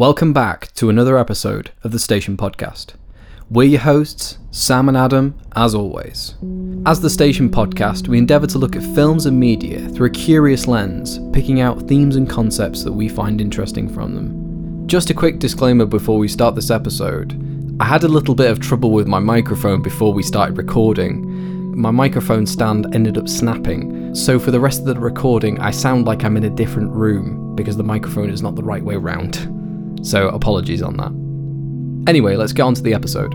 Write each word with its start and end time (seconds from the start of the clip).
Welcome 0.00 0.32
back 0.32 0.72
to 0.76 0.88
another 0.88 1.18
episode 1.18 1.72
of 1.84 1.90
the 1.90 1.98
Station 1.98 2.34
Podcast. 2.34 2.94
We're 3.50 3.64
your 3.64 3.80
hosts, 3.80 4.38
Sam 4.50 4.88
and 4.88 4.96
Adam, 4.96 5.38
as 5.54 5.74
always. 5.74 6.36
As 6.86 7.02
the 7.02 7.10
Station 7.10 7.50
Podcast, 7.50 8.08
we 8.08 8.16
endeavour 8.16 8.46
to 8.46 8.56
look 8.56 8.76
at 8.76 8.94
films 8.94 9.26
and 9.26 9.38
media 9.38 9.90
through 9.90 10.06
a 10.06 10.10
curious 10.10 10.66
lens, 10.66 11.20
picking 11.34 11.60
out 11.60 11.86
themes 11.86 12.16
and 12.16 12.26
concepts 12.26 12.82
that 12.82 12.94
we 12.94 13.10
find 13.10 13.42
interesting 13.42 13.90
from 13.90 14.14
them. 14.14 14.88
Just 14.88 15.10
a 15.10 15.14
quick 15.14 15.38
disclaimer 15.38 15.84
before 15.84 16.16
we 16.16 16.28
start 16.28 16.54
this 16.54 16.70
episode 16.70 17.36
I 17.78 17.84
had 17.84 18.04
a 18.04 18.08
little 18.08 18.34
bit 18.34 18.50
of 18.50 18.58
trouble 18.58 18.92
with 18.92 19.06
my 19.06 19.18
microphone 19.18 19.82
before 19.82 20.14
we 20.14 20.22
started 20.22 20.56
recording. 20.56 21.78
My 21.78 21.90
microphone 21.90 22.46
stand 22.46 22.94
ended 22.94 23.18
up 23.18 23.28
snapping, 23.28 24.14
so 24.14 24.38
for 24.38 24.50
the 24.50 24.60
rest 24.60 24.80
of 24.80 24.86
the 24.86 24.98
recording, 24.98 25.60
I 25.60 25.70
sound 25.72 26.06
like 26.06 26.24
I'm 26.24 26.38
in 26.38 26.44
a 26.44 26.56
different 26.56 26.90
room 26.90 27.54
because 27.54 27.76
the 27.76 27.84
microphone 27.84 28.30
is 28.30 28.40
not 28.40 28.54
the 28.54 28.62
right 28.62 28.82
way 28.82 28.96
round. 28.96 29.54
So, 30.02 30.28
apologies 30.28 30.82
on 30.82 30.96
that. 30.96 32.08
Anyway, 32.08 32.36
let's 32.36 32.52
get 32.52 32.62
on 32.62 32.74
to 32.74 32.82
the 32.82 32.94
episode. 32.94 33.34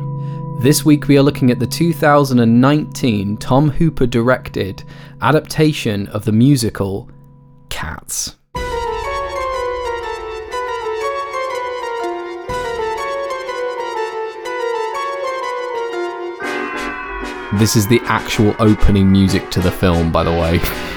This 0.61 0.83
week 0.83 1.07
we 1.07 1.17
are 1.17 1.21
looking 1.21 1.51
at 1.51 1.59
the 1.59 1.67
2019 1.67 3.37
Tom 3.37 3.69
Hooper 3.69 4.07
directed 4.07 4.83
adaptation 5.21 6.07
of 6.07 6.25
the 6.25 6.31
musical 6.31 7.09
Cats. 7.69 8.37
This 17.59 17.75
is 17.75 17.87
the 17.87 18.01
actual 18.05 18.55
opening 18.59 19.11
music 19.11 19.51
to 19.51 19.59
the 19.59 19.71
film, 19.71 20.11
by 20.11 20.23
the 20.23 20.31
way. 20.31 20.59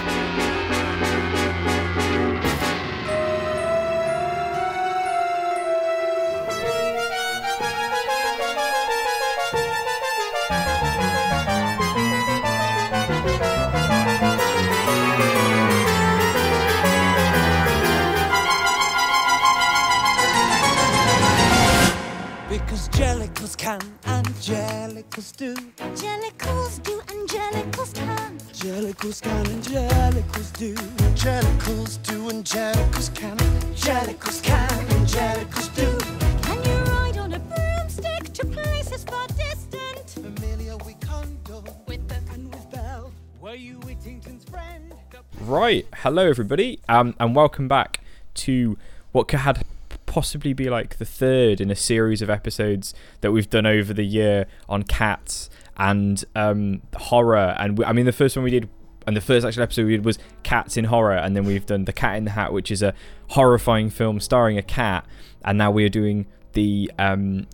Angelicals 31.29 32.03
do, 32.05 32.31
angelicals 32.31 33.15
can. 33.15 33.37
Jellicles 33.77 34.43
can, 34.43 34.69
angelicals 34.89 35.69
do. 35.77 35.99
Can 36.41 36.65
you 36.65 36.91
ride 36.91 37.19
on 37.19 37.35
a 37.35 37.39
broomstick 37.39 38.33
to 38.33 38.47
places 38.47 39.05
far 39.05 39.27
distant? 39.29 40.09
Familiar 40.09 40.79
with 40.79 40.99
Condor, 41.01 41.71
with 41.87 42.09
Beck 42.09 42.23
and 42.33 42.51
with 42.51 42.71
Bell. 42.71 43.13
Were 43.43 43.55
you 43.55 43.75
Whittington's 43.81 44.45
friend? 44.45 44.95
Right, 45.43 45.87
hello 45.97 46.31
everybody, 46.31 46.81
um, 46.89 47.15
and 47.21 47.37
welcome 47.37 47.69
back 47.69 48.01
to 48.37 48.79
what 49.13 49.29
could 49.29 49.41
had 49.41 49.67
possibly 50.07 50.55
be 50.55 50.71
like 50.71 50.97
the 50.97 51.05
third 51.05 51.61
in 51.61 51.71
a 51.71 51.77
series 51.77 52.23
of 52.23 52.31
episodes 52.31 52.95
that 53.21 53.33
we've 53.33 53.51
done 53.51 53.67
over 53.67 53.93
the 53.93 54.07
year 54.07 54.47
on 54.67 54.83
cats 54.83 55.51
and 55.77 56.25
um, 56.35 56.81
horror. 56.97 57.55
And 57.59 57.77
we, 57.77 57.85
I 57.85 57.93
mean, 57.93 58.07
the 58.07 58.13
first 58.13 58.35
one 58.35 58.45
we 58.45 58.51
did, 58.51 58.71
and 59.09 59.17
the 59.17 59.23
first 59.23 59.47
actual 59.47 59.63
episode 59.63 59.87
we 59.87 59.93
did 59.93 60.05
was 60.05 60.19
cats 60.43 60.77
in 60.77 60.85
horror, 60.85 61.17
and 61.17 61.35
then 61.35 61.45
we've 61.45 61.65
done 61.65 61.87
the 61.87 61.95
Cat 61.95 62.17
in 62.17 62.25
the 62.25 62.31
Hat, 62.31 62.53
which 62.53 62.71
is 62.71 62.83
a 62.83 62.93
horrifying 63.29 63.89
film 63.89 64.21
starring 64.21 64.59
a 64.59 64.63
cat, 64.63 65.07
and 65.45 65.57
now 65.57 65.71
we 65.71 65.83
are 65.85 65.89
doing 65.89 66.27
the 66.53 66.93
um, 66.99 67.47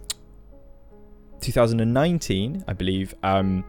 2019, 1.41 2.65
I 2.67 2.73
believe. 2.73 3.15
Um, 3.23 3.65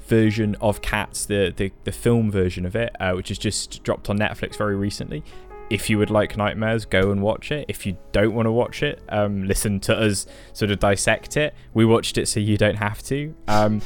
version 0.00 0.56
of 0.60 0.82
Cats, 0.82 1.26
the, 1.26 1.54
the 1.56 1.70
the 1.84 1.92
film 1.92 2.28
version 2.28 2.66
of 2.66 2.74
it, 2.74 2.94
uh, 2.98 3.12
which 3.12 3.28
has 3.28 3.38
just 3.38 3.84
dropped 3.84 4.10
on 4.10 4.18
Netflix 4.18 4.56
very 4.56 4.74
recently. 4.74 5.22
If 5.70 5.88
you 5.88 5.98
would 5.98 6.10
like 6.10 6.36
nightmares, 6.36 6.84
go 6.84 7.12
and 7.12 7.22
watch 7.22 7.52
it. 7.52 7.66
If 7.68 7.86
you 7.86 7.96
don't 8.10 8.34
want 8.34 8.46
to 8.46 8.52
watch 8.52 8.82
it, 8.82 9.00
um, 9.08 9.44
listen 9.44 9.78
to 9.80 9.96
us 9.96 10.26
sort 10.52 10.72
of 10.72 10.80
dissect 10.80 11.36
it. 11.36 11.54
We 11.72 11.84
watched 11.84 12.18
it 12.18 12.26
so 12.26 12.40
you 12.40 12.58
don't 12.58 12.76
have 12.76 13.00
to. 13.04 13.32
Um, 13.46 13.80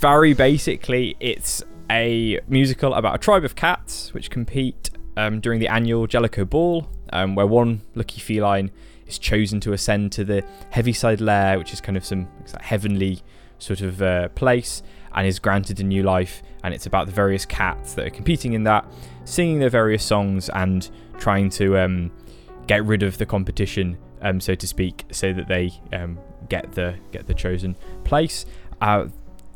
very 0.00 0.34
basically, 0.34 1.16
it's 1.18 1.64
a 1.92 2.40
musical 2.48 2.94
about 2.94 3.14
a 3.14 3.18
tribe 3.18 3.44
of 3.44 3.54
cats 3.54 4.14
which 4.14 4.30
compete 4.30 4.90
um, 5.16 5.40
during 5.40 5.60
the 5.60 5.68
annual 5.68 6.08
Jellicle 6.08 6.48
Ball, 6.48 6.88
um, 7.12 7.34
where 7.34 7.46
one 7.46 7.82
lucky 7.94 8.18
feline 8.18 8.70
is 9.06 9.18
chosen 9.18 9.60
to 9.60 9.74
ascend 9.74 10.10
to 10.12 10.24
the 10.24 10.42
Heaviside 10.70 11.20
Layer, 11.20 11.58
which 11.58 11.72
is 11.72 11.80
kind 11.80 11.98
of 11.98 12.04
some 12.04 12.28
like 12.52 12.62
heavenly 12.62 13.20
sort 13.58 13.82
of 13.82 14.00
uh, 14.00 14.28
place, 14.30 14.82
and 15.14 15.26
is 15.26 15.38
granted 15.38 15.80
a 15.80 15.84
new 15.84 16.02
life. 16.02 16.42
And 16.64 16.72
it's 16.72 16.86
about 16.86 17.06
the 17.06 17.12
various 17.12 17.44
cats 17.44 17.92
that 17.94 18.06
are 18.06 18.10
competing 18.10 18.54
in 18.54 18.64
that, 18.64 18.86
singing 19.24 19.58
their 19.58 19.70
various 19.70 20.02
songs 20.02 20.48
and 20.48 20.88
trying 21.18 21.50
to 21.50 21.78
um, 21.78 22.10
get 22.66 22.84
rid 22.84 23.02
of 23.02 23.18
the 23.18 23.26
competition, 23.26 23.98
um, 24.22 24.40
so 24.40 24.54
to 24.54 24.66
speak, 24.66 25.04
so 25.10 25.34
that 25.34 25.46
they 25.46 25.72
um, 25.92 26.18
get 26.48 26.72
the 26.72 26.94
get 27.10 27.26
the 27.26 27.34
chosen 27.34 27.76
place. 28.04 28.46
Uh, 28.80 29.08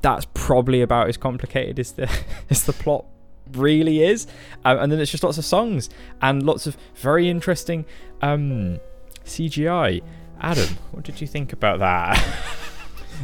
that's 0.02 0.26
probably 0.34 0.82
about 0.82 1.08
as 1.08 1.16
complicated 1.16 1.78
as 1.78 1.92
the 1.92 2.10
as 2.50 2.64
the 2.64 2.72
plot 2.72 3.04
really 3.52 4.02
is. 4.02 4.26
Um, 4.64 4.78
and 4.78 4.92
then 4.92 5.00
it's 5.00 5.10
just 5.10 5.22
lots 5.22 5.38
of 5.38 5.44
songs 5.44 5.88
and 6.20 6.42
lots 6.42 6.66
of 6.66 6.76
very 6.96 7.28
interesting 7.28 7.84
um, 8.22 8.80
CGI. 9.24 10.02
Adam, 10.40 10.76
what 10.92 11.04
did 11.04 11.20
you 11.20 11.26
think 11.26 11.52
about 11.52 11.78
that? 11.78 12.22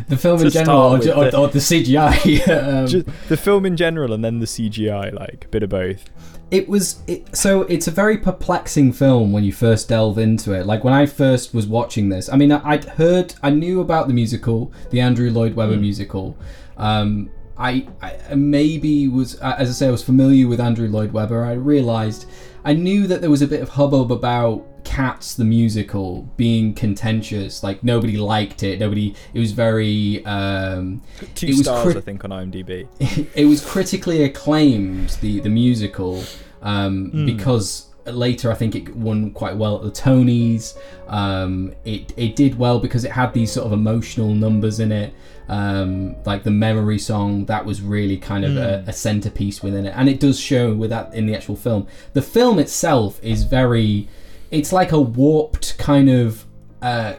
The 0.09 0.17
film 0.17 0.41
in 0.43 0.51
general, 0.51 0.95
or, 0.95 1.03
start 1.03 1.35
or, 1.35 1.49
the 1.49 1.59
CGI. 1.59 2.49
um, 2.49 2.87
Just 2.87 3.07
the 3.29 3.37
film 3.37 3.67
in 3.67 3.77
general 3.77 4.13
and 4.13 4.25
then 4.25 4.39
the 4.39 4.47
CGI, 4.47 5.13
like 5.13 5.45
a 5.45 5.49
bit 5.49 5.63
of 5.63 5.69
both. 5.69 6.09
it 6.51 6.69
was 6.69 7.03
it, 7.07 7.37
so 7.37 7.63
it's 7.63 7.89
a 7.89 7.91
very 7.91 8.17
perplexing 8.19 8.93
film 8.93 9.33
when 9.33 9.45
you 9.45 9.53
first 9.53 9.89
delve 9.91 10.19
into 10.19 10.53
it. 10.53 10.67
Like 10.67 10.83
when 10.85 10.95
I 10.95 11.07
first 11.07 11.55
was 11.55 11.67
watching 11.67 12.09
this, 12.09 12.31
I 12.31 12.37
mean, 12.37 12.53
I, 12.53 12.61
I'd 12.65 12.85
heard, 12.85 13.35
I 13.43 13.51
knew 13.51 13.81
about 13.81 14.09
the 14.09 14.15
musical, 14.15 14.73
the 14.91 15.01
Andrew 15.01 15.31
Lloyd 15.31 15.55
Webber 15.55 15.77
musical. 15.77 16.37
Um, 16.77 17.31
I, 17.59 17.87
I 18.01 18.35
maybe 18.35 19.09
was, 19.09 19.41
uh, 19.41 19.55
as 19.59 19.69
I 19.69 19.73
say, 19.73 19.89
I 19.89 19.91
was 19.91 20.03
familiar 20.03 20.49
with 20.49 20.61
Andrew 20.61 20.89
Lloyd 20.89 21.13
Webber. 21.13 21.45
I 21.45 21.53
realised, 21.53 22.27
I 22.65 22.73
knew 22.73 23.07
that 23.07 23.21
there 23.21 23.31
was 23.31 23.43
a 23.43 23.47
bit 23.47 23.61
of 23.61 23.71
hubbub 23.71 24.11
about 24.11 24.67
Cats 24.85 25.35
the 25.35 25.45
musical 25.45 26.23
being 26.37 26.75
contentious. 26.75 27.63
Like 27.63 27.85
nobody 27.85 28.17
liked 28.17 28.63
it. 28.65 28.81
Nobody. 28.81 29.15
It 29.33 29.39
was 29.39 29.53
very. 29.53 30.25
Um, 30.27 31.03
Two 31.35 31.47
It 31.47 31.51
was 31.51 31.61
stars, 31.61 31.85
crit- 31.85 31.97
I 31.99 32.01
think, 32.01 32.25
on 32.25 32.31
IMDb. 32.31 32.89
it 33.35 33.47
was 33.47 33.65
critically 33.65 34.25
acclaimed 34.25 35.11
the 35.21 35.39
the 35.41 35.49
musical 35.49 36.25
um, 36.63 37.27
because 37.27 37.92
later 38.07 38.51
I 38.51 38.55
think 38.55 38.75
it 38.75 38.95
won 38.97 39.31
quite 39.33 39.57
well 39.57 39.77
at 39.77 39.83
the 39.83 39.91
Tonys. 39.91 40.77
Um, 41.09 41.75
it 41.85 42.13
it 42.17 42.37
did 42.37 42.59
well 42.59 42.79
because 42.79 43.05
it 43.05 43.13
had 43.13 43.33
these 43.33 43.53
sort 43.53 43.67
of 43.67 43.73
emotional 43.73 44.35
numbers 44.35 44.81
in 44.81 44.93
it, 44.93 45.15
um, 45.49 46.17
like 46.25 46.43
the 46.43 46.51
memory 46.51 46.99
song 46.99 47.45
that 47.47 47.65
was 47.65 47.83
really 47.83 48.17
kind 48.17 48.45
of 48.45 48.57
a, 48.57 48.85
a 48.87 48.93
centerpiece 48.93 49.63
within 49.63 49.87
it, 49.87 49.95
and 49.97 50.09
it 50.09 50.21
does 50.21 50.39
show 50.39 50.75
with 50.75 50.91
that 50.91 51.15
in 51.15 51.27
the 51.27 51.35
actual 51.35 51.57
film. 51.57 51.87
The 52.13 52.23
film 52.23 52.59
itself 52.59 53.23
is 53.23 53.45
very, 53.45 54.09
it's 54.51 54.73
like 54.73 54.93
a 54.93 55.01
warped 55.01 55.79
kind 55.79 56.09
of. 56.11 56.47
Uh, 56.81 57.15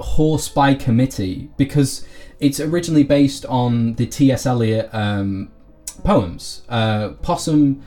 horse 0.00 0.48
by 0.48 0.74
committee 0.74 1.48
because 1.56 2.06
it's 2.40 2.60
originally 2.60 3.04
based 3.04 3.46
on 3.46 3.94
the 3.94 4.06
T.S. 4.06 4.44
Eliot 4.46 4.88
um, 4.92 5.50
poems, 6.04 6.62
uh, 6.68 7.10
Possum, 7.22 7.82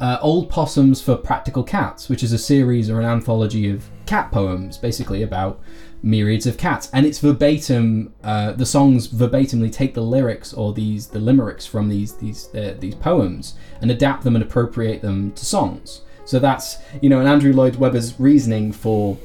uh, 0.00 0.18
Old 0.22 0.48
Possums 0.48 1.02
for 1.02 1.14
Practical 1.14 1.62
Cats, 1.62 2.08
which 2.08 2.22
is 2.22 2.32
a 2.32 2.38
series 2.38 2.88
or 2.88 3.00
an 3.00 3.06
anthology 3.06 3.70
of 3.70 3.88
cat 4.06 4.32
poems, 4.32 4.78
basically 4.78 5.22
about 5.22 5.60
myriads 6.02 6.46
of 6.46 6.56
cats, 6.56 6.88
and 6.94 7.04
it's 7.04 7.18
verbatim. 7.18 8.14
Uh, 8.24 8.52
the 8.52 8.64
songs 8.64 9.08
verbatimly 9.08 9.70
take 9.70 9.92
the 9.92 10.02
lyrics 10.02 10.54
or 10.54 10.72
these 10.72 11.06
the 11.06 11.20
limericks 11.20 11.66
from 11.66 11.88
these 11.88 12.16
these 12.16 12.48
uh, 12.54 12.74
these 12.80 12.94
poems 12.94 13.54
and 13.82 13.90
adapt 13.90 14.24
them 14.24 14.34
and 14.34 14.42
appropriate 14.42 15.02
them 15.02 15.32
to 15.32 15.44
songs. 15.44 16.00
So 16.24 16.38
that's 16.38 16.78
you 17.02 17.10
know, 17.10 17.20
and 17.20 17.28
Andrew 17.28 17.52
Lloyd 17.52 17.76
Webber's 17.76 18.18
reasoning 18.18 18.72
for 18.72 19.18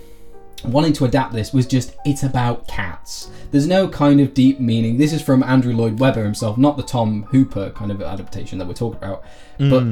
wanting 0.65 0.93
to 0.93 1.05
adapt 1.05 1.31
this 1.31 1.53
was 1.53 1.65
just 1.65 1.95
it's 2.05 2.23
about 2.23 2.67
cats. 2.67 3.31
There's 3.51 3.67
no 3.67 3.87
kind 3.87 4.19
of 4.19 4.33
deep 4.33 4.59
meaning. 4.59 4.97
This 4.97 5.13
is 5.13 5.21
from 5.21 5.41
Andrew 5.41 5.73
Lloyd 5.73 5.99
Webber 5.99 6.23
himself, 6.23 6.57
not 6.57 6.75
the 6.75 6.83
Tom 6.83 7.23
Hooper 7.23 7.69
kind 7.69 7.91
of 7.91 8.01
adaptation 8.01 8.57
that 8.57 8.67
we're 8.67 8.73
talking 8.73 8.97
about. 8.97 9.23
But 9.57 9.83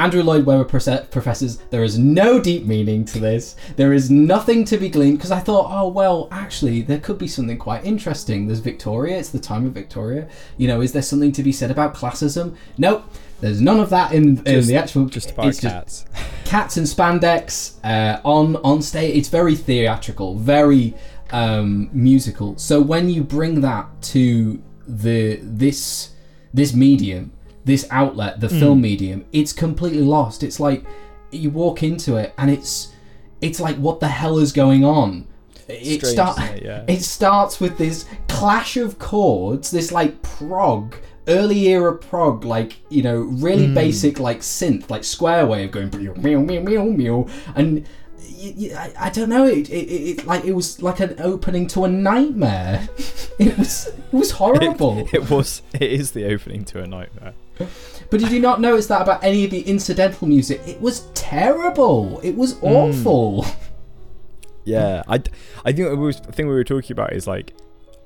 Andrew 0.00 0.22
Lloyd 0.22 0.46
Webber 0.46 0.64
professors, 0.64 1.58
there 1.68 1.84
is 1.84 1.98
no 1.98 2.40
deep 2.40 2.64
meaning 2.64 3.04
to 3.04 3.18
this. 3.18 3.54
There 3.76 3.92
is 3.92 4.10
nothing 4.10 4.64
to 4.64 4.78
be 4.78 4.88
gleaned 4.88 5.18
because 5.18 5.30
I 5.30 5.40
thought, 5.40 5.66
oh 5.70 5.88
well, 5.88 6.26
actually, 6.30 6.80
there 6.80 6.98
could 6.98 7.18
be 7.18 7.28
something 7.28 7.58
quite 7.58 7.84
interesting. 7.84 8.46
There's 8.46 8.60
Victoria. 8.60 9.18
It's 9.18 9.28
the 9.28 9.38
time 9.38 9.66
of 9.66 9.72
Victoria. 9.72 10.26
You 10.56 10.68
know, 10.68 10.80
is 10.80 10.94
there 10.94 11.02
something 11.02 11.32
to 11.32 11.42
be 11.42 11.52
said 11.52 11.70
about 11.70 11.94
classism? 11.94 12.56
Nope. 12.78 13.04
There's 13.42 13.60
none 13.60 13.78
of 13.78 13.90
that 13.90 14.12
in, 14.12 14.38
in 14.46 14.66
the 14.66 14.76
actual. 14.76 15.04
Just 15.04 15.32
about 15.32 15.48
it's 15.48 15.60
cats. 15.60 16.06
cats 16.46 16.78
and 16.78 16.86
spandex 16.86 17.76
uh, 17.84 18.22
on 18.24 18.56
on 18.56 18.80
stage. 18.80 19.14
It's 19.14 19.28
very 19.28 19.54
theatrical, 19.54 20.36
very 20.36 20.94
um, 21.30 21.90
musical. 21.92 22.56
So 22.56 22.80
when 22.80 23.10
you 23.10 23.22
bring 23.22 23.60
that 23.60 23.86
to 24.02 24.62
the 24.88 25.40
this 25.42 26.12
this 26.54 26.72
medium, 26.72 27.32
this 27.70 27.86
outlet, 27.90 28.40
the 28.40 28.48
Hmm. 28.48 28.58
film 28.60 28.78
medium, 28.80 29.24
it's 29.32 29.52
completely 29.52 30.02
lost. 30.16 30.42
It's 30.42 30.60
like 30.68 30.84
you 31.30 31.48
walk 31.50 31.82
into 31.82 32.16
it 32.16 32.32
and 32.38 32.50
it's 32.50 32.72
it's 33.40 33.60
like 33.66 33.76
what 33.76 34.00
the 34.00 34.08
hell 34.20 34.38
is 34.38 34.52
going 34.52 34.84
on? 34.84 35.26
It 35.68 36.00
Strange, 36.00 36.14
start 36.16 36.36
it? 36.50 36.62
Yeah. 36.64 36.82
it 36.94 37.02
starts 37.02 37.60
with 37.60 37.78
this 37.78 38.04
clash 38.28 38.76
of 38.76 38.98
chords, 38.98 39.70
this 39.70 39.92
like 39.92 40.20
prog, 40.22 40.96
early 41.28 41.60
era 41.68 41.94
prog, 41.96 42.44
like 42.44 42.72
you 42.96 43.02
know, 43.06 43.18
really 43.46 43.66
Hmm. 43.66 43.74
basic 43.74 44.18
like 44.28 44.40
synth, 44.40 44.90
like 44.90 45.04
square 45.04 45.46
way 45.46 45.64
of 45.64 45.70
going 45.70 45.90
meow 45.96 46.40
meow 46.40 46.60
meow 46.60 46.84
meow, 46.84 47.26
and 47.54 47.84
y 48.42 48.52
y 48.62 48.66
I, 48.84 49.06
I 49.06 49.10
don't 49.10 49.28
know, 49.28 49.46
it, 49.46 49.70
it, 49.70 49.86
it, 49.96 50.02
it 50.10 50.26
like 50.26 50.44
it 50.44 50.54
was 50.60 50.82
like 50.82 50.98
an 51.06 51.14
opening 51.30 51.66
to 51.74 51.84
a 51.84 51.88
nightmare. 51.88 52.88
It 53.40 53.56
was 53.56 53.86
it 53.86 54.12
was 54.22 54.32
horrible. 54.32 54.98
It, 54.98 55.14
it 55.14 55.30
was. 55.30 55.62
It 55.72 55.90
is 56.00 56.10
the 56.10 56.24
opening 56.34 56.62
to 56.66 56.82
a 56.82 56.86
nightmare. 56.86 57.32
But 58.10 58.20
did 58.20 58.32
you 58.32 58.40
not 58.40 58.60
notice 58.60 58.86
that 58.88 59.02
about 59.02 59.22
any 59.22 59.44
of 59.44 59.50
the 59.50 59.60
incidental 59.60 60.26
music? 60.26 60.60
It 60.66 60.80
was 60.80 61.02
terrible. 61.14 62.20
It 62.24 62.36
was 62.36 62.54
Hmm. 62.58 62.66
awful. 62.66 63.46
Yeah, 64.64 65.02
I, 65.08 65.22
I 65.64 65.72
think 65.72 65.88
it 65.88 65.94
was 65.96 66.20
the 66.20 66.32
thing 66.32 66.46
we 66.46 66.54
were 66.54 66.64
talking 66.64 66.92
about 66.92 67.12
is 67.12 67.26
like 67.26 67.54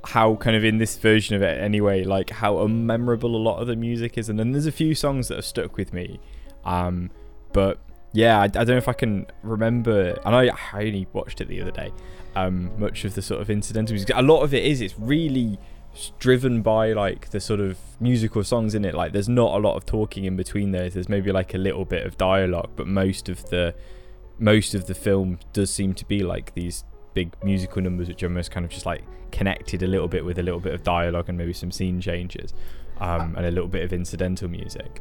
how 0.05 0.37
kind 0.37 0.55
of 0.57 0.65
in 0.65 0.79
this 0.79 0.97
version 0.97 1.35
of 1.35 1.43
it 1.43 1.61
anyway, 1.61 2.05
like 2.05 2.31
how 2.31 2.57
unmemorable 2.57 3.25
a 3.25 3.27
lot 3.39 3.59
of 3.61 3.67
the 3.67 3.77
music 3.77 4.17
is, 4.19 4.29
and 4.29 4.39
then 4.39 4.53
there's 4.53 4.67
a 4.67 4.73
few 4.73 4.95
songs 4.95 5.29
that 5.29 5.37
have 5.37 5.45
stuck 5.45 5.77
with 5.77 5.93
me, 5.93 6.21
um, 6.65 7.11
but 7.53 7.79
yeah, 8.13 8.39
I, 8.39 8.45
I 8.45 8.49
don't 8.49 8.69
know 8.69 8.77
if 8.77 8.89
I 8.89 8.93
can 8.93 9.27
remember, 9.43 10.19
and 10.25 10.35
I, 10.37 10.49
I 10.73 10.85
only 10.87 11.07
watched 11.13 11.41
it 11.41 11.49
the 11.49 11.61
other 11.61 11.71
day, 11.73 11.91
um, 12.37 12.71
much 12.79 13.05
of 13.05 13.15
the 13.15 13.23
sort 13.23 13.41
of 13.41 13.51
incidental 13.51 13.93
music. 13.95 14.11
A 14.15 14.23
lot 14.23 14.43
of 14.43 14.55
it 14.55 14.65
is 14.65 14.81
it's 14.81 14.95
really 14.99 15.59
driven 16.19 16.63
by 16.63 16.93
like 16.93 17.31
the 17.31 17.41
sort 17.41 17.61
of 17.61 17.79
musical 18.01 18.45
songs 18.45 18.75
in 18.75 18.85
it. 18.85 18.95
Like 18.95 19.13
there's 19.13 19.29
not 19.29 19.55
a 19.55 19.59
lot 19.59 19.77
of 19.77 19.87
talking 19.87 20.25
in 20.25 20.37
between 20.37 20.73
those. 20.73 20.95
There's 20.95 21.09
maybe 21.09 21.33
like 21.33 21.55
a 21.55 21.59
little 21.59 21.85
bit 21.85 22.07
of 22.07 22.17
dialogue, 22.19 22.71
but 22.77 22.87
most 22.87 23.29
of 23.29 23.49
the 23.51 23.75
most 24.39 24.75
of 24.75 24.87
the 24.87 24.95
film 24.95 25.39
does 25.53 25.71
seem 25.71 25.95
to 25.95 26.05
be 26.05 26.23
like 26.23 26.55
these 26.55 26.85
big 27.15 27.33
musical 27.45 27.81
numbers 27.81 28.09
which 28.09 28.23
are 28.23 28.29
most 28.29 28.51
kind 28.51 28.67
of 28.67 28.71
just 28.71 28.85
like 28.85 29.05
connected 29.31 29.83
a 29.83 29.87
little 29.87 30.09
bit 30.09 30.25
with 30.25 30.39
a 30.39 30.43
little 30.43 30.61
bit 30.61 30.75
of 30.75 30.83
dialogue 30.83 31.29
and 31.29 31.39
maybe 31.39 31.53
some 31.53 31.71
scene 31.71 32.01
changes 32.01 32.53
um, 32.99 33.35
and 33.37 33.47
a 33.47 33.51
little 33.51 33.69
bit 33.69 33.85
of 33.85 33.93
incidental 33.93 34.49
music 34.49 35.01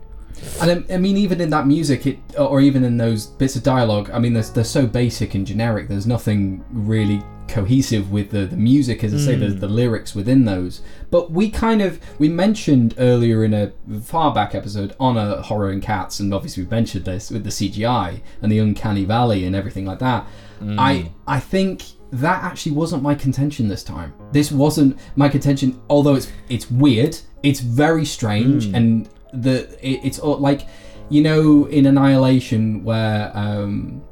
And 0.62 0.86
I, 0.90 0.94
I 0.96 0.98
mean, 0.98 1.18
even 1.18 1.42
in 1.42 1.50
that 1.52 1.68
music, 1.68 2.06
it 2.06 2.20
or 2.38 2.62
even 2.62 2.84
in 2.84 2.98
those 2.98 3.28
bits 3.28 3.56
of 3.56 3.64
dialogue, 3.64 4.10
I 4.12 4.20
mean, 4.20 4.34
they're, 4.34 4.44
they're 4.44 4.64
so 4.64 4.86
basic 4.86 5.36
and 5.36 5.46
generic. 5.46 5.88
There's 5.88 6.08
nothing 6.08 6.64
really 6.72 7.24
cohesive 7.48 8.12
with 8.12 8.32
the, 8.32 8.46
the 8.46 8.56
music, 8.56 9.04
as 9.04 9.14
I 9.14 9.18
say, 9.18 9.36
the, 9.36 9.50
hmm. 9.50 9.60
the 9.60 9.68
lyrics 9.68 10.16
within 10.16 10.46
those. 10.46 10.82
But 11.12 11.32
we 11.32 11.50
kind 11.50 11.82
of 11.82 12.00
we 12.20 12.30
mentioned 12.30 12.96
earlier 12.98 13.44
in 13.44 13.54
a 13.54 13.72
far 14.02 14.34
back 14.34 14.56
episode 14.56 14.96
on 15.00 15.18
a 15.18 15.42
horror 15.42 15.70
and 15.70 15.82
cats, 15.82 16.20
and 16.20 16.34
obviously 16.34 16.64
we 16.64 16.70
mentioned 16.70 17.06
this 17.06 17.30
with 17.30 17.44
the 17.44 17.50
CGI 17.50 18.22
and 18.42 18.52
the 18.52 18.60
uncanny 18.60 19.06
valley 19.06 19.46
and 19.46 19.56
everything 19.56 19.86
like 19.86 20.00
that. 20.00 20.24
Hmm. 20.60 20.80
I 20.80 21.12
I 21.28 21.40
think 21.40 21.84
that 22.14 22.44
actually 22.44 22.74
wasn't 22.74 23.04
my 23.04 23.16
contention 23.16 23.68
this 23.68 23.84
time. 23.84 24.14
This 24.32 24.52
wasn't 24.52 24.98
my 25.16 25.30
contention, 25.30 25.82
although 25.90 26.16
it's 26.16 26.32
it's 26.50 26.70
weird. 26.70 27.18
It's 27.44 27.60
very 27.60 28.06
strange, 28.06 28.68
hmm. 28.68 28.76
and 28.76 29.10
the 29.34 29.70
it, 29.82 30.02
it's 30.04 30.20
all 30.20 30.38
like 30.38 30.68
you 31.10 31.22
know 31.22 31.66
in 31.66 31.86
Annihilation 31.86 32.84
where 32.84 33.32
um 33.36 34.04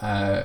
uh 0.00 0.42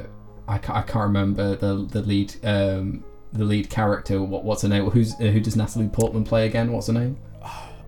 I 0.47 0.57
can't, 0.59 0.77
I 0.77 0.81
can't 0.81 1.05
remember 1.05 1.55
the 1.55 1.85
the 1.89 2.01
lead 2.01 2.35
um 2.43 3.03
the 3.33 3.43
lead 3.43 3.69
character 3.69 4.21
what 4.21 4.43
what's 4.43 4.61
her 4.61 4.69
name? 4.69 4.89
Who's 4.89 5.15
who 5.15 5.39
does 5.39 5.55
Natalie 5.55 5.87
Portman 5.87 6.23
play 6.23 6.45
again? 6.45 6.71
What's 6.71 6.87
her 6.87 6.93
name 6.93 7.17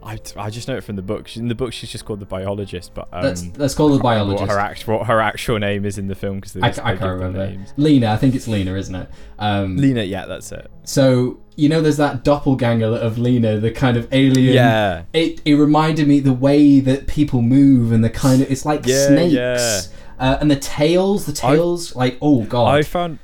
I, 0.04 0.20
I 0.38 0.50
just 0.50 0.68
know 0.68 0.78
it 0.78 0.84
from 0.84 0.96
the 0.96 1.02
book. 1.02 1.36
In 1.36 1.48
the 1.48 1.56
book 1.56 1.74
she's 1.74 1.92
just 1.92 2.06
called 2.06 2.20
the 2.20 2.26
biologist 2.26 2.94
but 2.94 3.08
um, 3.12 3.24
let's 3.24 3.44
let's 3.58 3.74
call 3.74 3.90
her 3.90 3.94
the 3.96 4.00
I 4.00 4.16
biologist 4.16 4.42
what 4.42 4.50
her, 4.52 4.60
act, 4.60 4.88
what 4.88 5.08
her 5.08 5.20
actual 5.20 5.60
name 5.60 5.86
is 5.86 5.98
in 5.98 6.08
the 6.08 6.16
film 6.16 6.40
because 6.40 6.56
I, 6.58 6.68
I 6.70 6.72
can't 6.96 7.02
remember. 7.02 7.48
names. 7.48 7.74
Lena 7.78 8.12
I 8.12 8.18
think 8.18 8.36
it's 8.36 8.48
Lena 8.48 8.76
isn't 8.76 8.96
it? 8.96 9.10
Um 9.40 9.76
Lena 9.78 10.04
yeah 10.04 10.26
that's 10.26 10.52
it. 10.52 10.70
so 10.84 11.40
you 11.56 11.68
know 11.70 11.82
there's 11.82 11.98
that 11.98 12.24
doppelganger 12.24 12.86
of 12.86 13.18
Lena 13.18 13.60
the 13.60 13.72
kind 13.72 13.98
of 13.98 14.08
alien? 14.14 14.54
Yeah. 14.54 15.04
It, 15.14 15.42
it 15.44 15.56
reminded 15.56 16.08
me 16.08 16.20
the 16.20 16.34
way 16.34 16.80
that 16.80 17.08
people 17.08 17.42
move 17.42 17.92
and 17.92 18.04
the 18.04 18.10
kind 18.12 18.42
of 18.42 18.52
it's 18.52 18.66
like 18.66 18.86
Yeah, 18.86 19.08
snakes. 19.08 19.34
yeah. 19.34 19.82
Uh, 20.20 20.38
and 20.42 20.50
the 20.50 20.56
tails 20.56 21.26
the 21.26 21.34
tails 21.34 21.96
like 21.96 22.18
oh 22.22 22.44
god. 22.44 22.74
I 22.74 22.82
found 22.84 23.20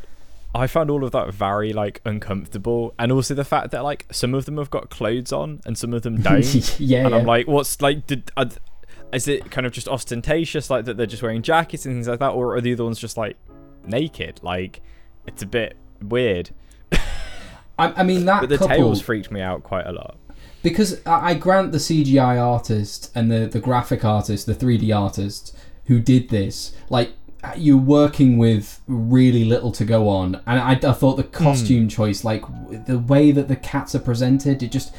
I 0.55 0.67
found 0.67 0.89
all 0.91 1.03
of 1.03 1.11
that 1.11 1.33
very 1.33 1.73
like 1.73 2.01
uncomfortable, 2.05 2.94
and 3.00 3.11
also 3.11 3.33
the 3.33 3.44
fact 3.45 3.71
that 3.71 3.83
like 3.83 4.05
some 4.11 4.33
of 4.33 4.45
them 4.45 4.57
have 4.57 4.69
got 4.69 4.89
clothes 4.89 5.31
on 5.31 5.61
and 5.65 5.77
some 5.77 5.94
of 5.94 6.03
them 6.03 6.17
don't. 6.21 6.79
yeah, 6.79 7.05
and 7.05 7.15
I'm 7.15 7.25
like, 7.25 7.47
what's 7.47 7.81
like? 7.81 8.05
Did 8.07 8.31
uh, 8.38 8.45
is 9.11 9.27
it 9.27 9.50
kind 9.51 9.65
of 9.65 9.73
just 9.73 9.88
ostentatious, 9.88 10.69
like 10.69 10.85
that 10.85 10.97
they're 10.97 11.05
just 11.05 11.23
wearing 11.23 11.41
jackets 11.41 11.85
and 11.85 11.95
things 11.95 12.07
like 12.07 12.19
that, 12.19 12.29
or 12.29 12.55
are 12.55 12.61
the 12.61 12.73
other 12.73 12.83
ones 12.83 13.00
just 13.00 13.17
like 13.17 13.38
naked? 13.85 14.39
Like, 14.44 14.81
it's 15.25 15.41
a 15.41 15.47
bit 15.47 15.75
weird. 16.01 16.51
I, 17.79 17.91
I 17.97 18.03
mean 18.03 18.25
that 18.25 18.41
But 18.41 18.50
the 18.50 18.57
couple 18.59 18.75
tails 18.75 19.01
freaked 19.01 19.31
me 19.31 19.41
out 19.41 19.63
quite 19.63 19.88
a 19.88 19.91
lot. 19.91 20.17
because 20.61 21.03
I 21.05 21.31
I 21.31 21.33
grant 21.33 21.71
the 21.71 21.79
CGI 21.79 22.39
artist 22.39 23.11
and 23.15 23.31
the 23.31 23.47
the 23.47 23.59
graphic 23.59 24.05
artist, 24.05 24.45
the 24.45 24.55
3D 24.55 24.95
artist 24.95 25.57
who 25.85 26.00
did 26.00 26.29
this, 26.29 26.73
like 26.89 27.13
you're 27.57 27.77
working 27.77 28.37
with 28.37 28.79
really 28.87 29.45
little 29.45 29.71
to 29.73 29.85
go 29.85 30.07
on, 30.09 30.35
and 30.47 30.59
I, 30.59 30.71
I 30.71 30.93
thought 30.93 31.17
the 31.17 31.23
Hmm. 31.23 31.43
costume 31.43 31.87
choice, 31.87 32.23
like 32.23 32.43
the 32.85 32.99
way 32.99 33.31
that 33.31 33.47
the 33.47 33.55
cats 33.55 33.93
are 33.95 33.99
presented, 33.99 34.63
it 34.63 34.71
just 34.71 34.93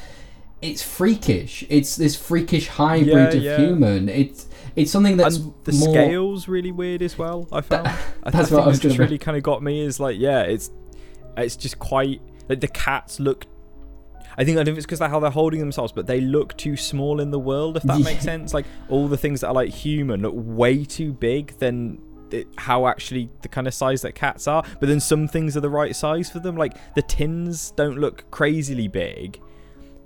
it's 0.62 0.82
freakish. 0.82 1.64
It's 1.68 1.96
this 1.96 2.16
freakish 2.16 2.68
hybrid 2.68 3.08
Yeah, 3.34 3.38
of 3.38 3.42
yeah. 3.42 3.56
human. 3.58 4.08
It's 4.08 4.46
it's 4.76 4.90
something 4.90 5.16
that's 5.16 5.36
and 5.36 5.52
the 5.64 5.72
more, 5.72 5.94
scales 5.94 6.48
really 6.48 6.72
weird 6.72 7.02
as 7.02 7.18
well. 7.18 7.46
I 7.52 7.60
found. 7.60 7.86
I, 8.24 8.30
that's 8.30 8.50
I 8.50 8.54
what 8.56 8.64
I 8.64 8.68
was 8.68 8.78
just 8.78 8.98
really 8.98 9.18
kind 9.18 9.36
of 9.36 9.42
got 9.42 9.62
me. 9.62 9.80
Is 9.80 10.00
like, 10.00 10.18
yeah, 10.18 10.40
it's 10.42 10.70
it's 11.36 11.56
just 11.56 11.78
quite 11.78 12.20
like 12.48 12.60
the 12.60 12.68
cats 12.68 13.20
look. 13.20 13.46
I 14.36 14.44
think 14.44 14.56
I 14.56 14.64
don't 14.64 14.66
know 14.66 14.72
if 14.72 14.78
it's 14.78 14.86
because 14.86 15.00
of 15.00 15.10
how 15.10 15.20
they're 15.20 15.30
holding 15.30 15.60
themselves, 15.60 15.92
but 15.92 16.06
they 16.06 16.20
look 16.20 16.56
too 16.56 16.76
small 16.76 17.20
in 17.20 17.30
the 17.30 17.38
world. 17.38 17.76
If 17.76 17.84
that 17.84 17.98
Yeah. 17.98 18.04
makes 18.04 18.24
sense, 18.24 18.52
like 18.54 18.66
all 18.88 19.06
the 19.06 19.16
things 19.18 19.40
that 19.42 19.48
are 19.48 19.54
like 19.54 19.70
human 19.70 20.22
look 20.22 20.34
way 20.34 20.84
too 20.84 21.12
big 21.12 21.56
than 21.58 21.98
it, 22.34 22.46
how 22.56 22.86
actually 22.86 23.30
the 23.42 23.48
kind 23.48 23.66
of 23.66 23.74
size 23.74 24.02
that 24.02 24.14
cats 24.14 24.46
are. 24.48 24.64
But 24.80 24.88
then 24.88 25.00
some 25.00 25.28
things 25.28 25.56
are 25.56 25.60
the 25.60 25.70
right 25.70 25.94
size 25.94 26.30
for 26.30 26.40
them. 26.40 26.56
Like 26.56 26.74
the 26.94 27.02
tins 27.02 27.70
don't 27.72 27.98
look 27.98 28.30
crazily 28.30 28.88
big. 28.88 29.40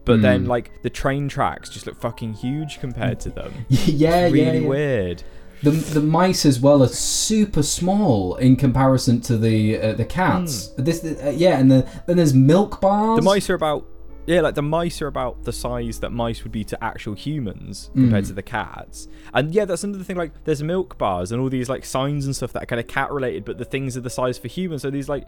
But 0.04 0.22
then, 0.22 0.44
Hmm. 0.44 0.48
like 0.48 0.70
the 0.82 0.88
train 0.88 1.28
tracks 1.28 1.68
just 1.68 1.86
look 1.86 2.00
fucking 2.00 2.32
huge 2.34 2.80
compared 2.80 3.20
to 3.20 3.30
them. 3.30 3.52
yeah, 3.68 4.24
really 4.24 4.40
yeah, 4.40 4.52
yeah. 4.52 4.66
weird. 4.68 5.22
The, 5.62 5.70
the 5.72 6.00
mice 6.00 6.46
as 6.46 6.60
well 6.60 6.82
are 6.82 6.88
super 6.88 7.62
small 7.62 8.36
in 8.36 8.56
comparison 8.56 9.20
to 9.22 9.36
the 9.36 9.78
uh, 9.78 9.92
the 9.94 10.04
cats. 10.04 10.68
This 10.78 11.04
uh, 11.04 11.34
yeah, 11.36 11.58
and 11.58 11.70
the, 11.70 11.86
then 12.06 12.16
there's 12.16 12.32
milk 12.32 12.80
bars. 12.80 13.18
The 13.18 13.22
mice 13.22 13.50
are 13.50 13.54
about 13.54 13.84
yeah, 14.28 14.40
like 14.42 14.54
the 14.54 14.62
mice 14.62 15.00
are 15.02 15.06
about 15.06 15.44
the 15.44 15.52
size 15.52 16.00
that 16.00 16.10
mice 16.10 16.42
would 16.44 16.52
be 16.52 16.62
to 16.64 16.84
actual 16.84 17.14
humans 17.14 17.90
compared 17.94 18.24
Mm. 18.24 18.28
to 18.28 18.32
the 18.34 18.42
cats. 18.42 19.08
And 19.34 19.52
yeah, 19.54 19.64
that's 19.64 19.82
another 19.84 20.04
thing. 20.04 20.16
Like, 20.16 20.44
there's 20.44 20.62
milk 20.62 20.98
bars 20.98 21.32
and 21.32 21.40
all 21.40 21.48
these 21.48 21.68
like 21.68 21.84
signs 21.84 22.26
and 22.26 22.36
stuff 22.36 22.52
that 22.52 22.62
are 22.62 22.66
kind 22.66 22.78
of 22.80 22.86
cat 22.86 23.10
related, 23.10 23.44
but 23.44 23.58
the 23.58 23.64
things 23.64 23.96
are 23.96 24.00
the 24.02 24.10
size 24.10 24.36
for 24.38 24.48
humans. 24.48 24.82
So 24.82 24.90
these 24.90 25.08
like 25.08 25.26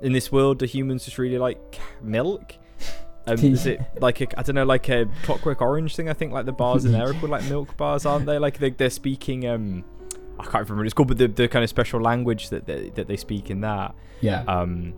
in 0.00 0.12
this 0.12 0.30
world, 0.30 0.58
do 0.60 0.64
humans 0.66 1.04
just 1.04 1.18
really 1.18 1.38
like 1.38 1.58
milk? 2.02 2.54
Um, 3.26 3.38
is 3.40 3.66
it 3.66 3.80
like 4.00 4.20
a 4.20 4.38
I 4.38 4.42
don't 4.42 4.54
know, 4.54 4.64
like 4.64 4.88
a 4.88 5.06
Clockwork 5.24 5.60
Orange 5.60 5.96
thing? 5.96 6.08
I 6.08 6.12
think 6.12 6.32
like 6.32 6.46
the 6.46 6.52
bars 6.52 6.84
in 6.84 6.92
there 6.92 7.08
are 7.10 7.12
called 7.14 7.30
like 7.30 7.44
milk 7.48 7.76
bars, 7.76 8.06
aren't 8.06 8.26
they? 8.26 8.38
Like 8.38 8.58
they, 8.58 8.70
they're 8.70 8.90
speaking 8.90 9.46
um. 9.48 9.84
I 10.38 10.42
can't 10.42 10.54
remember 10.54 10.76
what 10.76 10.84
it's 10.86 10.92
called, 10.94 11.08
but 11.08 11.16
the, 11.18 11.28
the 11.28 11.48
kind 11.48 11.64
of 11.64 11.70
special 11.70 11.98
language 12.00 12.50
that 12.50 12.66
they, 12.66 12.90
that 12.90 13.08
they 13.08 13.16
speak 13.16 13.48
in 13.50 13.62
that. 13.62 13.94
yeah. 14.20 14.42
Um, 14.46 14.92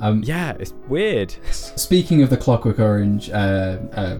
Um, 0.00 0.22
yeah, 0.24 0.56
it's 0.58 0.72
weird. 0.88 1.34
Speaking 1.50 2.22
of 2.22 2.30
the 2.30 2.36
Clockwork 2.36 2.78
Orange, 2.78 3.30
uh, 3.30 3.78
uh, 3.92 4.18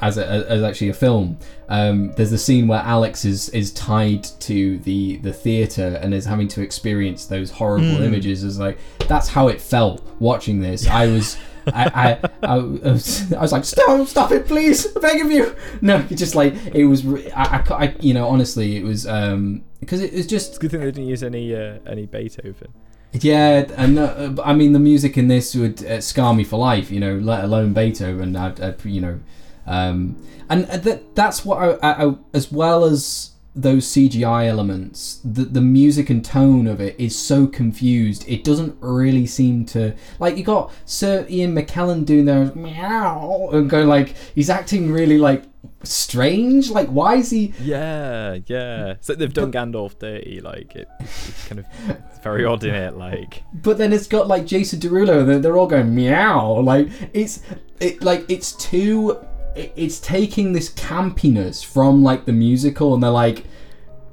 as 0.00 0.16
a, 0.16 0.26
as 0.26 0.62
actually 0.62 0.90
a 0.90 0.94
film, 0.94 1.38
um, 1.68 2.12
there's 2.12 2.32
a 2.32 2.38
scene 2.38 2.68
where 2.68 2.80
Alex 2.80 3.24
is 3.24 3.48
is 3.50 3.72
tied 3.72 4.24
to 4.40 4.78
the 4.78 5.16
the 5.18 5.32
theater 5.32 5.98
and 6.00 6.14
is 6.14 6.24
having 6.24 6.48
to 6.48 6.62
experience 6.62 7.26
those 7.26 7.50
horrible 7.50 8.02
images. 8.02 8.44
Is 8.44 8.58
like 8.58 8.78
that's 9.08 9.28
how 9.28 9.48
it 9.48 9.60
felt 9.60 10.02
watching 10.20 10.60
this. 10.60 10.86
I 10.86 11.06
was 11.06 11.36
I, 11.74 12.18
I, 12.42 12.46
I, 12.46 12.58
was, 12.58 13.32
I 13.32 13.40
was 13.40 13.52
like, 13.52 13.64
stop, 13.64 14.06
stop 14.06 14.32
it, 14.32 14.46
please, 14.46 14.86
I 14.96 15.00
beg 15.00 15.20
of 15.20 15.30
you. 15.30 15.54
No, 15.82 16.00
just 16.02 16.34
like 16.34 16.54
it 16.74 16.84
was. 16.84 17.04
I, 17.34 17.62
I, 17.68 17.74
I 17.74 17.96
you 18.00 18.14
know, 18.14 18.28
honestly, 18.28 18.76
it 18.76 18.84
was 18.84 19.06
um 19.06 19.64
because 19.80 20.00
it 20.00 20.12
was 20.12 20.26
just 20.26 20.60
Good 20.60 20.70
thing 20.70 20.80
they 20.80 20.86
didn't 20.86 21.06
use 21.06 21.22
any 21.22 21.54
uh, 21.54 21.78
any 21.86 22.06
Beethoven. 22.06 22.72
Yeah, 23.12 23.66
and 23.76 23.98
uh, 23.98 24.34
I 24.44 24.54
mean 24.54 24.72
the 24.72 24.78
music 24.78 25.16
in 25.16 25.28
this 25.28 25.54
would 25.54 25.84
uh, 25.84 26.00
scar 26.00 26.34
me 26.34 26.44
for 26.44 26.58
life, 26.58 26.90
you 26.90 27.00
know, 27.00 27.16
let 27.16 27.44
alone 27.44 27.72
Beethoven. 27.72 28.36
I'd, 28.36 28.60
I'd 28.60 28.84
you 28.84 29.00
know, 29.00 29.20
um, 29.66 30.16
and 30.48 30.64
that 30.64 31.14
that's 31.14 31.44
what 31.44 31.58
I, 31.58 31.88
I, 31.88 32.06
I 32.06 32.14
as 32.34 32.52
well 32.52 32.84
as 32.84 33.30
those 33.60 33.86
CGI 33.86 34.46
elements, 34.46 35.20
the 35.24 35.44
the 35.44 35.60
music 35.60 36.10
and 36.10 36.24
tone 36.24 36.66
of 36.66 36.80
it 36.80 36.94
is 36.98 37.18
so 37.18 37.46
confused. 37.46 38.24
It 38.28 38.44
doesn't 38.44 38.76
really 38.80 39.26
seem 39.26 39.64
to 39.66 39.94
like 40.18 40.36
you 40.36 40.44
got 40.44 40.72
Sir 40.84 41.26
Ian 41.28 41.54
McKellen 41.54 42.04
doing 42.04 42.24
their 42.26 42.54
meow 42.54 43.48
and 43.52 43.68
going 43.68 43.88
like 43.88 44.14
he's 44.34 44.48
acting 44.48 44.92
really 44.92 45.18
like 45.18 45.44
strange. 45.82 46.70
Like 46.70 46.88
why 46.88 47.16
is 47.16 47.30
he? 47.30 47.52
Yeah, 47.60 48.38
yeah. 48.46 48.94
So 49.00 49.14
they've 49.14 49.32
done 49.32 49.50
Gandalf 49.50 49.98
dirty. 49.98 50.40
Like 50.40 50.76
it, 50.76 50.88
it's 51.00 51.48
kind 51.48 51.58
of 51.58 51.66
it's 51.88 52.18
very 52.20 52.44
odd 52.44 52.62
in 52.62 52.74
it. 52.74 52.96
Like 52.96 53.42
But 53.52 53.78
then 53.78 53.92
it's 53.92 54.06
got 54.06 54.28
like 54.28 54.46
Jason 54.46 54.78
Derulo. 54.78 55.26
They're, 55.26 55.40
they're 55.40 55.58
all 55.58 55.66
going 55.66 55.94
meow. 55.94 56.60
Like 56.60 56.88
it's 57.12 57.42
it 57.80 58.02
like 58.02 58.24
it's 58.30 58.52
too. 58.52 59.18
It- 59.58 59.72
It's 59.76 59.98
taking 60.00 60.52
this 60.52 60.68
campiness 60.70 61.64
from 61.64 62.02
like 62.02 62.24
the 62.24 62.32
musical, 62.32 62.94
and 62.94 63.02
they're 63.02 63.10
like, 63.10 63.44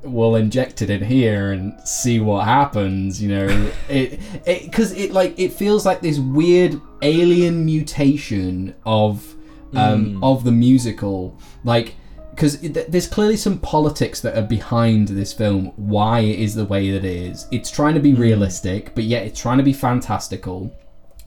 "We'll 0.04 0.36
inject 0.36 0.82
it 0.82 0.90
in 0.90 1.04
here 1.04 1.52
and 1.52 1.74
see 1.84 2.20
what 2.20 2.46
happens." 2.46 3.22
You 3.22 3.30
know, 3.30 3.48
it 3.90 4.20
it 4.46 4.64
because 4.64 4.92
it 4.94 5.12
like 5.14 5.34
it 5.40 5.54
feels 5.54 5.86
like 5.86 6.02
this 6.02 6.20
weird 6.20 6.80
alien 7.02 7.66
mutation 7.66 8.74
of 8.86 9.36
um 9.76 10.20
of 10.24 10.44
the 10.44 10.52
musical, 10.52 11.38
like. 11.64 11.96
Because 12.32 12.60
there's 12.60 13.08
clearly 13.08 13.38
some 13.38 13.60
politics 13.60 14.20
that 14.20 14.38
are 14.38 14.42
behind 14.46 15.08
this 15.08 15.32
film, 15.32 15.72
why 15.78 16.20
it 16.20 16.38
is 16.38 16.54
the 16.54 16.66
way 16.66 16.92
that 16.92 17.06
it 17.06 17.18
is. 17.32 17.48
It's 17.50 17.72
trying 17.72 17.94
to 17.94 18.02
be 18.02 18.14
realistic, 18.14 18.94
but 18.94 19.06
yet 19.06 19.26
it's 19.26 19.40
trying 19.40 19.58
to 19.60 19.64
be 19.64 19.72
fantastical. 19.72 20.70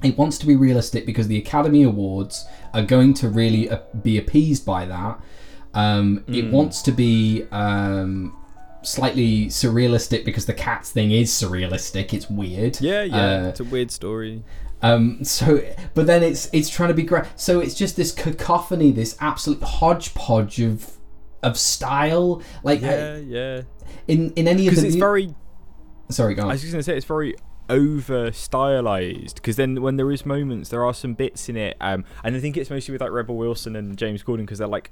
It 0.02 0.17
wants 0.17 0.38
to 0.38 0.47
be 0.47 0.55
realistic 0.57 1.07
because 1.07 1.26
the 1.28 1.38
Academy 1.38 1.83
Awards 1.83 2.47
are 2.73 2.83
going 2.83 3.14
to 3.14 3.28
really 3.28 3.69
be 4.02 4.17
appeased 4.19 4.64
by 4.64 4.87
that. 4.87 5.21
Um, 5.75 6.25
It 6.28 6.50
wants 6.52 6.83
to 6.83 6.93
be 6.93 7.45
um, 7.50 8.37
slightly 8.83 9.47
surrealistic 9.47 10.25
because 10.25 10.47
the 10.47 10.55
cats 10.55 10.90
thing 10.93 11.11
is 11.11 11.31
surrealistic. 11.31 12.12
It's 12.14 12.31
weird. 12.31 12.81
yeah, 12.81 13.02
yeah. 13.02 13.17
Uh, 13.17 13.49
it's 13.49 13.61
a 13.61 13.64
weird 13.64 13.90
story. 13.90 14.45
um, 14.83 15.25
so, 15.25 15.61
but 15.95 16.07
then 16.07 16.23
it's 16.23 16.49
it's 16.52 16.71
trying 16.71 16.88
to 16.90 16.95
be 16.95 17.02
great. 17.02 17.25
So 17.37 17.59
it's 17.61 17.75
just 17.75 17.97
this 17.97 18.12
cacophony, 18.12 18.93
this 18.93 19.17
absolute 19.21 19.62
hodgepodge 19.62 20.61
of 20.61 20.93
of 21.43 21.59
style. 21.59 22.40
Like 22.62 22.83
uh, 22.83 22.87
Yeah, 22.87 23.17
yeah. 23.19 23.62
in 24.07 24.33
in 24.37 24.47
any 24.49 24.69
of 24.69 24.76
the 24.76 24.87
it's 24.87 24.95
mu- 24.95 25.00
very. 25.00 25.35
sorry, 26.11 26.35
go 26.35 26.45
I 26.45 26.52
was 26.52 26.61
just 26.62 26.73
gonna 26.73 26.83
say 26.85 26.97
it's 26.97 27.05
very 27.07 27.35
over 27.68 28.32
stylized 28.32 29.37
because 29.37 29.56
then 29.56 29.80
when 29.82 29.96
there 29.96 30.10
is 30.10 30.25
moments 30.25 30.70
there 30.70 30.84
are 30.84 30.94
some 30.94 31.14
bits 31.14 31.48
in 31.48 31.56
it 31.56 31.76
um 31.80 32.04
and 32.25 32.37
i 32.37 32.40
think 32.40 32.56
it's 32.56 32.70
mostly 32.70 32.92
with 32.92 33.00
like 33.00 33.10
rebel 33.10 33.37
wilson 33.37 33.76
and 33.76 33.96
james 33.96 34.22
corden 34.22 34.38
because 34.38 34.58
they're 34.58 34.68
like 34.68 34.90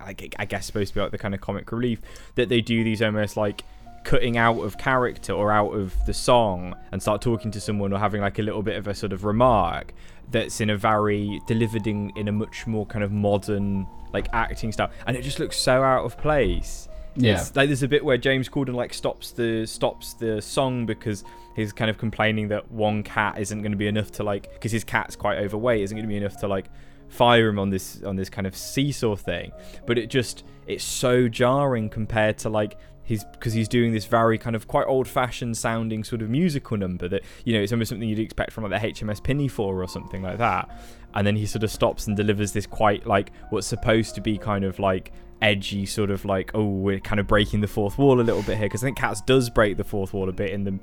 i 0.00 0.12
guess 0.12 0.66
supposed 0.66 0.88
to 0.88 0.94
be 0.94 1.00
like 1.00 1.12
the 1.12 1.18
kind 1.18 1.34
of 1.34 1.40
comic 1.40 1.70
relief 1.70 2.00
that 2.34 2.48
they 2.48 2.60
do 2.60 2.82
these 2.82 3.00
almost 3.00 3.36
like 3.36 3.64
cutting 4.04 4.36
out 4.36 4.58
of 4.58 4.76
character 4.78 5.32
or 5.32 5.50
out 5.50 5.70
of 5.70 5.94
the 6.06 6.14
song 6.14 6.74
and 6.92 7.00
start 7.00 7.22
talking 7.22 7.50
to 7.50 7.60
someone 7.60 7.92
or 7.92 7.98
having 7.98 8.20
like 8.20 8.38
a 8.38 8.42
little 8.42 8.62
bit 8.62 8.76
of 8.76 8.86
a 8.86 8.94
sort 8.94 9.12
of 9.12 9.24
remark 9.24 9.92
that's 10.30 10.60
in 10.60 10.70
a 10.70 10.76
very 10.76 11.40
delivered 11.46 11.86
in, 11.86 12.10
in 12.16 12.28
a 12.28 12.32
much 12.32 12.66
more 12.66 12.86
kind 12.86 13.02
of 13.02 13.10
modern 13.10 13.86
like 14.12 14.28
acting 14.32 14.72
style. 14.72 14.90
And 15.06 15.16
it 15.16 15.22
just 15.22 15.38
looks 15.38 15.56
so 15.56 15.82
out 15.82 16.04
of 16.04 16.16
place 16.18 16.88
Yeah. 17.16 17.32
It's- 17.32 17.54
like 17.54 17.68
there's 17.68 17.82
a 17.82 17.88
bit 17.88 18.04
where 18.04 18.18
James 18.18 18.48
Corden 18.48 18.74
like 18.74 18.92
stops 18.94 19.30
the 19.32 19.66
stops 19.66 20.14
the 20.14 20.40
song 20.42 20.86
because 20.86 21.24
he's 21.54 21.72
kind 21.72 21.90
of 21.90 21.98
complaining 21.98 22.48
that 22.48 22.70
one 22.70 23.02
cat 23.02 23.38
isn't 23.38 23.60
going 23.62 23.72
to 23.72 23.78
be 23.78 23.86
enough 23.86 24.10
to 24.12 24.22
like 24.24 24.52
because 24.54 24.72
his 24.72 24.84
cat's 24.84 25.14
quite 25.16 25.38
overweight 25.38 25.82
isn't 25.82 25.96
going 25.96 26.04
to 26.06 26.08
be 26.08 26.16
enough 26.16 26.38
to 26.40 26.48
like 26.48 26.66
fire 27.08 27.48
him 27.48 27.58
on 27.58 27.70
this 27.70 28.02
on 28.02 28.16
this 28.16 28.28
kind 28.28 28.46
of 28.46 28.56
seesaw 28.56 29.14
thing 29.14 29.52
but 29.86 29.98
it 29.98 30.08
just 30.10 30.42
it's 30.66 30.82
so 30.82 31.28
jarring 31.28 31.88
compared 31.88 32.36
to 32.38 32.48
like 32.48 32.76
he's 33.04 33.22
because 33.24 33.52
he's 33.52 33.68
doing 33.68 33.92
this 33.92 34.06
very 34.06 34.38
kind 34.38 34.56
of 34.56 34.66
quite 34.66 34.86
old-fashioned 34.86 35.56
sounding 35.56 36.02
sort 36.02 36.22
of 36.22 36.30
musical 36.30 36.76
number 36.76 37.06
that 37.06 37.22
you 37.44 37.52
know 37.54 37.60
it's 37.60 37.70
almost 37.70 37.90
something 37.90 38.08
you'd 38.08 38.18
expect 38.18 38.50
from 38.50 38.64
like 38.68 38.82
the 38.82 38.88
HMS 38.88 39.22
Pinafore 39.22 39.80
or 39.80 39.86
something 39.86 40.22
like 40.22 40.38
that 40.38 40.68
and 41.14 41.24
then 41.24 41.36
he 41.36 41.46
sort 41.46 41.62
of 41.62 41.70
stops 41.70 42.08
and 42.08 42.16
delivers 42.16 42.52
this 42.52 42.66
quite 42.66 43.06
like 43.06 43.30
what's 43.50 43.66
supposed 43.68 44.14
to 44.16 44.20
be 44.20 44.36
kind 44.38 44.64
of 44.64 44.78
like 44.80 45.12
edgy 45.44 45.84
sort 45.84 46.10
of 46.10 46.24
like 46.24 46.50
oh 46.54 46.64
we're 46.64 46.98
kind 46.98 47.20
of 47.20 47.26
breaking 47.26 47.60
the 47.60 47.68
fourth 47.68 47.98
wall 47.98 48.18
a 48.18 48.22
little 48.22 48.42
bit 48.42 48.56
here 48.56 48.66
because 48.66 48.82
I 48.82 48.86
think 48.86 48.96
Cats 48.96 49.20
does 49.20 49.50
break 49.50 49.76
the 49.76 49.84
fourth 49.84 50.14
wall 50.14 50.30
a 50.30 50.32
bit 50.32 50.50
in 50.50 50.64
the 50.64 50.78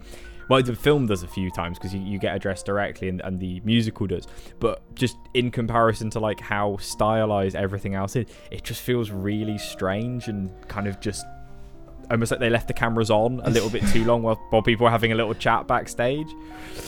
well 0.49 0.61
the 0.61 0.75
film 0.75 1.07
does 1.07 1.23
a 1.23 1.27
few 1.27 1.49
times 1.49 1.79
because 1.79 1.95
you, 1.95 1.99
you 2.01 2.19
get 2.19 2.35
addressed 2.35 2.67
directly 2.67 3.09
and, 3.09 3.21
and 3.21 3.39
the 3.39 3.59
musical 3.65 4.05
does. 4.05 4.27
But 4.59 4.83
just 4.93 5.17
in 5.33 5.49
comparison 5.49 6.11
to 6.11 6.19
like 6.19 6.39
how 6.39 6.77
stylized 6.77 7.55
everything 7.55 7.95
else 7.95 8.15
is 8.15 8.27
it 8.51 8.63
just 8.63 8.81
feels 8.81 9.09
really 9.09 9.57
strange 9.57 10.27
and 10.27 10.51
kind 10.67 10.87
of 10.87 10.99
just 10.99 11.25
almost 12.11 12.29
like 12.29 12.39
they 12.39 12.49
left 12.49 12.67
the 12.67 12.73
cameras 12.73 13.09
on 13.09 13.41
a 13.45 13.49
little 13.49 13.69
bit 13.69 13.87
too 13.87 14.03
long 14.05 14.21
while, 14.21 14.35
while 14.51 14.61
people 14.61 14.83
were 14.83 14.91
having 14.91 15.11
a 15.11 15.15
little 15.15 15.33
chat 15.33 15.65
backstage. 15.65 16.27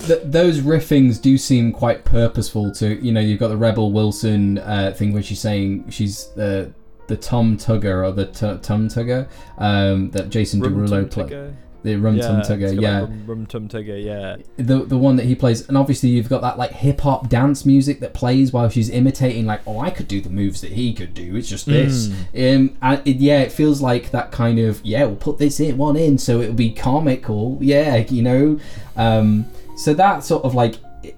Th- 0.06 0.22
those 0.24 0.60
riffings 0.60 1.18
do 1.18 1.40
seem 1.40 1.72
quite 1.72 2.06
purposeful 2.06 2.72
to 2.74 3.04
you 3.04 3.12
know 3.12 3.20
you've 3.20 3.40
got 3.40 3.48
the 3.48 3.58
rebel 3.58 3.92
wilson 3.92 4.60
uh, 4.60 4.94
thing 4.96 5.12
where 5.12 5.24
she's 5.24 5.40
saying 5.40 5.90
she's 5.90 6.28
the 6.36 6.72
the 7.08 7.18
tom 7.18 7.58
tugger 7.58 8.08
or 8.08 8.12
the 8.12 8.26
t- 8.26 8.58
tum 8.62 8.88
tugger 8.88 9.28
um, 9.58 10.10
that 10.12 10.30
jason 10.30 10.62
Rum 10.62 10.74
derulo 10.74 10.90
Tum 10.90 11.10
played 11.10 11.56
the 11.84 11.98
rum 11.98 12.18
tum 12.18 12.40
it's 12.40 12.50
tugger 12.50 12.62
got, 12.62 12.76
like, 12.76 12.82
yeah. 12.82 13.00
Rum, 13.02 13.24
rum 13.26 13.46
tum 13.46 13.68
tigger 13.68 14.04
yeah. 14.04 14.38
The 14.56 14.86
the 14.86 14.98
one 14.98 15.18
that 15.18 15.26
he 15.26 15.36
plays 15.36 15.68
and 15.68 15.78
obviously 15.78 16.10
you've 16.10 16.30
got 16.30 16.42
that 16.42 16.58
like 16.58 16.72
hip 16.72 17.02
hop 17.02 17.28
dance 17.28 17.66
music 17.66 18.00
that 18.00 18.14
plays 18.14 18.54
while 18.54 18.70
she's 18.70 18.90
imitating 18.90 19.46
like 19.46 19.62
oh 19.68 19.80
I 19.80 19.90
could 19.90 20.08
do 20.08 20.22
the 20.22 20.30
moves 20.30 20.62
that 20.62 20.72
he 20.72 20.94
could 20.94 21.14
do 21.14 21.36
it's 21.36 21.50
just 21.50 21.66
this. 21.66 22.10
Um 22.10 22.78
and 22.82 23.02
it, 23.06 23.18
yeah 23.18 23.42
it 23.42 23.52
feels 23.52 23.82
like 23.82 24.12
that 24.12 24.32
kind 24.32 24.60
of 24.60 24.80
yeah 24.86 25.04
we'll 25.04 25.18
put 25.18 25.38
this 25.38 25.60
in 25.60 25.78
one 25.78 25.98
in 25.98 26.18
so 26.18 26.40
it'll 26.40 26.56
be 26.56 26.72
comical 26.72 27.58
yeah 27.62 27.98
you 27.98 28.22
know? 28.22 28.60
Um 28.96 29.46
so 29.76 29.94
that 29.94 30.24
sort 30.24 30.46
of 30.46 30.56
like 30.56 30.76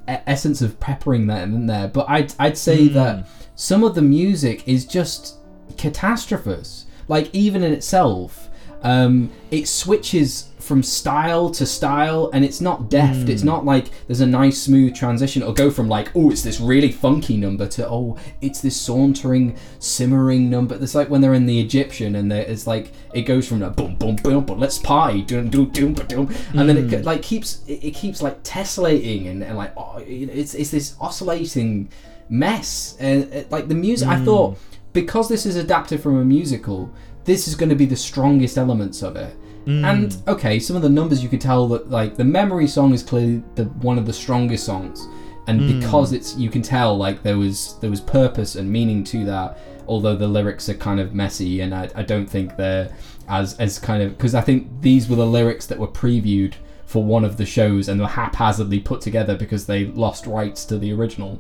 essence 0.08 0.62
of 0.62 0.80
peppering 0.80 1.28
that 1.28 1.44
in 1.44 1.68
there? 1.68 1.88
But 1.88 2.10
I'd 2.10 2.34
I'd 2.40 2.58
say 2.58 2.88
that 2.90 3.28
some 3.54 3.84
of 3.84 3.94
the 3.94 4.02
music 4.02 4.68
is 4.68 4.86
just 4.86 5.38
catastrophous 5.74 6.86
like 7.08 7.30
even 7.34 7.64
in 7.64 7.74
itself 7.74 8.50
um, 8.86 9.32
it 9.50 9.68
switches 9.68 10.50
from 10.60 10.84
style 10.84 11.50
to 11.52 11.66
style 11.66 12.30
and 12.34 12.46
it's 12.46 12.62
not 12.62 12.90
deft. 12.90 13.30
It's 13.30 13.44
not 13.44 13.66
like 13.66 13.88
there's 14.08 14.22
a 14.22 14.28
nice 14.28 14.62
smooth 14.62 14.96
transition 14.96 15.42
it'll 15.42 15.54
go 15.56 15.72
from 15.72 15.88
like 15.88 16.12
oh 16.16 16.30
it's 16.32 16.44
this 16.44 16.60
really 16.60 16.92
funky 16.92 17.36
number 17.38 17.68
to 17.68 17.88
oh 17.88 18.18
it's 18.42 18.62
this 18.62 18.80
sauntering 18.80 19.58
simmering 19.80 20.50
number. 20.50 20.76
It's 20.76 20.94
like 20.94 21.10
when 21.10 21.22
they're 21.22 21.34
in 21.34 21.48
the 21.48 21.60
egyptian 21.60 22.16
and 22.16 22.32
it's 22.32 22.68
like 22.68 22.92
it 23.14 23.24
goes 23.24 23.48
from 23.48 23.64
a 23.64 23.70
boom 23.72 23.96
boom 23.96 24.18
boom 24.18 24.46
boom 24.46 24.60
let's 24.60 24.78
party 24.78 25.22
doom 25.22 25.50
doom 25.50 25.70
doom 25.70 25.94
doom 25.94 26.36
and 26.54 26.70
then 26.70 26.78
it 26.78 27.06
like 27.06 27.22
keeps 27.22 27.64
it, 27.68 27.84
it 27.84 27.92
keeps 27.92 28.22
like 28.22 28.44
tessellating 28.44 29.28
and, 29.28 29.44
and 29.44 29.58
like 29.58 29.74
oh, 29.78 29.98
it's, 30.06 30.54
it's 30.54 30.72
this 30.72 30.96
oscillating 31.00 31.90
mess. 32.30 32.98
And 33.00 33.34
uh, 33.34 33.44
like 33.50 33.68
the 33.68 33.76
music 33.76 34.08
i 34.08 34.20
thought 34.24 34.58
because 34.96 35.30
this 35.30 35.46
is 35.46 35.58
adapted 35.58 36.02
from 36.02 36.18
a 36.18 36.26
musical 36.26 36.92
this 37.26 37.48
is 37.48 37.56
going 37.56 37.70
to 37.70 37.76
be 37.76 37.86
the 37.86 37.96
strongest 37.96 38.58
elements 38.58 39.02
of 39.02 39.16
it. 39.16 39.36
Mm. 39.66 39.84
And 39.84 40.18
okay 40.28 40.60
some 40.60 40.76
of 40.76 40.82
the 40.82 40.90
numbers 40.90 41.22
you 41.22 41.30
could 41.30 41.42
tell 41.42 41.68
that 41.68 41.92
like 41.92 42.16
the 42.16 42.24
memory 42.24 42.68
song 42.68 42.94
is 42.94 43.04
clearly 43.04 43.44
the 43.56 43.66
one 43.66 44.00
of 44.00 44.06
the 44.08 44.14
strongest 44.14 44.66
songs. 44.66 45.08
And 45.48 45.62
mm. 45.62 45.80
because 45.80 46.14
it's 46.14 46.36
you 46.36 46.50
can 46.50 46.64
tell 46.64 46.98
like 46.98 47.22
there 47.22 47.38
was 47.38 47.78
there 47.82 47.90
was 47.92 48.02
purpose 48.02 48.56
and 48.56 48.72
meaning 48.72 49.04
to 49.06 49.26
that 49.26 49.60
although 49.88 50.16
the 50.16 50.28
lyrics 50.28 50.68
are 50.70 50.76
kind 50.76 51.00
of 51.00 51.14
messy 51.14 51.62
and 51.62 51.74
i, 51.76 51.88
I 51.94 52.02
don't 52.02 52.28
think 52.28 52.56
they're 52.56 52.92
as 53.28 53.56
as 53.60 53.78
kind 53.78 54.02
of 54.02 54.18
because 54.18 54.34
i 54.34 54.42
think 54.42 54.68
these 54.82 55.08
were 55.08 55.16
the 55.16 55.26
lyrics 55.26 55.68
that 55.68 55.78
were 55.78 55.88
previewed 55.88 56.56
for 56.88 57.04
one 57.04 57.24
of 57.24 57.38
the 57.38 57.46
shows 57.46 57.88
and 57.88 58.00
were 58.00 58.08
haphazardly 58.08 58.80
put 58.80 59.02
together 59.02 59.36
because 59.38 59.66
they 59.66 59.86
lost 59.86 60.26
rights 60.26 60.66
to 60.66 60.80
the 60.80 60.92
original 60.92 61.40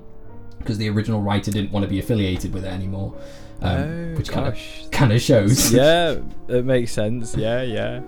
because 0.60 0.78
the 0.78 0.90
original 0.90 1.22
writer 1.22 1.52
didn't 1.52 1.72
want 1.72 1.84
to 1.84 1.90
be 1.90 2.00
affiliated 2.00 2.54
with 2.54 2.66
it 2.66 2.72
anymore 2.72 3.16
um, 3.62 4.12
Oh, 4.14 4.18
which 4.18 4.30
kind 4.30 4.48
of 4.48 4.58
kind 4.92 5.12
of 5.14 5.22
shows 5.22 5.72
yeah 5.74 6.18
it 6.48 6.66
makes 6.66 6.92
sense 6.92 7.36
yeah 7.36 7.62
yeah 7.62 8.02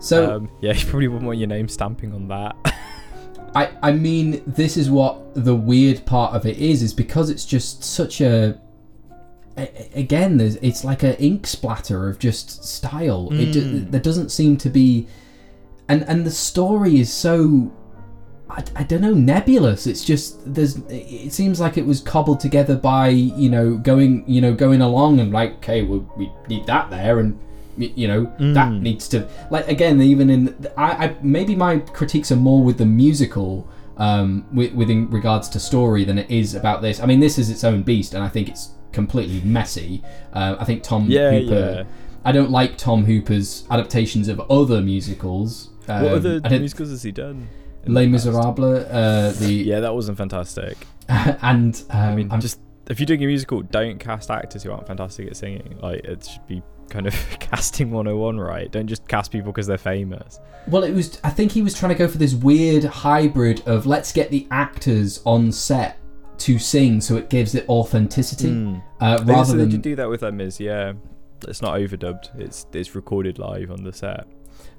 so 0.00 0.36
um, 0.36 0.50
yeah 0.60 0.72
you 0.72 0.84
probably 0.86 1.08
wouldn't 1.08 1.26
want 1.26 1.38
your 1.38 1.48
name 1.48 1.68
stamping 1.68 2.12
on 2.14 2.28
that 2.28 2.56
I, 3.54 3.68
I 3.82 3.92
mean, 3.92 4.42
this 4.46 4.78
is 4.78 4.88
what 4.90 5.34
the 5.34 5.54
weird 5.54 6.06
part 6.06 6.34
of 6.34 6.46
it 6.46 6.56
is, 6.56 6.82
is 6.82 6.94
because 6.94 7.28
it's 7.28 7.44
just 7.44 7.84
such 7.84 8.22
a. 8.22 8.58
a- 9.58 9.90
Again, 9.94 10.38
there's 10.38 10.54
it's 10.56 10.84
like 10.84 11.02
an 11.02 11.16
ink 11.16 11.46
splatter 11.46 12.08
of 12.08 12.18
just 12.18 12.64
style. 12.64 13.28
It 13.30 13.52
do, 13.52 13.80
there 13.80 14.00
doesn't 14.00 14.30
seem 14.30 14.56
to 14.56 14.70
be, 14.70 15.06
and 15.86 16.02
and 16.04 16.24
the 16.24 16.30
story 16.30 16.98
is 16.98 17.12
so. 17.12 17.70
I, 18.58 18.64
I 18.76 18.82
don't 18.84 19.00
know 19.00 19.14
nebulous. 19.14 19.86
It's 19.86 20.04
just 20.04 20.54
there's 20.54 20.76
it 20.88 21.32
seems 21.32 21.60
like 21.60 21.76
it 21.78 21.86
was 21.86 22.00
cobbled 22.00 22.40
together 22.40 22.76
by 22.76 23.08
you 23.08 23.48
know 23.48 23.76
going 23.76 24.24
you 24.26 24.40
know 24.40 24.52
going 24.54 24.80
along 24.82 25.20
and 25.20 25.32
like 25.32 25.54
okay 25.56 25.82
well, 25.82 26.06
we 26.16 26.30
need 26.48 26.66
that 26.66 26.90
there 26.90 27.20
and 27.20 27.38
you 27.76 28.06
know 28.06 28.30
that 28.54 28.70
needs 28.70 29.08
to 29.08 29.26
like 29.50 29.66
again 29.68 30.00
even 30.02 30.28
in 30.28 30.66
I, 30.76 31.06
I 31.06 31.16
maybe 31.22 31.56
my 31.56 31.78
critiques 31.78 32.30
are 32.30 32.36
more 32.36 32.62
with 32.62 32.76
the 32.76 32.84
musical 32.86 33.66
um 33.96 34.46
with, 34.52 34.72
with 34.74 34.90
in 34.90 35.08
regards 35.10 35.48
to 35.50 35.60
story 35.60 36.04
than 36.04 36.18
it 36.18 36.30
is 36.30 36.54
about 36.54 36.82
this. 36.82 37.00
I 37.00 37.06
mean 37.06 37.20
this 37.20 37.38
is 37.38 37.48
its 37.50 37.64
own 37.64 37.82
beast 37.82 38.12
and 38.14 38.22
i 38.22 38.28
think 38.28 38.48
it's 38.48 38.72
completely 38.92 39.40
messy. 39.40 40.02
Uh, 40.34 40.56
i 40.60 40.64
think 40.64 40.82
tom 40.82 41.06
Yeah, 41.08 41.30
hooper 41.30 41.74
yeah. 41.76 41.84
i 42.26 42.32
don't 42.32 42.50
like 42.50 42.76
tom 42.76 43.04
hooper's 43.06 43.64
adaptations 43.70 44.28
of 44.28 44.38
other 44.50 44.82
musicals. 44.82 45.70
Um, 45.88 46.02
what 46.04 46.12
other 46.12 46.40
musicals 46.50 46.90
has 46.90 47.02
he 47.02 47.10
done? 47.10 47.48
Les? 47.86 48.06
Miserables, 48.06 48.84
uh, 48.90 49.34
the 49.38 49.52
Yeah, 49.52 49.80
that 49.80 49.94
wasn't 49.94 50.18
fantastic. 50.18 50.76
and 51.08 51.82
um, 51.90 51.98
I 52.00 52.14
mean, 52.14 52.30
I'm- 52.30 52.40
just 52.40 52.60
if 52.88 52.98
you're 52.98 53.06
doing 53.06 53.22
a 53.22 53.26
musical, 53.26 53.62
don't 53.62 53.98
cast 53.98 54.30
actors 54.30 54.62
who 54.62 54.72
aren't 54.72 54.86
fantastic 54.86 55.28
at 55.28 55.36
singing. 55.36 55.78
Like 55.80 56.04
it 56.04 56.24
should 56.26 56.46
be 56.46 56.62
kind 56.90 57.06
of 57.06 57.14
casting 57.40 57.90
101, 57.90 58.38
right? 58.38 58.70
Don't 58.70 58.86
just 58.86 59.06
cast 59.08 59.30
people 59.32 59.52
because 59.52 59.66
they're 59.66 59.78
famous. 59.78 60.40
well, 60.68 60.82
it 60.82 60.92
was. 60.92 61.20
I 61.24 61.30
think 61.30 61.52
he 61.52 61.62
was 61.62 61.74
trying 61.74 61.90
to 61.92 61.98
go 61.98 62.08
for 62.08 62.18
this 62.18 62.34
weird 62.34 62.84
hybrid 62.84 63.62
of 63.66 63.86
let's 63.86 64.12
get 64.12 64.30
the 64.30 64.46
actors 64.50 65.22
on 65.24 65.52
set 65.52 65.98
to 66.38 66.58
sing, 66.58 67.00
so 67.00 67.16
it 67.16 67.30
gives 67.30 67.54
it 67.54 67.68
authenticity, 67.68 68.80
uh, 69.00 69.22
rather 69.24 69.56
than 69.56 69.80
do 69.80 69.94
that 69.96 70.08
with 70.08 70.20
them 70.20 70.40
is 70.40 70.58
yeah. 70.60 70.92
It's 71.48 71.60
not 71.62 71.74
overdubbed. 71.74 72.38
It's 72.40 72.66
it's 72.72 72.94
recorded 72.94 73.38
live 73.38 73.70
on 73.72 73.82
the 73.82 73.92
set. 73.92 74.26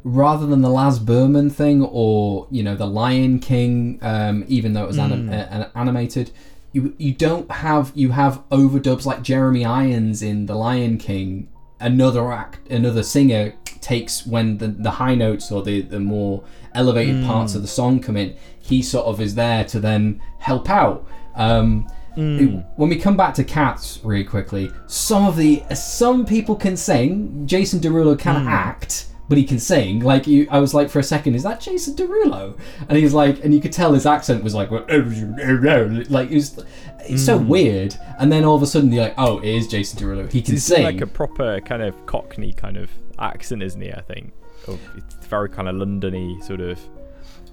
Rather 0.03 0.45
than 0.45 0.61
the 0.61 0.69
Baz 0.69 0.99
Luhrmann 0.99 1.49
thing 1.51 1.81
or 1.81 2.47
you 2.51 2.61
know 2.63 2.75
the 2.75 2.85
Lion 2.87 3.39
King, 3.39 3.99
um, 4.01 4.43
even 4.47 4.73
though 4.73 4.83
it 4.83 4.87
was 4.87 4.99
anim- 4.99 5.29
uh, 5.29 5.33
uh, 5.33 5.69
animated. 5.75 6.31
You, 6.73 6.93
you 6.97 7.13
don't 7.13 7.49
have 7.51 7.91
you 7.95 8.09
have 8.11 8.41
overdubs 8.49 9.05
like 9.05 9.21
Jeremy 9.21 9.63
Irons 9.63 10.21
in 10.23 10.47
The 10.47 10.55
Lion 10.55 10.97
King. 10.97 11.47
Another 11.79 12.31
act, 12.31 12.67
another 12.71 13.03
singer 13.03 13.53
takes 13.79 14.25
when 14.25 14.57
the, 14.57 14.67
the 14.69 14.89
high 14.91 15.13
notes 15.13 15.51
or 15.51 15.61
the, 15.61 15.81
the 15.81 15.99
more 15.99 16.43
elevated 16.73 17.17
Hmm. 17.17 17.27
parts 17.27 17.53
of 17.55 17.61
the 17.61 17.67
song 17.67 17.99
come 17.99 18.17
in. 18.17 18.35
He 18.59 18.81
sort 18.81 19.05
of 19.05 19.21
is 19.21 19.35
there 19.35 19.63
to 19.65 19.79
then 19.79 20.19
help 20.39 20.69
out. 20.69 21.07
Um, 21.35 21.87
Hmm. 22.15 22.57
when 22.75 22.89
we 22.89 22.95
come 22.97 23.17
back 23.17 23.33
to 23.35 23.43
cats 23.43 23.99
really 24.03 24.23
quickly, 24.23 24.71
some 24.87 25.25
of 25.25 25.35
the 25.35 25.63
some 25.75 26.25
people 26.25 26.55
can 26.55 26.75
sing. 26.77 27.43
Jason 27.47 27.79
Derulo 27.79 28.17
can 28.17 28.41
Hmm. 28.43 28.47
act, 28.47 29.05
but 29.29 29.37
he 29.37 29.43
can 29.43 29.59
sing. 29.59 29.99
Like 30.01 30.27
you, 30.27 30.47
I 30.51 30.59
was 30.59 30.73
like 30.73 30.89
for 30.89 30.99
a 30.99 31.03
second, 31.03 31.35
is 31.35 31.43
that 31.43 31.59
Jason 31.61 31.95
Derulo? 31.95 32.57
And 32.89 32.97
he's 32.97 33.13
like, 33.13 33.43
and 33.43 33.53
you 33.53 33.61
could 33.61 33.71
tell 33.73 33.93
his 33.93 34.05
accent 34.05 34.43
was 34.43 34.53
like, 34.53 34.69
like 34.71 34.85
it 34.89 36.35
was, 36.35 36.65
it's 37.05 37.25
so 37.25 37.37
Hmm. 37.37 37.47
weird. 37.47 37.95
And 38.19 38.31
then 38.31 38.43
all 38.43 38.55
of 38.55 38.61
a 38.61 38.67
sudden 38.67 38.91
you're 38.91 39.03
like, 39.03 39.15
oh, 39.17 39.39
it 39.39 39.45
is 39.49 39.67
Jason 39.67 39.99
Derulo. 39.99 40.31
He 40.31 40.41
can 40.41 40.53
He's 40.55 40.63
sing. 40.65 40.83
like 40.83 41.01
a 41.01 41.07
proper 41.07 41.59
kind 41.61 41.81
of 41.81 42.05
Cockney 42.05 42.53
kind 42.53 42.77
of 42.77 42.89
accent, 43.19 43.63
isn't 43.63 43.81
he? 43.81 43.91
I 43.91 44.01
think. 44.01 44.33
Or 44.67 44.77
It's 44.97 45.27
very 45.27 45.49
kind 45.49 45.67
of 45.67 45.75
Londony 45.75 46.41
sort 46.43 46.61
of 46.61 46.79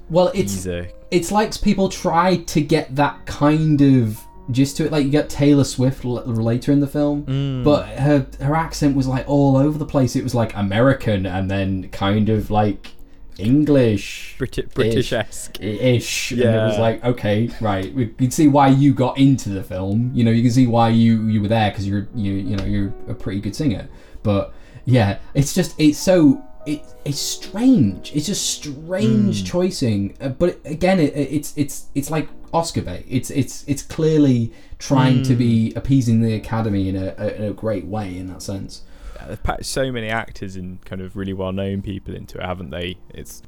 well, 0.09 0.33
it's 0.35 0.67
it's 1.13 1.31
like 1.31 1.61
people 1.63 1.89
try 1.89 2.39
to 2.39 2.61
get 2.61 2.97
that 2.97 3.27
kind 3.27 3.81
of 3.81 4.19
gist 4.53 4.77
to 4.79 4.87
it. 4.87 4.93
Like 4.93 5.05
you 5.05 5.11
get 5.11 5.29
Taylor 5.31 5.65
Swift 5.65 6.05
l- 6.05 6.25
later 6.27 6.73
in 6.73 6.81
the 6.81 6.87
film, 6.87 7.25
Mm. 7.25 7.65
but 7.65 7.87
her 7.89 8.27
her 8.41 8.55
accent 8.57 8.97
was 8.97 9.07
like 9.07 9.29
all 9.29 9.57
over 9.57 9.79
the 9.79 9.87
place. 9.87 10.17
It 10.17 10.25
was 10.25 10.35
like 10.35 10.55
American 10.57 11.27
and 11.27 11.51
then 11.51 11.89
kind 11.91 12.29
of 12.29 12.51
like 12.51 12.93
English. 13.39 14.37
Briti- 14.39 14.73
British-esque. 14.75 15.59
Ish, 15.61 16.33
and 16.33 16.41
it 16.43 16.47
was 16.67 16.79
like 16.79 17.05
okay, 17.05 17.49
right. 17.61 17.93
We 17.95 18.07
can 18.09 18.31
see 18.31 18.49
why 18.49 18.69
you 18.69 18.93
got 18.95 19.19
into 19.19 19.49
the 19.51 19.63
film. 19.63 20.11
You 20.15 20.25
know, 20.25 20.31
you 20.31 20.43
can 20.43 20.51
see 20.51 20.67
why 20.67 20.91
you 20.91 21.27
you 21.29 21.41
were 21.41 21.49
there 21.49 21.71
because 21.71 21.87
you're 21.87 22.07
you 22.15 22.33
you 22.33 22.57
know 22.57 22.65
you're 22.65 22.93
a 23.09 23.15
pretty 23.15 23.41
good 23.41 23.57
singer. 23.57 23.89
But 24.23 24.53
yeah, 24.85 25.19
it's 25.35 25.55
just 25.55 25.75
it's 25.79 25.99
so 25.99 26.43
it, 26.67 26.83
it's 27.05 27.19
strange. 27.19 28.15
It's 28.15 28.27
just 28.27 28.49
strange 28.49 29.45
choicing. 29.45 30.17
Uh, 30.21 30.29
but 30.29 30.61
again, 30.65 31.01
it, 31.01 31.17
it's 31.17 31.57
it's 31.57 31.87
it's 31.95 32.11
like 32.11 32.29
Oscar 32.53 32.83
bait. 32.83 33.07
It's 33.09 33.31
it's 33.31 33.65
it's 33.67 33.83
clearly 33.83 34.53
trying 34.79 35.23
to 35.25 35.35
be 35.35 35.73
appeasing 35.75 36.21
the 36.21 36.35
Academy 36.35 36.89
in 36.89 36.97
a, 36.97 37.15
a 37.19 37.29
in 37.37 37.45
a 37.45 37.53
great 37.53 37.87
way 37.87 38.17
in 38.17 38.27
that 38.29 38.43
sense. 38.43 38.83
They've 39.27 39.43
packed 39.43 39.67
so 39.67 39.93
many 39.93 40.09
actors 40.09 40.57
and 40.57 40.85
kind 40.85 41.03
of 41.03 41.15
really 41.15 41.35
well-known 41.35 41.83
people 41.83 42.15
into 42.15 42.39
it, 42.39 42.45
haven't 42.45 42.71
they? 42.71 42.97
It's 43.11 43.43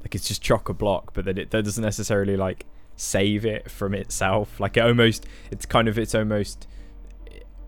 like 0.00 0.14
it's 0.14 0.26
just 0.26 0.42
chock 0.42 0.68
a 0.68 0.74
block, 0.74 1.12
but 1.14 1.24
then 1.24 1.38
it 1.38 1.50
that 1.50 1.64
doesn't 1.64 1.82
necessarily 1.82 2.36
like 2.36 2.66
save 2.96 3.44
it 3.44 3.70
from 3.70 3.94
itself. 3.94 4.60
Like 4.60 4.76
it 4.76 4.80
almost, 4.80 5.26
it's 5.50 5.66
kind 5.66 5.88
of, 5.88 5.98
it's 5.98 6.14
almost, 6.14 6.66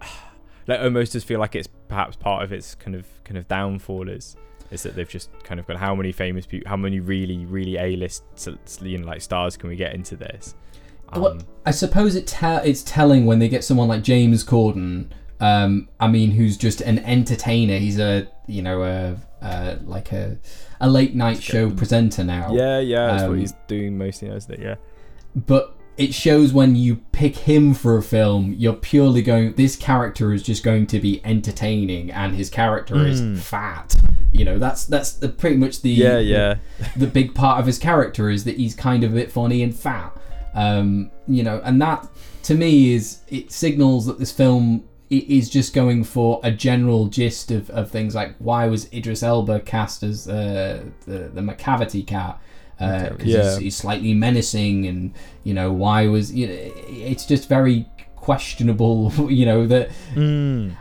like 0.66 0.80
almost 0.80 1.12
does 1.12 1.24
feel 1.24 1.40
like 1.40 1.54
it's 1.54 1.68
perhaps 1.88 2.16
part 2.16 2.42
of 2.42 2.52
its 2.52 2.74
kind 2.74 2.94
of 2.94 3.06
kind 3.24 3.38
of 3.38 3.48
downfall 3.48 4.08
is 4.08 4.36
is 4.70 4.82
that 4.82 4.94
they've 4.96 5.08
just 5.08 5.30
kind 5.44 5.60
of 5.60 5.66
got 5.66 5.76
how 5.76 5.94
many 5.94 6.10
famous 6.10 6.46
people, 6.46 6.68
how 6.68 6.76
many 6.76 7.00
really 7.00 7.44
really 7.46 7.76
A-list 7.76 8.24
you 8.82 8.98
know 8.98 9.06
like 9.06 9.20
stars 9.20 9.56
can 9.56 9.68
we 9.68 9.76
get 9.76 9.94
into 9.94 10.16
this? 10.16 10.54
Well, 11.14 11.28
Um, 11.28 11.40
I 11.64 11.70
suppose 11.70 12.16
it 12.16 12.26
te- 12.26 12.68
it's 12.68 12.82
telling 12.82 13.26
when 13.26 13.38
they 13.38 13.48
get 13.48 13.62
someone 13.62 13.88
like 13.88 14.02
James 14.02 14.44
Corden. 14.44 15.06
Um, 15.40 15.88
I 16.00 16.08
mean, 16.08 16.30
who's 16.30 16.56
just 16.56 16.80
an 16.80 16.98
entertainer. 17.00 17.78
He's 17.78 17.98
a 17.98 18.26
you 18.46 18.62
know 18.62 18.82
a, 18.82 19.16
a 19.42 19.78
like 19.84 20.12
a 20.12 20.38
a 20.80 20.88
late 20.88 21.14
night 21.14 21.42
show 21.42 21.70
presenter 21.70 22.24
now. 22.24 22.52
yeah, 22.52 22.78
yeah, 22.80 23.06
that's 23.08 23.22
um, 23.24 23.30
what 23.30 23.38
he's 23.38 23.52
doing 23.68 23.96
mostly, 23.98 24.28
isn't 24.28 24.54
it? 24.54 24.60
Yeah. 24.60 24.74
But 25.36 25.76
it 25.96 26.12
shows 26.12 26.52
when 26.52 26.74
you 26.74 26.96
pick 27.12 27.36
him 27.36 27.72
for 27.72 27.96
a 27.96 28.02
film, 28.02 28.54
you're 28.58 28.72
purely 28.74 29.22
going. 29.22 29.54
This 29.54 29.76
character 29.76 30.32
is 30.32 30.42
just 30.42 30.64
going 30.64 30.86
to 30.88 30.98
be 30.98 31.20
entertaining, 31.24 32.10
and 32.10 32.34
his 32.34 32.50
character 32.50 32.96
is 33.06 33.40
fat. 33.42 33.94
You 34.32 34.44
know, 34.44 34.58
that's 34.58 34.84
that's 34.86 35.12
the, 35.12 35.28
pretty 35.28 35.56
much 35.56 35.82
the 35.82 35.94
Hmm. 35.94 36.02
Yeah, 36.02 36.18
yeah. 36.18 36.54
the 36.96 37.06
big 37.06 37.34
part 37.34 37.60
of 37.60 37.66
his 37.66 37.78
character 37.78 38.28
is 38.30 38.44
that 38.44 38.56
he's 38.56 38.74
kind 38.74 39.04
of 39.04 39.12
a 39.12 39.14
bit 39.14 39.30
funny 39.30 39.62
and 39.62 39.74
fat. 39.74 40.12
Um, 40.54 41.10
you 41.28 41.42
know, 41.42 41.60
and 41.64 41.80
that 41.82 42.08
to 42.44 42.54
me 42.54 42.94
is 42.94 43.20
it 43.28 43.52
signals 43.52 44.06
that 44.06 44.18
this 44.18 44.32
film 44.32 44.84
is 45.10 45.48
just 45.48 45.74
going 45.74 46.02
for 46.02 46.40
a 46.42 46.50
general 46.50 47.06
gist 47.06 47.50
of, 47.50 47.70
of 47.70 47.90
things 47.90 48.14
like 48.14 48.34
why 48.38 48.66
was 48.66 48.92
Idris 48.92 49.22
Elba 49.22 49.60
cast 49.60 50.02
as 50.02 50.28
uh, 50.28 50.82
the 51.06 51.30
the 51.32 51.40
Macavity 51.40 52.04
cat 52.04 52.40
because 52.78 53.26
Yeah. 53.26 53.42
he's, 53.50 53.58
he's 53.58 53.76
slightly 53.76 54.14
menacing 54.14 54.86
and 54.86 55.12
you 55.44 55.54
know 55.54 55.72
why 55.72 56.06
was 56.08 56.32
you 56.32 56.46
know 56.48 56.54
it's 56.88 57.24
just 57.26 57.48
very 57.48 57.86
questionable 58.16 59.12
you 59.30 59.46
know 59.46 59.66
that 59.66 59.90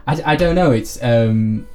I, 0.07 0.33
I 0.33 0.35
don't 0.35 0.55
know 0.55 0.71
it's 0.71 1.01
um 1.03 1.67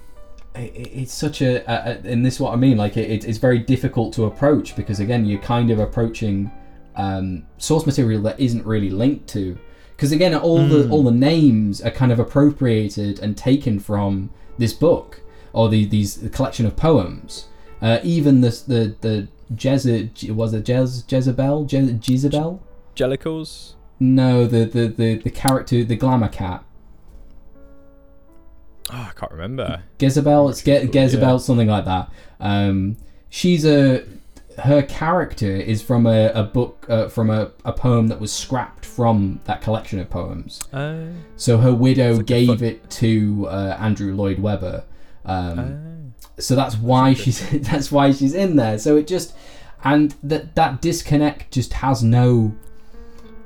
i- 0.57 0.61
i- 0.61 0.73
it's 0.75 1.13
such 1.15 1.41
a, 1.43 1.59
a, 1.71 1.91
a 1.93 2.13
and 2.13 2.25
this 2.25 2.35
is 2.35 2.41
what 2.41 2.53
I 2.53 2.57
mean 2.57 2.77
like 2.79 2.97
it, 2.97 3.25
it's 3.25 3.39
very 3.39 3.59
difficult 3.59 4.13
to 4.15 4.25
approach 4.25 4.75
because 4.77 4.99
again 5.01 5.25
you're 5.25 5.41
kind 5.41 5.71
of 5.71 5.79
approaching 5.79 6.51
um, 6.97 7.47
source 7.59 7.87
material 7.87 8.21
that 8.23 8.41
isn't 8.41 8.67
really 8.67 8.91
linked 8.91 9.29
to. 9.29 9.57
Because 9.95 10.11
again 10.11 10.35
all 10.35 10.67
the 10.67 10.89
all 10.91 11.05
the 11.05 11.13
names 11.13 11.81
are 11.81 11.91
kind 11.93 12.11
of 12.11 12.19
appropriated 12.19 13.21
and 13.21 13.37
taken 13.37 13.79
from 13.79 14.31
this 14.59 14.73
book 14.73 15.21
or 15.53 15.69
the 15.69 15.85
these 15.85 16.17
the 16.17 16.29
collection 16.29 16.67
of 16.67 16.75
poems. 16.77 17.47
Uh, 17.81 17.99
even 18.03 18.41
the 18.41 18.51
the 18.67 18.97
the 19.01 19.29
Jeze, 19.55 20.31
was 20.31 20.53
it 20.55 20.65
Jez, 20.65 21.11
Jezebel 21.11 21.65
Je, 21.65 21.99
Jezebel 22.03 22.61
Jellicles? 22.95 23.75
no 24.01 24.47
the, 24.47 24.65
the 24.65 24.87
the 24.89 25.17
the 25.17 25.31
character 25.31 25.83
the 25.85 25.97
glamour 25.97 26.29
cat 26.29 26.65
Oh, 28.91 29.09
I 29.11 29.13
can't 29.19 29.33
remember. 29.33 29.83
Jezebel, 30.01 30.49
it's 30.49 30.63
Ge- 30.63 30.89
Jezebel, 30.95 31.33
yeah. 31.33 31.37
something 31.37 31.69
like 31.69 31.85
that. 31.85 32.11
Um, 32.41 32.97
she's 33.29 33.67
a 33.67 34.05
her 34.61 34.83
character 34.83 35.55
is 35.55 35.83
from 35.83 36.07
a, 36.07 36.29
a 36.35 36.43
book 36.43 36.87
uh, 36.89 37.09
from 37.09 37.29
a, 37.31 37.51
a 37.67 37.73
poem 37.73 38.09
that 38.09 38.19
was 38.19 38.33
scrapped 38.33 38.85
from 38.87 39.41
that 39.45 39.61
collection 39.61 39.99
of 40.01 40.09
poems. 40.11 40.63
Uh, 40.73 41.09
So 41.37 41.59
her 41.59 41.75
widow 41.75 42.23
gave 42.23 42.63
it 42.63 42.89
to 42.93 43.47
uh, 43.49 43.77
Andrew 43.79 44.15
Lloyd 44.15 44.39
Webber. 44.41 44.85
Um, 45.27 45.59
uh, 45.59 45.98
so 46.38 46.55
that's 46.55 46.77
why 46.77 47.14
she's 47.14 47.48
that's 47.68 47.90
why 47.92 48.12
she's 48.12 48.35
in 48.35 48.57
there. 48.57 48.79
So 48.79 48.96
it 48.96 49.07
just 49.07 49.35
and 49.85 50.14
that 50.22 50.55
that 50.57 50.81
disconnect 50.81 51.53
just 51.53 51.72
has 51.74 52.03
no 52.03 52.55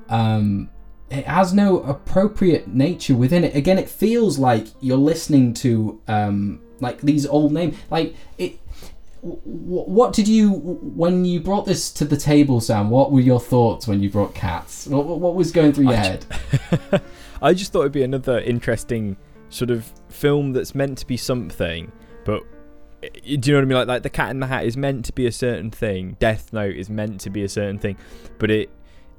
um 0.09 0.68
it 1.11 1.26
has 1.26 1.52
no 1.52 1.81
appropriate 1.83 2.68
nature 2.68 3.14
within 3.14 3.44
it. 3.44 3.55
Again, 3.55 3.78
it 3.78 3.88
feels 3.88 4.38
like 4.38 4.66
you're 4.81 4.96
listening 4.96 5.52
to 5.55 6.00
um 6.09 6.61
like 6.81 7.00
these 7.02 7.26
old 7.26 7.52
names. 7.52 7.76
Like 7.90 8.14
it. 8.38 8.59
What 9.24 10.12
did 10.12 10.26
you 10.26 10.50
when 10.50 11.24
you 11.24 11.38
brought 11.38 11.64
this 11.64 11.92
to 11.92 12.05
the 12.05 12.16
table, 12.16 12.61
Sam? 12.61 12.90
What 12.90 13.12
were 13.12 13.20
your 13.20 13.38
thoughts 13.38 13.87
when 13.87 14.02
you 14.02 14.11
brought 14.11 14.35
cats? 14.35 14.88
What, 14.88 15.07
what- 15.07 15.20
what 15.20 15.35
was 15.37 15.52
going 15.52 15.72
through 15.72 15.85
your 15.85 15.92
I 15.92 15.96
head? 15.96 16.26
I 17.42 17.55
just 17.55 17.72
thought 17.72 17.81
it'd 17.83 17.92
be 17.92 18.02
another 18.02 18.40
interesting 18.40 19.16
sort 19.48 19.70
of 19.70 19.85
film 20.09 20.52
that's 20.52 20.74
meant 20.74 20.98
to 20.98 21.07
be 21.07 21.16
something, 21.16 21.92
but 22.24 22.42
do 23.03 23.09
you 23.25 23.37
know 23.37 23.59
what 23.59 23.62
I 23.62 23.65
mean? 23.65 23.79
Like, 23.79 23.88
like 23.88 24.03
the 24.03 24.11
Cat 24.11 24.31
in 24.31 24.41
the 24.41 24.47
Hat 24.47 24.65
is 24.65 24.77
meant 24.77 25.05
to 25.07 25.12
be 25.12 25.27
a 25.27 25.33
certain 25.33 25.71
thing. 25.71 26.17
Death 26.21 26.53
Note 26.53 26.77
is 26.77 26.88
meant 26.88 27.21
to 27.23 27.31
be 27.31 27.43
a 27.43 27.49
certain 27.49 27.79
thing, 27.79 27.97
but 28.38 28.51
it 28.51 28.71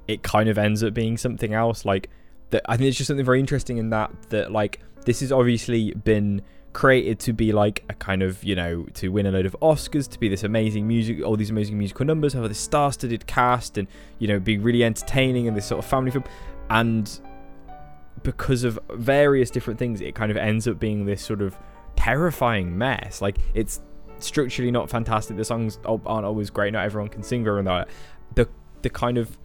it 0.07 0.23
kind 0.23 0.49
of 0.49 0.57
ends 0.57 0.83
up 0.83 0.93
being 0.93 1.17
something 1.17 1.53
else. 1.53 1.85
Like 1.85 2.09
that, 2.51 2.61
I 2.65 2.77
think 2.77 2.87
it's 2.87 2.97
just 2.97 3.07
something 3.07 3.25
very 3.25 3.39
interesting 3.39 3.77
in 3.77 3.89
that 3.89 4.11
that 4.29 4.51
like 4.51 4.79
this 5.05 5.19
has 5.19 5.31
obviously 5.31 5.91
been 5.91 6.41
created 6.71 7.19
to 7.19 7.33
be 7.33 7.51
like 7.51 7.83
a 7.87 7.93
kind 7.93 8.23
of 8.23 8.43
you 8.43 8.55
know 8.55 8.83
to 8.95 9.09
win 9.09 9.25
a 9.25 9.31
load 9.31 9.45
of 9.45 9.55
Oscars, 9.61 10.09
to 10.09 10.19
be 10.19 10.29
this 10.29 10.43
amazing 10.43 10.87
music, 10.87 11.21
all 11.23 11.35
these 11.35 11.49
amazing 11.49 11.77
musical 11.77 12.05
numbers, 12.05 12.33
have 12.33 12.47
this 12.47 12.59
star-studded 12.59 13.27
cast, 13.27 13.77
and 13.77 13.87
you 14.19 14.27
know 14.27 14.39
be 14.39 14.57
really 14.57 14.83
entertaining 14.83 15.47
and 15.47 15.57
this 15.57 15.65
sort 15.65 15.83
of 15.83 15.89
family 15.89 16.11
film, 16.11 16.23
and 16.69 17.19
because 18.23 18.63
of 18.63 18.79
various 18.91 19.49
different 19.49 19.77
things, 19.77 19.99
it 19.99 20.15
kind 20.15 20.31
of 20.31 20.37
ends 20.37 20.67
up 20.67 20.79
being 20.79 21.05
this 21.05 21.21
sort 21.21 21.41
of 21.41 21.57
terrifying 21.95 22.77
mess. 22.77 23.21
Like 23.21 23.37
it's 23.53 23.81
structurally 24.19 24.71
not 24.71 24.89
fantastic. 24.89 25.37
The 25.37 25.45
songs 25.45 25.79
aren't 25.85 26.07
always 26.25 26.49
great. 26.49 26.73
Not 26.73 26.85
everyone 26.85 27.09
can 27.09 27.23
sing 27.23 27.43
very 27.43 27.61
well. 27.61 27.85
The 28.35 28.47
the 28.81 28.89
kind 28.89 29.17
of 29.17 29.37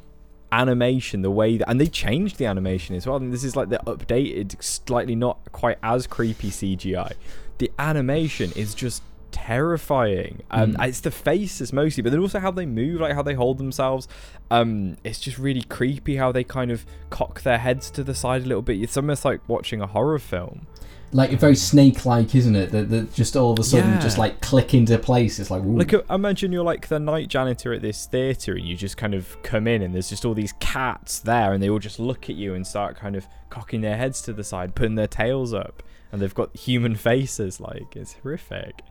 animation, 0.50 1.22
the 1.22 1.30
way 1.30 1.58
that, 1.58 1.68
and 1.68 1.80
they 1.80 1.86
changed 1.86 2.38
the 2.38 2.46
animation 2.46 2.96
as 2.96 3.06
well. 3.06 3.16
And 3.16 3.32
this 3.32 3.44
is 3.44 3.56
like 3.56 3.68
the 3.68 3.80
updated, 3.86 4.62
slightly 4.62 5.14
not 5.14 5.52
quite 5.52 5.78
as 5.82 6.06
creepy 6.06 6.50
CGI. 6.50 7.12
The 7.58 7.70
animation 7.78 8.52
is 8.56 8.74
just 8.74 9.02
terrifying. 9.30 10.42
Um, 10.50 10.74
Mm. 10.74 10.88
It's 10.88 11.00
the 11.00 11.10
faces 11.10 11.72
mostly, 11.72 12.02
but 12.02 12.10
then 12.10 12.20
also 12.20 12.38
how 12.38 12.50
they 12.50 12.66
move, 12.66 13.00
like 13.00 13.14
how 13.14 13.22
they 13.22 13.34
hold 13.34 13.58
themselves. 13.58 14.06
Um, 14.50 14.96
it's 15.04 15.20
just 15.20 15.38
really 15.38 15.62
creepy 15.62 16.16
how 16.16 16.32
they 16.32 16.44
kind 16.44 16.70
of 16.70 16.84
cock 17.10 17.42
their 17.42 17.58
heads 17.58 17.90
to 17.92 18.04
the 18.04 18.14
side 18.14 18.42
a 18.42 18.46
little 18.46 18.62
bit. 18.62 18.80
It's 18.82 18.96
almost 18.96 19.24
like 19.24 19.40
watching 19.48 19.80
a 19.80 19.86
horror 19.86 20.18
film. 20.18 20.66
Like 21.10 21.30
very 21.40 21.56
snake-like, 21.56 22.34
isn't 22.34 22.54
it? 22.54 22.70
That, 22.70 22.90
that 22.90 23.14
just 23.14 23.34
all 23.34 23.52
of 23.52 23.58
a 23.58 23.64
sudden 23.64 23.92
Yeah. 23.92 23.98
just 24.00 24.18
like 24.18 24.42
click 24.42 24.74
into 24.74 24.98
place. 24.98 25.38
It's 25.38 25.50
like, 25.50 25.62
ooh. 25.62 25.78
Like, 25.78 25.94
uh, 25.94 26.02
imagine 26.10 26.52
you're 26.52 26.62
like 26.64 26.88
the 26.88 26.98
night 27.00 27.28
janitor 27.28 27.72
at 27.72 27.80
this 27.80 28.04
theatre 28.04 28.52
and 28.54 28.66
you 28.66 28.76
just 28.76 28.98
kind 28.98 29.14
of 29.14 29.42
come 29.42 29.66
in 29.66 29.80
and 29.80 29.94
there's 29.94 30.10
just 30.10 30.26
all 30.26 30.34
these 30.34 30.52
cats 30.60 31.18
there 31.20 31.54
and 31.54 31.62
they 31.62 31.70
all 31.70 31.78
just 31.78 31.98
look 31.98 32.28
at 32.28 32.36
you 32.36 32.52
and 32.54 32.66
start 32.66 32.96
kind 32.96 33.16
of 33.16 33.26
cocking 33.48 33.80
their 33.80 33.96
heads 33.96 34.20
to 34.22 34.34
the 34.34 34.44
side, 34.44 34.74
putting 34.74 34.96
their 34.96 35.06
tails 35.06 35.54
up, 35.54 35.82
and 36.12 36.20
they've 36.20 36.34
got 36.34 36.54
human 36.54 36.94
faces. 37.08 37.58
Like, 37.58 37.96
it's 37.96 38.12
horrific. 38.22 38.82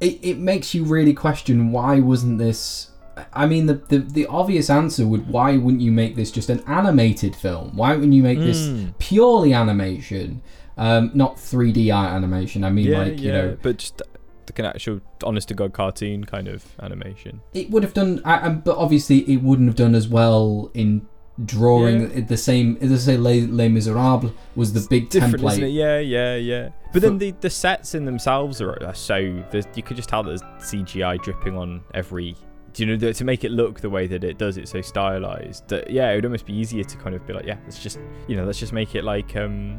It, 0.00 0.18
it 0.22 0.38
makes 0.38 0.74
you 0.74 0.84
really 0.84 1.12
question 1.14 1.72
why 1.72 2.00
wasn't 2.00 2.38
this 2.38 2.90
I 3.32 3.46
mean 3.46 3.66
the, 3.66 3.74
the 3.74 3.98
the 3.98 4.26
obvious 4.26 4.70
answer 4.70 5.06
would 5.06 5.28
why 5.28 5.56
wouldn't 5.56 5.82
you 5.82 5.90
make 5.90 6.14
this 6.14 6.30
just 6.30 6.50
an 6.50 6.62
animated 6.68 7.34
film? 7.34 7.76
Why 7.76 7.94
wouldn't 7.94 8.12
you 8.12 8.22
make 8.22 8.38
this 8.38 8.68
Mm. 8.68 8.96
purely 8.98 9.52
animation? 9.52 10.40
Um, 10.76 11.10
not 11.14 11.34
3D 11.36 11.92
art 11.92 12.12
animation. 12.12 12.62
I 12.62 12.70
mean 12.70 12.86
yeah, 12.86 12.98
like, 12.98 13.12
yeah, 13.20 13.26
you 13.26 13.32
know, 13.32 13.56
but 13.62 13.78
just 13.78 14.00
like 14.48 14.58
an 14.60 14.64
actual 14.66 15.00
honest 15.24 15.48
to 15.48 15.54
God 15.54 15.72
cartoon 15.72 16.24
kind 16.24 16.46
of 16.48 16.64
animation. 16.80 17.40
it 17.52 17.68
would 17.70 17.82
have 17.82 17.92
done 17.94 18.22
I, 18.24 18.46
I, 18.46 18.48
but 18.50 18.76
obviously 18.76 19.18
it 19.30 19.42
wouldn't 19.42 19.68
have 19.68 19.76
done 19.76 19.94
as 19.96 20.06
well 20.08 20.70
in 20.74 21.06
drawing 21.44 22.10
Yeah. 22.10 22.20
the 22.22 22.36
same 22.36 22.78
as 22.80 22.92
I 22.92 22.96
say 22.96 23.16
Les, 23.16 23.42
Les 23.46 23.68
Miserables 23.68 24.32
was 24.56 24.72
the 24.72 24.86
big 24.88 25.08
template. 25.08 25.62
it? 25.62 25.68
Yeah, 25.70 25.98
yeah, 25.98 26.36
yeah. 26.36 26.70
But 26.92 27.02
For- 27.02 27.08
then 27.08 27.18
the, 27.18 27.30
the 27.40 27.50
sets 27.50 27.94
in 27.94 28.04
themselves 28.04 28.60
are, 28.60 28.82
are 28.84 28.94
so 28.94 29.16
you 29.16 29.44
could 29.82 29.96
just 29.96 30.08
tell 30.08 30.22
there's 30.22 30.42
CGI 30.60 31.22
dripping 31.22 31.56
on 31.56 31.82
every. 31.94 32.36
Do 32.74 32.84
you 32.86 32.96
know 32.96 33.12
to 33.12 33.24
make 33.24 33.44
it 33.44 33.50
look 33.50 33.80
the 33.80 33.90
way 33.90 34.06
that 34.06 34.22
it 34.24 34.38
does? 34.38 34.56
It's 34.56 34.70
so 34.72 34.80
stylized 34.82 35.68
that 35.68 35.90
yeah, 35.90 36.10
it 36.10 36.16
would 36.16 36.24
almost 36.26 36.46
be 36.46 36.54
easier 36.54 36.84
to 36.84 36.96
kind 36.98 37.14
of 37.14 37.26
be 37.26 37.32
like, 37.32 37.46
yeah, 37.46 37.56
let's 37.64 37.82
just 37.82 37.98
you 38.26 38.36
know, 38.36 38.44
let's 38.44 38.58
just 38.58 38.72
make 38.72 38.94
it 38.94 39.04
like 39.04 39.34
um 39.36 39.78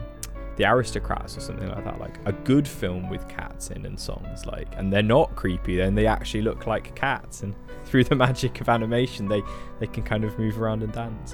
the 0.60 0.66
Aristocats 0.66 1.36
or 1.36 1.40
something 1.40 1.68
like 1.70 1.84
that, 1.86 2.00
like 2.00 2.18
a 2.26 2.32
good 2.34 2.68
film 2.68 3.10
with 3.10 3.28
cats 3.28 3.72
in 3.72 3.86
and 3.86 4.00
songs, 4.00 4.46
like, 4.46 4.68
and 4.78 4.94
they're 4.94 5.02
not 5.02 5.36
creepy. 5.36 5.78
Then 5.78 5.96
they 5.96 6.06
actually 6.06 6.42
look 6.44 6.68
like 6.68 6.94
cats, 6.96 7.42
and 7.42 7.56
through 7.86 8.04
the 8.04 8.16
magic 8.16 8.62
of 8.62 8.70
animation, 8.70 9.28
they 9.28 9.42
they 9.80 9.88
can 9.88 10.04
kind 10.04 10.24
of 10.24 10.38
move 10.38 10.62
around 10.62 10.84
and 10.84 10.92
dance. 10.94 11.34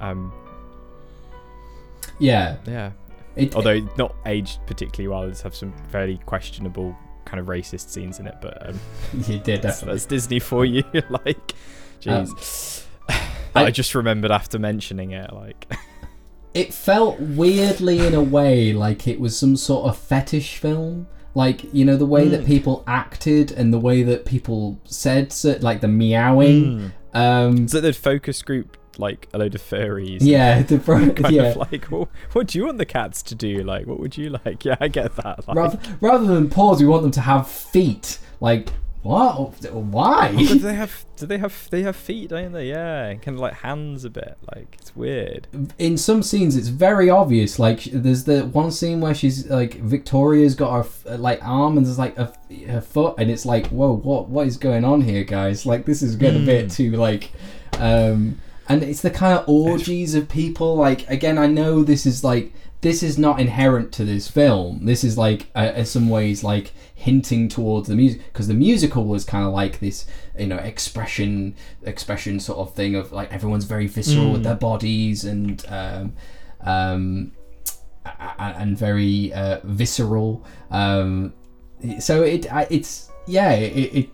Um, 0.00 0.32
yeah. 2.18 2.56
yeah, 2.66 2.92
It, 3.36 3.54
although 3.54 3.80
not 3.98 4.14
aged 4.26 4.60
particularly 4.66 5.08
well. 5.08 5.28
It's 5.28 5.42
have 5.42 5.54
some 5.54 5.72
fairly 5.90 6.18
questionable 6.26 6.96
kind 7.24 7.40
of 7.40 7.46
racist 7.46 7.90
scenes 7.90 8.18
in 8.20 8.26
it, 8.26 8.36
but 8.40 8.68
um, 8.68 8.80
you 9.26 9.38
did 9.44 9.62
that's, 9.62 9.80
that's 9.80 10.06
Disney 10.06 10.38
for 10.38 10.64
you. 10.64 10.84
like, 11.10 11.52
jeez. 12.00 12.84
Um, 13.08 13.20
I, 13.54 13.64
I- 13.66 13.70
just 13.70 13.94
remembered 13.94 14.30
after 14.30 14.58
mentioning 14.58 15.10
it, 15.12 15.32
like, 15.32 15.70
it 16.54 16.72
felt 16.72 17.18
weirdly 17.20 18.06
in 18.06 18.14
a 18.14 18.22
way 18.22 18.72
like 18.72 19.06
it 19.08 19.18
was 19.20 19.36
some 19.38 19.56
sort 19.56 19.88
of 19.88 19.98
fetish 19.98 20.56
film 20.58 21.06
like 21.34 21.64
you 21.74 21.84
know 21.84 21.96
the 21.96 22.06
way 22.06 22.28
that 22.28 22.42
Mm. 22.42 22.46
people 22.46 22.84
acted 22.86 23.50
and 23.52 23.72
the 23.72 23.78
way 23.78 24.02
that 24.04 24.24
people 24.24 24.78
said 24.84 25.32
so, 25.32 25.56
like 25.60 25.80
the 25.80 25.88
meowing 25.88 26.92
um 27.12 27.66
so 27.68 27.80
they'd 27.80 27.96
focus 27.96 28.40
group 28.42 28.76
like 28.96 29.28
a 29.34 29.38
load 29.38 29.54
of 29.56 29.60
furries. 29.60 30.18
yeah 30.20 30.62
the 30.62 30.78
bro- 30.86 31.10
Kind 31.10 31.34
yeah 31.34 31.42
of 31.46 31.56
like, 31.56 31.90
well, 31.90 32.08
what 32.32 32.46
do 32.46 32.58
you 32.58 32.64
want 32.66 32.78
the 32.78 32.86
cats 32.86 33.22
to 33.24 33.34
do? 33.34 33.64
Like, 33.64 33.88
what 33.88 33.98
would 33.98 34.16
you 34.16 34.30
like? 34.44 34.64
Yeah, 34.68 34.76
I 34.80 34.86
get 34.86 35.16
that. 35.16 35.48
Like, 35.48 35.56
rather, 35.56 35.78
rather 36.00 36.26
than 36.26 36.48
paws 36.48 36.80
we 36.80 36.86
want 36.86 37.02
them 37.02 37.10
to 37.10 37.20
have 37.20 37.48
feet 37.50 38.20
like 38.40 38.68
what 39.04 39.62
why 39.72 40.30
Oh, 40.34 40.38
do 40.48 40.58
they 40.58 40.74
have? 40.74 41.04
Do 41.16 41.26
they 41.26 41.38
have? 41.38 41.68
They 41.70 41.82
have 41.82 41.94
feet, 41.94 42.30
don't 42.30 42.52
they? 42.52 42.68
Yeah, 42.70 43.04
and 43.04 43.22
kind 43.22 43.36
of 43.36 43.40
like 43.40 43.52
hands 43.54 44.04
a 44.04 44.10
bit. 44.10 44.36
Like 44.54 44.76
it's 44.80 44.96
weird. 44.96 45.46
in 45.78 45.96
some 45.98 46.22
scenes 46.22 46.56
it's 46.56 46.68
very 46.68 47.08
obvious 47.10 47.58
like 47.58 47.84
there's 47.84 48.24
the 48.24 48.46
one 48.46 48.70
scene 48.70 49.00
where 49.00 49.14
she's 49.14 49.46
like 49.50 49.74
victoria's 49.74 50.54
got 50.54 50.86
her 51.04 51.16
like 51.18 51.38
arm 51.46 51.76
and 51.76 51.86
there's 51.86 51.98
like 51.98 52.16
a, 52.18 52.32
her 52.68 52.80
foot 52.80 53.14
and 53.18 53.30
it's 53.30 53.44
like 53.46 53.66
whoa 53.68 53.92
what 53.92 54.28
what 54.28 54.46
is 54.46 54.56
going 54.56 54.84
on 54.84 55.00
here 55.02 55.22
guys 55.24 55.66
like 55.66 55.84
this 55.84 56.02
is 56.02 56.16
getting 56.16 56.42
a 56.42 56.46
bit 56.46 56.62
Hmm. 56.64 56.68
too 56.68 56.90
like 56.92 57.30
um 57.78 58.40
and 58.68 58.82
it's 58.82 59.02
the 59.02 59.10
kind 59.10 59.38
of 59.38 59.48
orgies 59.48 60.14
of 60.14 60.28
people 60.28 60.76
like 60.76 61.08
again 61.10 61.36
i 61.38 61.46
know 61.46 61.82
this 61.84 62.06
is 62.06 62.24
like 62.24 62.52
this 62.84 63.02
is 63.02 63.16
not 63.16 63.40
inherent 63.40 63.92
to 63.92 64.04
this 64.04 64.28
film. 64.28 64.84
This 64.84 65.04
is 65.04 65.16
like 65.16 65.46
uh, 65.56 65.72
in 65.74 65.86
some 65.86 66.10
ways 66.10 66.44
like 66.44 66.72
hinting 66.94 67.48
towards 67.48 67.88
the 67.88 67.96
music 67.96 68.20
because 68.26 68.46
the 68.46 68.52
musical 68.52 69.06
was 69.06 69.24
kind 69.24 69.46
of 69.46 69.54
like 69.54 69.80
this 69.80 70.04
you 70.38 70.46
know 70.46 70.58
expression 70.58 71.56
expression 71.82 72.38
sort 72.38 72.58
of 72.58 72.74
thing 72.74 72.94
of 72.94 73.10
like 73.10 73.32
everyone's 73.32 73.64
very 73.64 73.86
visceral 73.86 74.32
with 74.32 74.42
their 74.42 74.54
bodies 74.54 75.24
and 75.24 75.64
um 75.70 76.12
um 76.60 77.32
and 78.38 78.76
very 78.76 79.32
uh, 79.32 79.60
visceral. 79.64 80.44
Um 80.70 81.32
so 82.00 82.22
it 82.22 82.46
it's 82.70 83.10
yeah 83.26 83.52
it, 83.52 83.94
it 83.94 84.10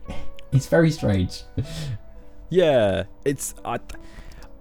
it's 0.52 0.66
very 0.66 0.90
strange. 0.90 1.42
Yeah, 2.48 3.04
it's 3.26 3.54
I, 3.66 3.80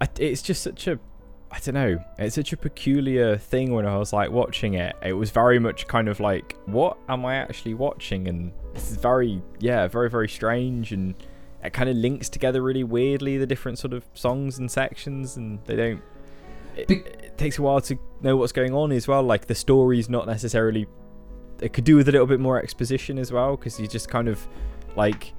I, 0.01 0.09
it's 0.19 0.41
just 0.41 0.63
such 0.63 0.87
a 0.87 0.99
I 1.53 1.59
don't 1.59 1.75
know. 1.75 2.03
It's 2.17 2.33
such 2.33 2.51
a 2.51 2.57
peculiar 2.57 3.37
thing 3.37 3.73
when 3.73 3.85
I 3.85 3.95
was 3.97 4.11
like 4.11 4.31
watching 4.31 4.73
it. 4.73 4.95
It 5.03 5.13
was 5.13 5.29
very 5.29 5.59
much 5.59 5.87
kind 5.87 6.09
of 6.09 6.19
like, 6.19 6.57
what 6.65 6.97
am 7.07 7.25
I 7.25 7.35
actually 7.35 7.75
watching? 7.75 8.27
And 8.27 8.51
this 8.73 8.89
is 8.89 8.97
very 8.97 9.39
yeah, 9.59 9.87
very 9.87 10.09
very 10.09 10.27
strange 10.27 10.91
and 10.91 11.13
it 11.63 11.71
kind 11.71 11.89
of 11.89 11.95
links 11.95 12.27
together 12.27 12.61
really 12.61 12.83
weirdly 12.83 13.37
the 13.37 13.45
different 13.45 13.79
sort 13.79 13.93
of 13.93 14.03
songs 14.13 14.57
and 14.57 14.69
sections 14.69 15.37
and 15.37 15.59
they 15.65 15.75
don't 15.75 16.01
it, 16.75 16.87
Be- 16.87 16.95
it 16.95 17.37
takes 17.37 17.57
a 17.57 17.61
while 17.61 17.79
to 17.81 17.97
know 18.21 18.35
what's 18.35 18.51
going 18.51 18.73
on 18.73 18.91
as 18.91 19.07
well 19.07 19.23
like 19.23 19.47
the 19.47 19.55
story's 19.55 20.09
not 20.09 20.27
necessarily 20.27 20.87
it 21.61 21.71
could 21.71 21.85
do 21.85 21.95
with 21.95 22.09
a 22.09 22.11
little 22.11 22.27
bit 22.27 22.39
more 22.39 22.61
exposition 22.61 23.17
as 23.17 23.31
well 23.31 23.55
because 23.55 23.79
you 23.79 23.87
just 23.87 24.09
kind 24.09 24.27
of 24.27 24.45
like 24.95 25.33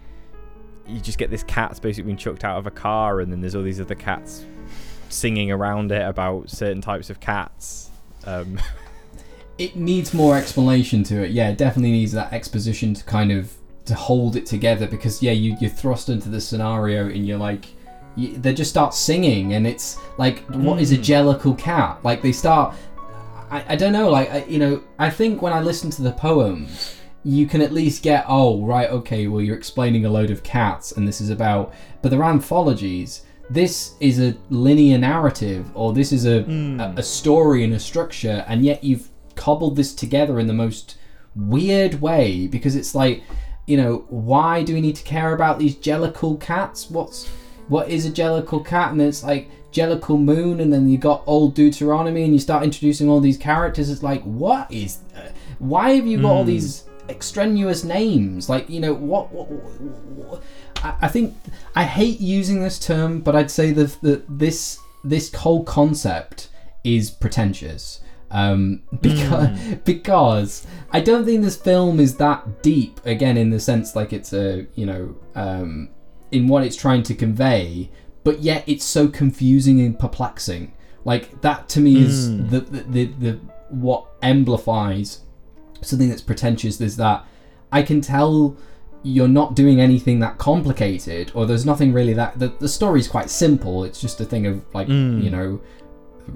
you 0.86 1.00
just 1.00 1.18
get 1.18 1.30
this 1.30 1.42
cat's 1.44 1.78
basically 1.78 2.06
being 2.06 2.16
chucked 2.16 2.44
out 2.44 2.56
of 2.58 2.66
a 2.66 2.70
car 2.70 3.20
and 3.20 3.30
then 3.30 3.40
there's 3.40 3.54
all 3.54 3.62
these 3.62 3.80
other 3.80 3.94
cats 3.94 4.46
singing 5.14 5.50
around 5.50 5.92
it 5.92 6.02
about 6.06 6.50
certain 6.50 6.80
types 6.82 7.08
of 7.10 7.20
cats 7.20 7.90
um 8.26 8.58
it 9.58 9.76
needs 9.76 10.12
more 10.12 10.36
explanation 10.36 11.04
to 11.04 11.22
it. 11.22 11.30
Yeah, 11.30 11.48
it 11.50 11.58
definitely 11.58 11.92
needs 11.92 12.10
that 12.12 12.32
exposition 12.32 12.92
to 12.94 13.04
kind 13.04 13.30
of 13.30 13.52
to 13.84 13.94
hold 13.94 14.34
it 14.34 14.46
together 14.46 14.86
because 14.88 15.22
yeah, 15.22 15.30
you 15.30 15.56
you're 15.60 15.70
thrust 15.70 16.08
into 16.08 16.28
the 16.28 16.40
scenario 16.40 17.06
and 17.08 17.26
you're 17.26 17.38
like. 17.38 17.66
You, 18.16 18.36
they 18.36 18.54
just 18.54 18.70
start 18.70 18.94
singing 18.94 19.54
and 19.54 19.66
it's 19.66 19.98
like 20.18 20.38
what 20.50 20.80
is 20.80 20.92
a 20.92 20.96
Mm. 20.96 21.00
jellicle 21.04 21.58
cat 21.58 21.98
like 22.04 22.22
they 22.22 22.30
start 22.30 22.76
I, 23.50 23.64
I 23.70 23.76
don't 23.76 23.92
know 23.92 24.08
like 24.08 24.30
I, 24.30 24.44
you 24.44 24.60
know 24.60 24.84
i 25.00 25.10
think 25.10 25.42
when 25.42 25.52
i 25.52 25.60
listen 25.60 25.90
to 25.90 26.02
the 26.02 26.12
poems 26.12 26.94
you 27.24 27.44
can 27.48 27.60
at 27.60 27.72
least 27.72 28.04
get 28.04 28.24
oh 28.28 28.64
right 28.64 28.88
okay 28.88 29.26
well 29.26 29.40
you're 29.40 29.56
explaining 29.56 30.04
a 30.04 30.10
load 30.10 30.30
of 30.30 30.44
cats 30.44 30.92
and 30.92 31.08
this 31.08 31.20
is 31.20 31.28
about 31.28 31.74
but 32.02 32.12
they're 32.12 32.22
anthologies 32.22 33.22
this 33.54 33.94
is 34.00 34.20
a 34.20 34.36
linear 34.50 34.98
narrative 34.98 35.70
or 35.74 35.92
this 35.92 36.12
is 36.12 36.26
a, 36.26 36.40
a, 36.80 36.94
a 36.98 37.02
story 37.02 37.62
and 37.62 37.72
a 37.72 37.78
structure 37.78 38.44
and 38.48 38.64
yet 38.64 38.82
you've 38.82 39.08
cobbled 39.36 39.76
this 39.76 39.94
together 39.94 40.40
in 40.40 40.46
the 40.48 40.52
most 40.52 40.98
weird 41.36 42.00
way 42.00 42.46
because 42.48 42.74
it's 42.74 42.94
like 42.94 43.22
you 43.66 43.76
know 43.76 44.04
why 44.08 44.62
do 44.62 44.74
we 44.74 44.80
need 44.80 44.96
to 44.96 45.04
care 45.04 45.32
about 45.34 45.58
these 45.58 45.76
jellicle 45.76 46.40
cats 46.40 46.90
what's 46.90 47.28
what 47.68 47.88
is 47.88 48.04
a 48.04 48.10
jellicle 48.10 48.64
cat 48.64 48.90
and 48.90 49.00
then 49.00 49.08
it's 49.08 49.22
like 49.22 49.48
jellicle 49.72 50.20
moon 50.20 50.60
and 50.60 50.72
then 50.72 50.88
you 50.88 50.98
got 50.98 51.22
old 51.26 51.54
deuteronomy 51.54 52.24
and 52.24 52.32
you 52.32 52.38
start 52.38 52.64
introducing 52.64 53.08
all 53.08 53.20
these 53.20 53.38
characters 53.38 53.88
it's 53.88 54.02
like 54.02 54.22
what 54.22 54.70
is 54.70 54.98
uh, 55.16 55.28
why 55.58 55.90
have 55.90 56.06
you 56.06 56.20
got 56.20 56.30
all 56.30 56.44
these 56.44 56.84
extraneous 57.08 57.84
names. 57.84 58.48
Like 58.48 58.68
you 58.68 58.80
know 58.80 58.94
what? 58.94 59.30
what, 59.32 59.50
what 59.50 60.42
I, 60.84 60.94
I 61.02 61.08
think 61.08 61.34
I 61.74 61.84
hate 61.84 62.20
using 62.20 62.62
this 62.62 62.78
term, 62.78 63.20
but 63.20 63.34
I'd 63.34 63.50
say 63.50 63.72
that 63.72 64.00
that 64.02 64.38
this 64.38 64.78
this 65.02 65.32
whole 65.34 65.64
concept 65.64 66.50
is 66.84 67.10
pretentious. 67.10 68.00
Um, 68.30 68.82
because 69.00 69.58
because 69.84 70.66
I 70.92 71.00
don't 71.00 71.24
think 71.24 71.42
this 71.42 71.56
film 71.56 71.98
is 71.98 72.16
that 72.16 72.62
deep. 72.62 73.00
Again, 73.04 73.36
in 73.36 73.50
the 73.50 73.60
sense 73.60 73.96
like 73.96 74.12
it's 74.12 74.32
a 74.32 74.66
you 74.74 74.86
know 74.86 75.16
um, 75.34 75.88
in 76.30 76.46
what 76.46 76.62
it's 76.64 76.76
trying 76.76 77.02
to 77.04 77.14
convey, 77.14 77.90
but 78.22 78.40
yet 78.40 78.64
it's 78.66 78.84
so 78.84 79.08
confusing 79.08 79.80
and 79.80 79.98
perplexing. 79.98 80.72
Like 81.04 81.40
that 81.42 81.68
to 81.70 81.80
me 81.80 82.02
is 82.02 82.30
the, 82.48 82.60
the, 82.60 82.80
the 82.82 83.04
the 83.06 83.32
what 83.68 84.06
amplifies 84.22 85.20
something 85.82 86.08
that's 86.08 86.22
pretentious. 86.22 86.80
Is 86.80 86.96
that 86.96 87.26
I 87.70 87.82
can 87.82 88.00
tell 88.00 88.56
you're 89.04 89.28
not 89.28 89.54
doing 89.54 89.80
anything 89.80 90.18
that 90.20 90.38
complicated, 90.38 91.30
or 91.34 91.46
there's 91.46 91.64
nothing 91.66 91.92
really 91.92 92.14
that 92.14 92.38
the 92.38 92.48
the 92.58 92.68
story's 92.68 93.06
quite 93.06 93.30
simple. 93.30 93.84
It's 93.84 94.00
just 94.00 94.20
a 94.20 94.24
thing 94.24 94.46
of 94.46 94.64
like 94.74 94.88
you 94.88 95.30
know 95.30 95.60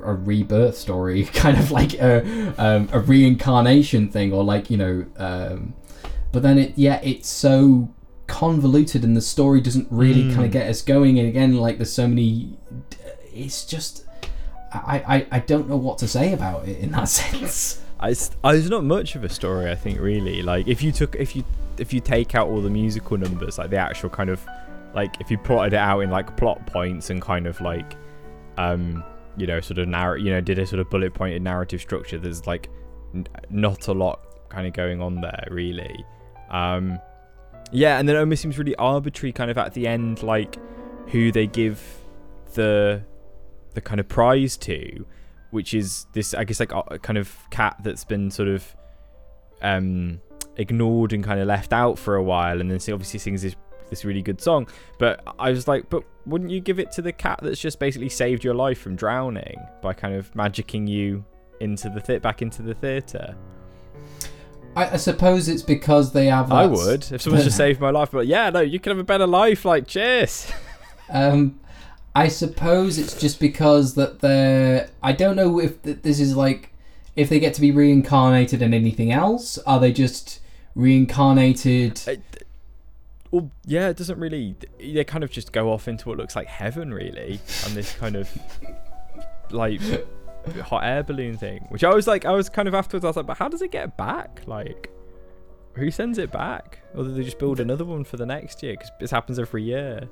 a 0.05 0.13
rebirth 0.15 0.77
story, 0.77 1.25
kind 1.33 1.57
of 1.59 1.71
like 1.71 1.95
a 1.95 2.23
um, 2.59 2.89
a 2.93 3.01
reincarnation 3.01 4.09
thing, 4.11 4.33
or 4.33 4.45
like 4.45 4.71
you 4.71 4.77
know. 4.77 5.07
Um, 5.17 5.75
but 6.31 6.43
then 6.43 6.59
it 6.59 6.73
yeah, 6.77 7.01
it's 7.03 7.29
so 7.29 7.89
convoluted, 8.27 9.03
and 9.03 9.17
the 9.17 9.23
story 9.23 9.61
doesn't 9.63 9.89
really 9.91 10.25
kind 10.35 10.45
of 10.45 10.51
get 10.51 10.69
us 10.69 10.83
going. 10.83 11.19
And 11.19 11.27
again, 11.27 11.57
like 11.57 11.79
there's 11.79 11.93
so 11.93 12.07
many, 12.07 12.59
it's 13.33 13.65
just 13.65 14.05
I, 14.75 15.03
I 15.33 15.37
I 15.37 15.39
don't 15.41 15.69
know 15.71 15.79
what 15.79 15.97
to 15.99 16.07
say 16.09 16.35
about 16.35 16.69
it 16.69 16.79
in 16.81 16.91
that 16.93 17.09
sense. 17.09 17.83
I, 18.01 18.11
s- 18.11 18.31
I- 18.45 18.53
there's 18.53 18.69
not 18.71 18.85
much 18.85 19.17
of 19.17 19.25
a 19.25 19.29
story, 19.29 19.71
I 19.71 19.75
think, 19.75 19.99
really. 20.01 20.43
Like 20.43 20.69
if 20.69 20.83
you 20.83 20.93
took 20.93 21.17
if 21.17 21.35
you 21.35 21.45
if 21.79 21.93
you 21.93 22.01
take 22.01 22.35
out 22.35 22.49
all 22.49 22.61
the 22.61 22.71
musical 22.71 23.17
numbers, 23.17 23.59
like 23.59 23.71
the 23.71 23.77
actual 23.77 24.11
kind 24.11 24.31
of 24.31 24.45
like 24.95 25.21
if 25.21 25.31
you 25.31 25.39
plotted 25.39 25.75
it 25.75 25.79
out 25.79 26.01
in 26.01 26.11
like 26.11 26.37
plot 26.37 26.65
points 26.67 27.11
and 27.11 27.21
kind 27.21 27.47
of 27.47 27.61
like 27.61 27.97
um 28.57 29.05
you 29.37 29.47
know 29.47 29.61
sort 29.61 29.79
of 29.79 29.87
narr- 29.87 30.17
you 30.17 30.31
know 30.31 30.41
did 30.41 30.59
a 30.59 30.67
sort 30.67 30.81
of 30.81 30.89
bullet 30.91 31.15
pointed 31.15 31.43
narrative 31.43 31.81
structure, 31.81 32.19
there's 32.19 32.47
like 32.47 32.69
n- 33.15 33.27
not 33.51 33.89
a 33.89 33.93
lot 33.93 34.49
kind 34.49 34.67
of 34.67 34.73
going 34.73 35.01
on 35.01 35.21
there 35.21 35.47
really. 35.51 36.05
Um 36.51 36.99
yeah, 37.71 37.99
and 37.99 38.09
then 38.09 38.17
it 38.17 38.21
almost 38.21 38.41
seems 38.43 38.59
really 38.59 38.75
arbitrary 38.77 39.33
kind 39.33 39.51
of 39.51 39.59
at 39.59 39.75
the 39.75 39.87
end 39.87 40.23
like 40.23 40.59
who 41.09 41.31
they 41.31 41.47
give 41.47 41.83
the 42.55 43.03
the 43.75 43.81
kind 43.81 44.01
of 44.01 44.09
prize 44.09 44.57
to 44.57 45.07
which 45.51 45.73
is 45.73 46.07
this 46.13 46.35
i 46.35 46.45
guess 46.45 46.61
like 46.61 46.73
a 46.73 46.99
kind 46.99 47.19
of 47.19 47.39
cat 47.51 47.77
that's 47.83 48.05
been 48.05 48.31
sort 48.31 48.49
of 48.49 48.75
um 49.63 50.21
ignored 50.59 51.13
and 51.13 51.23
kind 51.25 51.41
of 51.41 51.47
left 51.47 51.73
out 51.73 51.99
for 51.99 52.17
a 52.17 52.23
while 52.23 52.61
and 52.61 52.71
then 52.71 52.79
she 52.79 52.93
obviously 52.93 53.19
sings 53.19 53.43
this 53.43 53.55
this 53.91 54.05
really 54.05 54.21
good 54.21 54.41
song 54.41 54.69
but 54.99 55.23
i 55.39 55.51
was 55.51 55.67
like 55.67 55.89
but 55.89 56.03
wouldn't 56.27 56.51
you 56.51 56.61
give 56.61 56.79
it 56.79 56.93
to 56.93 57.01
the 57.01 57.13
cat 57.13 57.41
that's 57.43 57.61
just 57.61 57.79
basically 57.79 58.09
saved 58.09 58.45
your 58.45 58.53
life 58.55 58.79
from 58.79 58.95
drowning 58.95 59.57
by 59.81 59.95
kind 59.95 60.15
of 60.15 60.31
magicking 60.35 60.87
you 60.87 61.25
into 61.61 61.89
the 61.89 62.01
th- 62.01 62.21
back 62.21 62.43
into 62.43 62.61
the 62.61 62.75
theater 62.75 63.35
I, 64.77 64.91
I 64.91 64.97
suppose 64.97 65.49
it's 65.49 65.63
because 65.63 66.13
they 66.13 66.27
have. 66.27 66.53
i 66.53 66.67
would 66.67 67.11
if 67.11 67.23
someone 67.23 67.41
just 67.43 67.57
saved 67.65 67.81
my 67.81 67.91
life 67.91 68.11
but 68.11 68.27
yeah 68.27 68.51
no 68.51 68.61
you 68.61 68.79
can 68.79 68.91
have 68.91 68.99
a 68.99 69.05
better 69.05 69.27
life 69.27 69.65
like 69.65 69.87
cheers 69.87 70.53
Um, 71.11 71.61
I 72.15 72.29
suppose 72.29 72.99
it's 72.99 73.19
just 73.19 73.41
because 73.41 73.95
that 73.95 74.21
they're. 74.21 74.91
I 75.03 75.13
don't 75.13 75.37
know 75.37 75.59
if 75.59 75.83
th- 75.83 76.03
this 76.03 76.21
is 76.21 76.37
like 76.37 76.73
if 77.17 77.29
they 77.29 77.41
get 77.41 77.55
to 77.55 77.61
be 77.61 77.71
reincarnated 77.71 78.61
in 78.63 78.75
anything 78.75 79.13
else. 79.13 79.59
Are 79.59 79.81
they 79.81 79.93
just 79.93 80.41
reincarnated? 80.79 82.01
well, 83.31 83.51
yeah, 83.67 83.89
it 83.89 83.97
doesn't 83.99 84.19
really. 84.19 84.57
They 84.79 85.05
kind 85.05 85.25
of 85.25 85.31
just 85.31 85.53
go 85.53 85.71
off 85.71 85.89
into 85.89 86.09
what 86.09 86.17
looks 86.17 86.35
like 86.35 86.47
heaven, 86.47 86.95
really, 86.95 87.41
and 87.67 87.75
this 87.75 87.95
kind 87.95 88.17
of 88.17 88.31
like 89.51 89.81
hot 90.63 90.85
air 90.85 91.03
balloon 91.03 91.37
thing. 91.37 91.67
Which 91.69 91.85
I 91.85 91.93
was 91.93 92.07
like, 92.07 92.25
I 92.25 92.33
was 92.33 92.49
kind 92.49 92.69
of 92.69 92.75
afterwards. 92.75 93.05
I 93.05 93.09
was 93.09 93.17
like, 93.17 93.27
but 93.27 93.37
how 93.37 93.49
does 93.49 93.61
it 93.61 93.71
get 93.71 93.97
back? 93.99 94.43
Like, 94.47 94.91
who 95.75 95.91
sends 95.91 96.17
it 96.17 96.31
back? 96.31 96.79
Or 96.95 97.05
do 97.05 97.13
they 97.13 97.25
just 97.25 97.39
build 97.39 97.61
another 97.61 97.85
one 97.85 98.05
for 98.05 98.17
the 98.17 98.27
next 98.27 98.63
year? 98.63 98.75
Because 98.75 98.91
this 99.01 99.11
happens 99.11 99.39
every 99.39 99.65
year. 99.65 100.09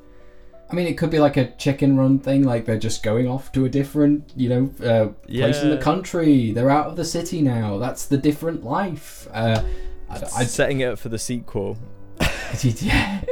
I 0.69 0.75
mean, 0.75 0.89
it 0.89 0.99
could 0.99 1.11
be 1.11 1.21
like 1.21 1.37
a 1.37 1.53
chicken 1.53 1.97
run 1.97 2.19
thing. 2.19 2.43
Like 2.43 2.65
they're 2.65 2.77
just 2.79 3.05
going 3.05 3.29
off 3.29 3.53
to 3.53 3.67
a 3.67 3.69
different, 3.69 4.33
you 4.35 4.49
know, 4.49 4.85
uh, 4.85 5.09
place 5.29 5.63
in 5.63 5.71
the 5.71 5.79
country. 5.79 6.51
They're 6.51 6.71
out 6.71 6.87
of 6.87 6.97
the 6.97 7.05
city 7.05 7.41
now. 7.41 7.79
That's 7.79 8.07
the 8.07 8.19
different 8.19 8.65
life. 8.65 9.29
Uh, 9.33 9.63
I, 10.09 10.15
I, 10.15 10.45
setting 10.45 10.81
it 10.81 10.87
up 10.87 10.99
for 10.99 11.09
the 11.09 11.19
sequel. 11.19 11.79
yeah. 12.63 13.23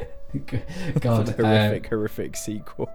God, 1.00 1.26
for 1.36 1.42
the 1.42 1.46
uh, 1.46 1.68
horrific, 1.68 1.88
horrific 1.88 2.36
sequel. 2.36 2.90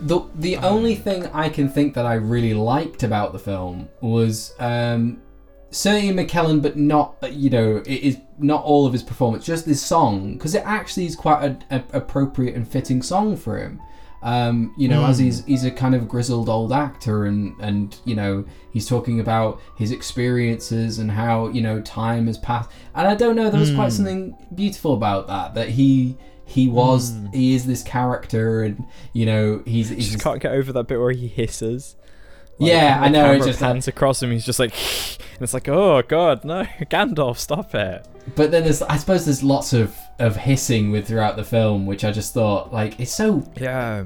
The 0.00 0.20
the 0.34 0.56
only 0.58 0.94
thing 0.94 1.26
I 1.26 1.48
can 1.48 1.68
think 1.68 1.94
that 1.94 2.06
I 2.06 2.14
really 2.14 2.54
liked 2.54 3.02
about 3.02 3.32
the 3.32 3.38
film 3.38 3.88
was 4.00 4.54
um, 4.58 5.22
Sir 5.70 5.96
Ian 5.96 6.16
McKellen, 6.16 6.60
but 6.60 6.76
not 6.76 7.16
you 7.32 7.50
know 7.50 7.76
it 7.78 7.88
is 7.88 8.18
not 8.38 8.64
all 8.64 8.86
of 8.86 8.92
his 8.92 9.02
performance, 9.02 9.44
just 9.44 9.66
this 9.66 9.82
song 9.82 10.34
because 10.34 10.54
it 10.54 10.62
actually 10.64 11.06
is 11.06 11.16
quite 11.16 11.44
a, 11.44 11.58
a 11.70 11.84
appropriate 11.92 12.54
and 12.54 12.66
fitting 12.66 13.02
song 13.02 13.36
for 13.36 13.58
him. 13.58 13.80
Um, 14.24 14.74
you 14.78 14.88
know, 14.88 15.04
as 15.04 15.18
hmm. 15.18 15.24
he's 15.24 15.44
he's 15.44 15.64
a 15.64 15.70
kind 15.70 15.94
of 15.94 16.08
grizzled 16.08 16.48
old 16.48 16.72
actor, 16.72 17.26
and 17.26 17.54
and 17.60 17.94
you 18.06 18.14
know 18.14 18.46
he's 18.70 18.88
talking 18.88 19.20
about 19.20 19.60
his 19.76 19.92
experiences 19.92 20.98
and 20.98 21.10
how 21.10 21.48
you 21.48 21.60
know 21.60 21.82
time 21.82 22.26
has 22.26 22.38
passed. 22.38 22.70
And 22.94 23.06
I 23.06 23.14
don't 23.14 23.36
know, 23.36 23.50
there 23.50 23.60
was 23.60 23.74
quite 23.74 23.90
hmm. 23.90 23.96
something 23.96 24.36
beautiful 24.54 24.94
about 24.94 25.26
that. 25.26 25.54
That 25.54 25.68
he 25.68 26.16
he 26.46 26.68
was 26.68 27.12
hmm. 27.12 27.26
he 27.34 27.54
is 27.54 27.66
this 27.66 27.82
character, 27.82 28.62
and 28.62 28.86
you 29.12 29.26
know 29.26 29.62
he's, 29.66 29.90
he's 29.90 30.12
Just 30.12 30.24
can't 30.24 30.40
get 30.40 30.52
over 30.52 30.72
that 30.72 30.88
bit 30.88 30.98
where 30.98 31.12
he 31.12 31.28
hisses. 31.28 31.94
Yeah, 32.58 32.98
I 33.00 33.08
know. 33.08 33.32
It 33.32 33.42
just 33.44 33.60
pans 33.60 33.88
across 33.88 34.22
him. 34.22 34.30
He's 34.30 34.44
just 34.46 34.58
like, 34.58 34.72
and 35.34 35.42
it's 35.42 35.54
like, 35.54 35.68
oh 35.68 36.02
god, 36.02 36.44
no, 36.44 36.62
Gandalf, 36.90 37.38
stop 37.38 37.74
it. 37.74 38.06
but 38.36 38.50
then 38.50 38.64
there's 38.64 38.82
I 38.82 38.96
suppose 38.96 39.24
there's 39.24 39.42
lots 39.42 39.72
of 39.72 39.96
of 40.18 40.36
hissing 40.36 40.90
with 40.90 41.06
throughout 41.08 41.36
the 41.36 41.44
film, 41.44 41.86
which 41.86 42.04
I 42.04 42.12
just 42.12 42.32
thought 42.34 42.72
like 42.72 42.98
it's 43.00 43.12
so 43.12 43.42
Yeah. 43.56 44.04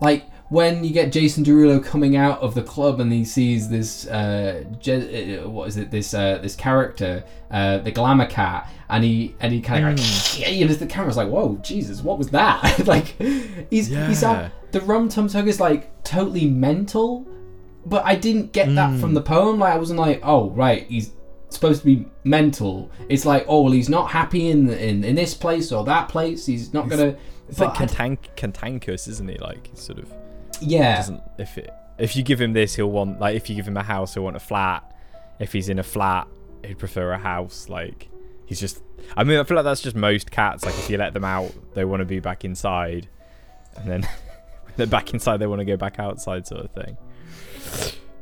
like 0.00 0.24
when 0.50 0.84
you 0.84 0.92
get 0.92 1.10
Jason 1.10 1.42
Derulo 1.42 1.82
coming 1.82 2.16
out 2.16 2.38
of 2.40 2.54
the 2.54 2.62
club 2.62 3.00
and 3.00 3.10
he 3.10 3.24
sees 3.24 3.68
this 3.68 4.06
uh, 4.06 4.62
Je- 4.78 5.38
uh 5.38 5.48
what 5.48 5.66
is 5.68 5.76
it 5.78 5.90
this 5.90 6.12
uh, 6.14 6.38
this 6.38 6.54
character 6.54 7.24
uh, 7.50 7.78
the 7.78 7.90
glamour 7.90 8.26
cat 8.26 8.70
and 8.90 9.02
he 9.02 9.34
and 9.40 9.52
he 9.52 9.60
kind 9.60 9.84
of 9.98 9.98
like 9.98 10.52
you 10.52 10.66
know 10.66 10.72
the 10.74 10.86
camera's 10.86 11.16
like 11.16 11.28
whoa 11.28 11.56
Jesus 11.62 12.02
what 12.02 12.18
was 12.18 12.28
that 12.30 12.78
like 12.86 13.06
he's 13.70 13.88
he's 13.88 14.22
Yeah. 14.22 14.30
out, 14.30 14.50
the 14.72 14.82
rum 14.82 15.08
tum 15.08 15.28
tug 15.28 15.48
is 15.48 15.58
like 15.60 15.90
totally 16.04 16.46
mental 16.48 17.26
but 17.86 18.04
I 18.04 18.14
didn't 18.14 18.52
get 18.52 18.74
that 18.74 18.98
from 19.00 19.10
hmm. 19.10 19.14
the 19.14 19.22
poem 19.22 19.58
like 19.58 19.74
I 19.74 19.78
wasn't 19.78 19.98
like 19.98 20.20
oh 20.22 20.50
right 20.50 20.86
he's 20.88 21.12
supposed 21.50 21.80
to 21.80 21.86
be 21.86 22.06
mental 22.24 22.90
it's 23.08 23.24
like 23.24 23.44
oh 23.46 23.62
well 23.62 23.72
he's 23.72 23.88
not 23.88 24.10
happy 24.10 24.48
in 24.48 24.70
in, 24.70 25.04
in 25.04 25.14
this 25.14 25.34
place 25.34 25.70
or 25.70 25.84
that 25.84 26.08
place 26.08 26.46
he's 26.46 26.72
not 26.72 26.88
gonna 26.88 27.16
It's 27.48 27.58
like 27.60 27.74
cantank- 27.74 28.36
cantankerous, 28.36 29.06
isn't 29.08 29.28
he? 29.28 29.38
Like, 29.38 29.68
he's 29.68 29.80
sort 29.80 29.98
of 29.98 30.12
yeah 30.60 30.96
doesn't. 30.96 31.22
If 31.38 31.58
it, 31.58 31.70
if 31.98 32.16
you 32.16 32.22
give 32.22 32.40
him 32.40 32.52
this, 32.52 32.74
he'll 32.74 32.90
want 32.90 33.20
like. 33.20 33.36
If 33.36 33.48
you 33.50 33.56
give 33.56 33.68
him 33.68 33.76
a 33.76 33.82
house, 33.82 34.14
he'll 34.14 34.24
want 34.24 34.36
a 34.36 34.40
flat. 34.40 34.90
If 35.38 35.52
he's 35.52 35.68
in 35.68 35.78
a 35.78 35.82
flat, 35.82 36.26
he'd 36.64 36.78
prefer 36.78 37.12
a 37.12 37.18
house. 37.18 37.68
Like, 37.68 38.08
he's 38.46 38.60
just. 38.60 38.82
I 39.16 39.24
mean, 39.24 39.38
I 39.38 39.44
feel 39.44 39.56
like 39.56 39.64
that's 39.64 39.82
just 39.82 39.96
most 39.96 40.30
cats. 40.30 40.64
Like, 40.64 40.74
if 40.74 40.88
you 40.88 40.96
let 40.96 41.12
them 41.12 41.24
out, 41.24 41.52
they 41.74 41.84
want 41.84 42.00
to 42.00 42.06
be 42.06 42.20
back 42.20 42.44
inside, 42.44 43.08
and 43.76 43.90
then 43.90 44.02
when 44.64 44.74
they're 44.76 44.86
back 44.86 45.12
inside, 45.12 45.38
they 45.38 45.46
want 45.46 45.60
to 45.60 45.64
go 45.66 45.76
back 45.76 45.98
outside, 45.98 46.46
sort 46.46 46.64
of 46.64 46.70
thing. 46.70 46.96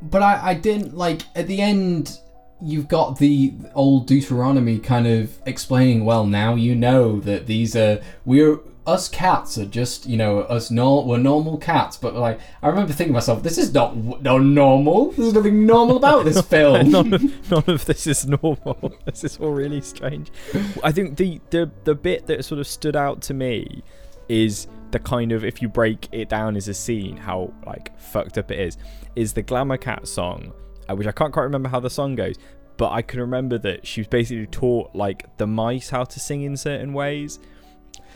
But 0.01 0.21
I, 0.21 0.49
I 0.49 0.53
didn't 0.53 0.95
like 0.95 1.21
at 1.35 1.47
the 1.47 1.61
end 1.61 2.19
you've 2.61 2.87
got 2.87 3.19
the 3.19 3.53
old 3.75 4.07
deuteronomy 4.07 4.79
kind 4.79 5.07
of 5.07 5.37
explaining 5.45 6.05
well 6.05 6.25
now 6.25 6.55
you 6.55 6.75
know 6.75 7.19
that 7.19 7.45
these 7.45 7.75
are 7.75 8.01
we're 8.25 8.59
us 8.85 9.07
cats 9.07 9.57
are 9.57 9.65
just 9.65 10.05
you 10.05 10.17
know 10.17 10.41
us 10.41 10.69
no 10.69 10.99
we're 11.01 11.17
normal 11.17 11.57
cats 11.57 11.95
but 11.95 12.13
like 12.15 12.39
i 12.61 12.67
remember 12.67 12.91
thinking 12.91 13.11
to 13.11 13.13
myself 13.13 13.41
this 13.41 13.57
is 13.57 13.73
not 13.73 13.95
no 14.21 14.37
normal 14.37 15.11
there's 15.11 15.33
nothing 15.33 15.65
normal 15.65 15.95
about 15.95 16.25
this 16.25 16.41
film 16.47 16.89
none, 16.89 17.13
of, 17.13 17.51
none 17.51 17.63
of 17.67 17.85
this 17.85 18.07
is 18.07 18.25
normal. 18.27 18.93
this 19.05 19.23
is 19.23 19.37
all 19.37 19.51
really 19.51 19.81
strange. 19.81 20.31
I 20.83 20.91
think 20.91 21.17
the, 21.17 21.39
the 21.49 21.71
the 21.83 21.95
bit 21.95 22.27
that 22.27 22.43
sort 22.45 22.59
of 22.59 22.67
stood 22.67 22.95
out 22.95 23.21
to 23.23 23.33
me 23.33 23.83
is 24.27 24.67
the 24.93 24.99
kind 24.99 25.31
of 25.33 25.43
if 25.43 25.61
you 25.61 25.67
break 25.67 26.07
it 26.13 26.29
down 26.29 26.55
as 26.55 26.69
a 26.69 26.73
scene, 26.73 27.17
how 27.17 27.51
like 27.65 27.97
fucked 27.99 28.37
up 28.37 28.49
it 28.51 28.59
is. 28.59 28.77
Is 29.17 29.33
the 29.33 29.41
Glamour 29.41 29.77
Cat 29.77 30.07
song, 30.07 30.53
uh, 30.89 30.95
which 30.95 31.07
I 31.07 31.11
can't 31.11 31.33
quite 31.33 31.43
remember 31.43 31.67
how 31.67 31.81
the 31.81 31.89
song 31.89 32.15
goes, 32.15 32.35
but 32.77 32.91
I 32.91 33.01
can 33.01 33.19
remember 33.19 33.57
that 33.57 33.85
she 33.85 33.99
was 34.01 34.07
basically 34.07 34.47
taught 34.47 34.95
like 34.95 35.35
the 35.37 35.45
mice 35.47 35.89
how 35.89 36.05
to 36.05 36.19
sing 36.19 36.43
in 36.43 36.55
certain 36.55 36.93
ways, 36.93 37.39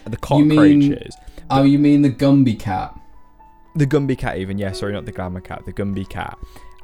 the 0.06 0.18
You 0.32 0.46
mean- 0.46 0.82
cockroaches. 0.90 1.16
oh 1.50 1.64
you 1.64 1.78
mean 1.80 2.02
the 2.02 2.10
gumbie 2.10 2.58
cat 2.60 2.94
the 3.76 3.86
Gumbie 3.86 4.18
cat 4.18 4.38
even 4.38 4.58
yeah 4.58 4.72
sorry 4.72 4.92
not 4.92 5.06
the 5.06 5.12
glamour 5.12 5.40
cat 5.42 5.62
the 5.66 5.72
Gumbie 5.74 6.10
cat 6.10 6.36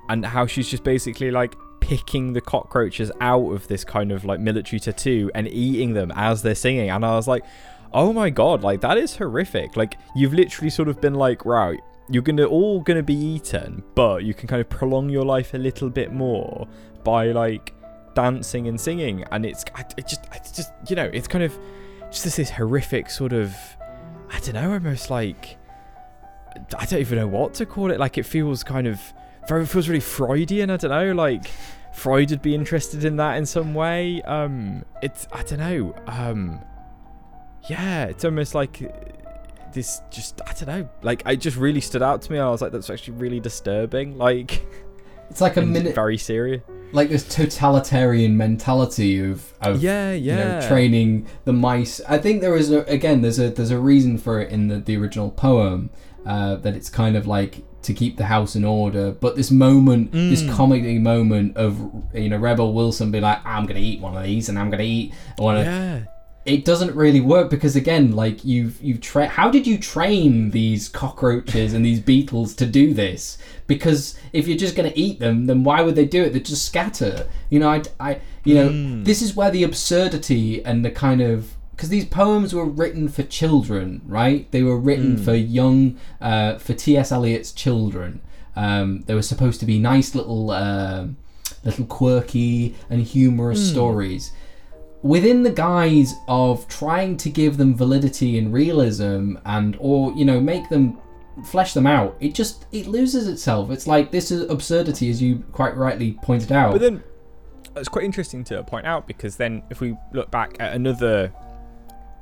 and 0.09 0.23
how 0.25 0.45
she's 0.45 0.69
just 0.69 0.83
basically 0.83 1.31
like 1.31 1.55
picking 1.79 2.33
the 2.33 2.39
cockroaches 2.41 3.11
out 3.19 3.49
of 3.51 3.67
this 3.67 3.83
kind 3.83 4.11
of 4.11 4.23
like 4.25 4.39
military 4.39 4.79
tattoo 4.79 5.31
and 5.33 5.47
eating 5.47 5.93
them 5.93 6.11
as 6.15 6.41
they're 6.43 6.55
singing. 6.55 6.89
And 6.89 7.03
I 7.05 7.15
was 7.15 7.27
like, 7.27 7.43
oh 7.93 8.13
my 8.13 8.29
god, 8.29 8.63
like 8.63 8.81
that 8.81 8.97
is 8.97 9.15
horrific. 9.15 9.75
Like 9.77 9.97
you've 10.15 10.33
literally 10.33 10.69
sort 10.69 10.87
of 10.87 10.99
been 10.99 11.13
like, 11.13 11.45
right, 11.45 11.79
you're 12.09 12.23
gonna 12.23 12.45
all 12.45 12.79
gonna 12.81 13.03
be 13.03 13.15
eaten, 13.15 13.83
but 13.95 14.23
you 14.23 14.33
can 14.33 14.47
kind 14.47 14.61
of 14.61 14.69
prolong 14.69 15.09
your 15.09 15.25
life 15.25 15.53
a 15.53 15.57
little 15.57 15.89
bit 15.89 16.11
more 16.11 16.67
by 17.03 17.31
like 17.31 17.73
dancing 18.15 18.67
and 18.67 18.79
singing. 18.79 19.23
And 19.31 19.45
it's 19.45 19.63
it 19.97 20.07
just 20.07 20.25
it's 20.33 20.51
just 20.51 20.71
you 20.87 20.95
know 20.95 21.09
it's 21.13 21.27
kind 21.27 21.43
of 21.43 21.57
just 22.11 22.35
this, 22.35 22.49
horrific 22.49 23.09
sort 23.09 23.33
of 23.33 23.55
I 24.29 24.39
don't 24.39 24.53
know 24.53 24.71
almost 24.73 25.09
like 25.09 25.57
I 26.77 26.85
don't 26.85 26.99
even 26.99 27.17
know 27.17 27.27
what 27.27 27.53
to 27.55 27.65
call 27.65 27.91
it. 27.91 27.99
Like 27.99 28.17
it 28.17 28.23
feels 28.23 28.63
kind 28.63 28.87
of 28.87 29.01
very 29.47 29.65
feels 29.65 29.87
really 29.87 29.99
Freudian. 29.99 30.69
I 30.69 30.77
don't 30.77 30.91
know 30.91 31.13
like. 31.13 31.45
Freud 31.93 32.31
would 32.31 32.41
be 32.41 32.55
interested 32.55 33.05
in 33.05 33.17
that 33.17 33.37
in 33.37 33.45
some 33.45 33.75
way. 33.75 34.19
Um, 34.23 34.83
it's 35.03 35.27
I 35.31 35.43
don't 35.43 35.59
know. 35.59 35.95
Um, 36.07 36.59
yeah, 37.69 38.05
it's 38.05 38.25
almost 38.25 38.55
like 38.55 38.79
this. 39.73 40.01
Just 40.11 40.41
I 40.47 40.53
don't 40.53 40.67
know. 40.67 40.89
Like 41.01 41.23
it 41.25 41.37
just 41.37 41.57
really 41.57 41.81
stood 41.81 42.01
out 42.01 42.21
to 42.23 42.31
me. 42.31 42.39
I 42.39 42.49
was 42.49 42.61
like, 42.61 42.71
that's 42.71 42.89
actually 42.89 43.15
really 43.17 43.39
disturbing. 43.39 44.17
Like 44.17 44.65
It's 45.29 45.41
like 45.41 45.57
a 45.57 45.61
minute, 45.61 45.95
very 45.95 46.17
serious. 46.17 46.61
like 46.91 47.09
this 47.09 47.23
totalitarian 47.27 48.37
mentality 48.37 49.19
of, 49.19 49.53
of 49.61 49.81
Yeah, 49.81 50.11
you 50.13 50.35
know, 50.35 50.61
training 50.67 51.27
the 51.45 51.53
mice. 51.53 52.01
I 52.07 52.17
think 52.19 52.41
there 52.41 52.55
is 52.55 52.71
a, 52.71 52.81
again 52.83 53.21
there's 53.21 53.39
a 53.39 53.49
there's 53.49 53.71
a 53.71 53.79
reason 53.79 54.17
for 54.17 54.41
it 54.41 54.51
in 54.51 54.67
the, 54.67 54.79
the 54.79 54.97
original 54.97 55.31
poem 55.31 55.89
uh, 56.25 56.55
that 56.57 56.75
it's 56.75 56.89
kind 56.89 57.15
of 57.17 57.25
like 57.27 57.63
to 57.83 57.93
keep 57.93 58.15
the 58.17 58.25
house 58.25 58.55
in 58.55 58.63
order. 58.63 59.11
But 59.11 59.35
this 59.35 59.51
moment, 59.51 60.11
this 60.13 60.41
Mm. 60.43 60.53
comedy 60.53 60.99
moment 60.99 61.57
of 61.57 61.79
you 62.13 62.29
know 62.29 62.37
Rebel 62.37 62.73
Wilson 62.73 63.09
being 63.11 63.23
like, 63.23 63.43
I'm 63.45 63.65
gonna 63.65 63.79
eat 63.79 63.99
one 63.99 64.15
of 64.15 64.23
these 64.23 64.49
and 64.49 64.59
I'm 64.59 64.69
gonna 64.69 64.83
eat 64.83 65.13
one 65.37 65.57
of 65.57 65.65
Yeah. 65.65 65.99
It 66.45 66.65
doesn't 66.65 66.93
really 66.95 67.21
work 67.21 67.49
because 67.49 67.75
again 67.75 68.11
like 68.11 68.43
you've 68.43 68.81
you've 68.81 68.99
tra- 68.99 69.27
how 69.27 69.49
did 69.49 69.65
you 69.65 69.77
train 69.77 70.51
these 70.51 70.89
cockroaches 70.89 71.73
and 71.73 71.85
these 71.85 71.99
beetles 72.01 72.53
to 72.53 72.65
do 72.65 72.93
this 72.93 73.37
because 73.67 74.17
if 74.33 74.47
you're 74.47 74.57
just 74.57 74.75
going 74.75 74.89
to 74.91 74.99
eat 74.99 75.19
them 75.19 75.45
then 75.45 75.63
why 75.63 75.81
would 75.81 75.95
they 75.95 76.05
do 76.05 76.21
it 76.23 76.33
they 76.33 76.39
just 76.41 76.65
scatter 76.65 77.27
you 77.49 77.59
know 77.59 77.69
i, 77.69 77.81
I 77.99 78.19
you 78.43 78.55
know 78.55 78.69
Hmm. 78.69 79.03
this 79.03 79.21
is 79.21 79.35
where 79.35 79.51
the 79.51 79.63
absurdity 79.63 80.63
and 80.65 80.83
the 80.83 80.91
kind 80.91 81.21
of 81.21 81.53
because 81.71 81.89
these 81.89 82.05
poems 82.05 82.53
were 82.53 82.65
written 82.65 83.07
for 83.07 83.23
children 83.23 84.01
right 84.05 84.49
they 84.51 84.63
were 84.63 84.77
written 84.77 85.15
Hmm. 85.17 85.23
for 85.23 85.35
young 85.35 85.97
uh, 86.19 86.57
for 86.57 86.73
ts 86.73 87.11
eliot's 87.11 87.51
children 87.53 88.19
um, 88.55 89.03
they 89.07 89.15
were 89.15 89.21
supposed 89.23 89.59
to 89.61 89.65
be 89.65 89.79
nice 89.79 90.13
little 90.13 90.51
um 90.51 91.15
little 91.63 91.85
quirky 91.85 92.75
and 92.89 93.01
humorous 93.03 93.59
Hmm. 93.67 93.73
stories 93.73 94.31
within 95.03 95.43
the 95.43 95.51
guise 95.51 96.15
of 96.27 96.67
trying 96.67 97.15
to 97.17 97.29
give 97.29 97.57
them 97.57 97.75
validity 97.75 98.37
and 98.37 98.51
realism 98.51 99.35
and 99.45 99.77
or 99.79 100.11
you 100.13 100.25
know 100.25 100.39
make 100.39 100.67
them 100.69 100.97
flesh 101.45 101.73
them 101.73 101.85
out 101.85 102.15
it 102.19 102.33
just 102.33 102.65
it 102.71 102.87
loses 102.87 103.27
itself 103.27 103.69
it's 103.69 103.87
like 103.87 104.11
this 104.11 104.31
is 104.31 104.49
absurdity 104.49 105.09
as 105.09 105.21
you 105.21 105.43
quite 105.51 105.75
rightly 105.75 106.17
pointed 106.21 106.51
out 106.51 106.71
But 106.71 106.81
then 106.81 107.03
it's 107.75 107.89
quite 107.89 108.05
interesting 108.05 108.43
to 108.45 108.63
point 108.63 108.85
out 108.85 109.07
because 109.07 109.37
then 109.37 109.63
if 109.69 109.81
we 109.81 109.95
look 110.13 110.31
back 110.31 110.55
at 110.59 110.73
another 110.73 111.33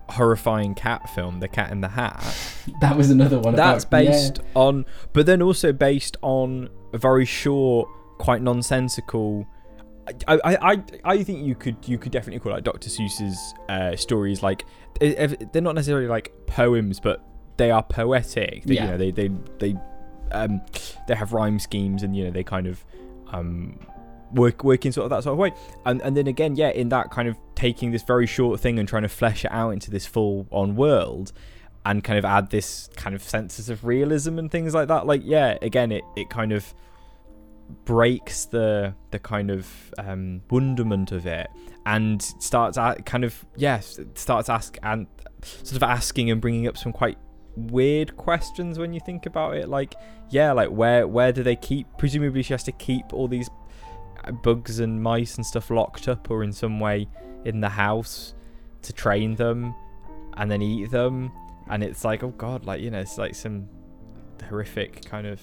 horrifying 0.10 0.76
cat 0.76 1.10
film, 1.10 1.39
The 1.39 1.48
Cat 1.48 1.72
in 1.72 1.82
the 1.82 1.89
Hat, 1.89 2.24
that 2.82 2.96
was 2.96 3.10
another 3.10 3.39
one 3.39 3.56
that's 3.56 3.84
about, 3.84 4.04
yeah. 4.04 4.12
based 4.12 4.39
on, 4.56 4.86
but 5.13 5.26
then 5.26 5.41
also 5.41 5.74
based 5.74 6.17
on 6.22 6.70
a 6.94 6.98
very 6.98 7.26
short, 7.26 7.89
quite 8.17 8.41
nonsensical. 8.41 9.48
I, 10.28 10.40
I, 10.44 10.58
I, 10.72 10.84
I 11.04 11.24
think 11.24 11.46
you 11.46 11.56
could 11.56 11.78
you 11.88 11.98
could 11.98 12.12
definitely 12.12 12.40
call 12.40 12.52
like 12.52 12.64
Dr. 12.64 12.90
Seuss's 12.90 13.54
uh, 13.70 13.96
stories 13.96 14.42
like 14.42 14.66
they're 15.00 15.62
not 15.62 15.76
necessarily 15.76 16.08
like 16.08 16.32
poems, 16.48 17.00
but 17.00 17.24
they 17.58 17.72
are 17.72 17.84
poetic. 17.84 18.64
They, 18.64 18.76
Yeah. 18.76 18.86
You 18.86 18.92
know, 18.92 18.98
they 18.98 19.12
they 19.12 19.30
they 19.60 19.76
um 20.32 20.62
they 21.08 21.16
have 21.16 21.34
rhyme 21.34 21.60
schemes 21.60 22.04
and 22.04 22.16
you 22.16 22.26
know 22.26 22.32
they 22.32 22.44
kind 22.44 22.68
of 22.68 22.84
um 23.28 23.80
work 24.34 24.64
work 24.64 24.86
in 24.86 24.92
sort 24.92 25.06
of 25.06 25.10
that 25.12 25.24
sort 25.24 25.34
of 25.34 25.40
way. 25.40 25.54
And 25.86 26.02
and 26.02 26.16
then 26.16 26.28
again, 26.28 26.56
yeah, 26.56 26.70
in 26.70 26.90
that 26.90 27.12
kind 27.12 27.28
of 27.28 27.38
taking 27.56 27.92
this 27.92 28.04
very 28.04 28.28
short 28.28 28.60
thing 28.60 28.80
and 28.80 28.88
trying 28.88 29.04
to 29.04 29.10
flesh 29.10 29.46
it 29.46 29.52
out 29.52 29.72
into 29.72 29.92
this 29.92 30.06
full 30.06 30.48
on 30.52 30.76
world 30.76 31.32
and 31.86 32.04
kind 32.04 32.20
of 32.20 32.26
add 32.26 32.52
this 32.52 32.90
kind 32.96 33.16
of 33.16 33.24
senses 33.24 33.70
of 33.70 33.84
realism 33.84 34.38
and 34.38 34.52
things 34.52 34.74
like 34.74 34.88
that. 34.88 35.06
Like 35.06 35.22
yeah, 35.24 35.58
again 35.62 35.92
it, 35.92 36.04
it 36.16 36.30
kind 36.30 36.52
of 36.52 36.74
breaks 37.86 38.46
the 38.46 38.94
the 39.12 39.20
kind 39.20 39.50
of 39.52 39.68
um, 39.98 40.42
wonderment 40.50 41.12
of 41.12 41.26
it 41.26 41.48
and 41.86 42.22
starts 42.22 42.78
at 42.78 43.06
kind 43.06 43.24
of 43.24 43.46
yes 43.56 44.00
starts 44.16 44.50
ask 44.50 44.78
and 44.84 45.08
sort 45.42 45.76
of 45.76 45.84
asking 45.84 46.30
and 46.30 46.40
bringing 46.42 46.68
up 46.68 46.78
some 46.78 46.94
quite 46.94 47.18
weird 47.56 48.16
questions 48.18 48.80
when 48.80 48.94
you 48.94 49.00
think 49.00 49.26
about 49.26 49.56
it. 49.56 49.70
Like 49.70 49.96
yeah 50.30 50.52
like 50.52 50.70
where 50.70 51.08
where 51.08 51.32
do 51.32 51.44
they 51.44 51.56
keep 51.56 51.88
presumably 51.98 52.42
she 52.42 52.54
has 52.54 52.64
to 52.64 52.72
keep 52.74 53.14
all 53.14 53.28
these 53.28 53.50
uh, 54.24 54.32
bugs 54.32 54.80
and 54.80 55.02
mice 55.02 55.36
and 55.36 55.46
stuff 55.46 55.70
locked 55.70 56.08
up 56.08 56.30
or 56.30 56.44
in 56.44 56.54
some 56.54 56.80
way 56.80 57.08
in 57.46 57.60
the 57.60 57.70
house 57.70 58.34
to 58.84 58.94
train 58.94 59.36
them 59.36 59.74
and 60.38 60.50
then 60.50 60.62
eat 60.62 60.92
them. 60.92 61.32
And 61.70 61.84
it's 61.84 62.04
like 62.04 62.24
oh 62.24 62.34
god 62.38 62.66
like 62.66 62.82
you 62.82 62.92
know 62.92 63.00
it's 63.00 63.18
like 63.18 63.36
some 63.36 63.68
horrific 64.48 65.06
kind 65.06 65.28
of 65.28 65.42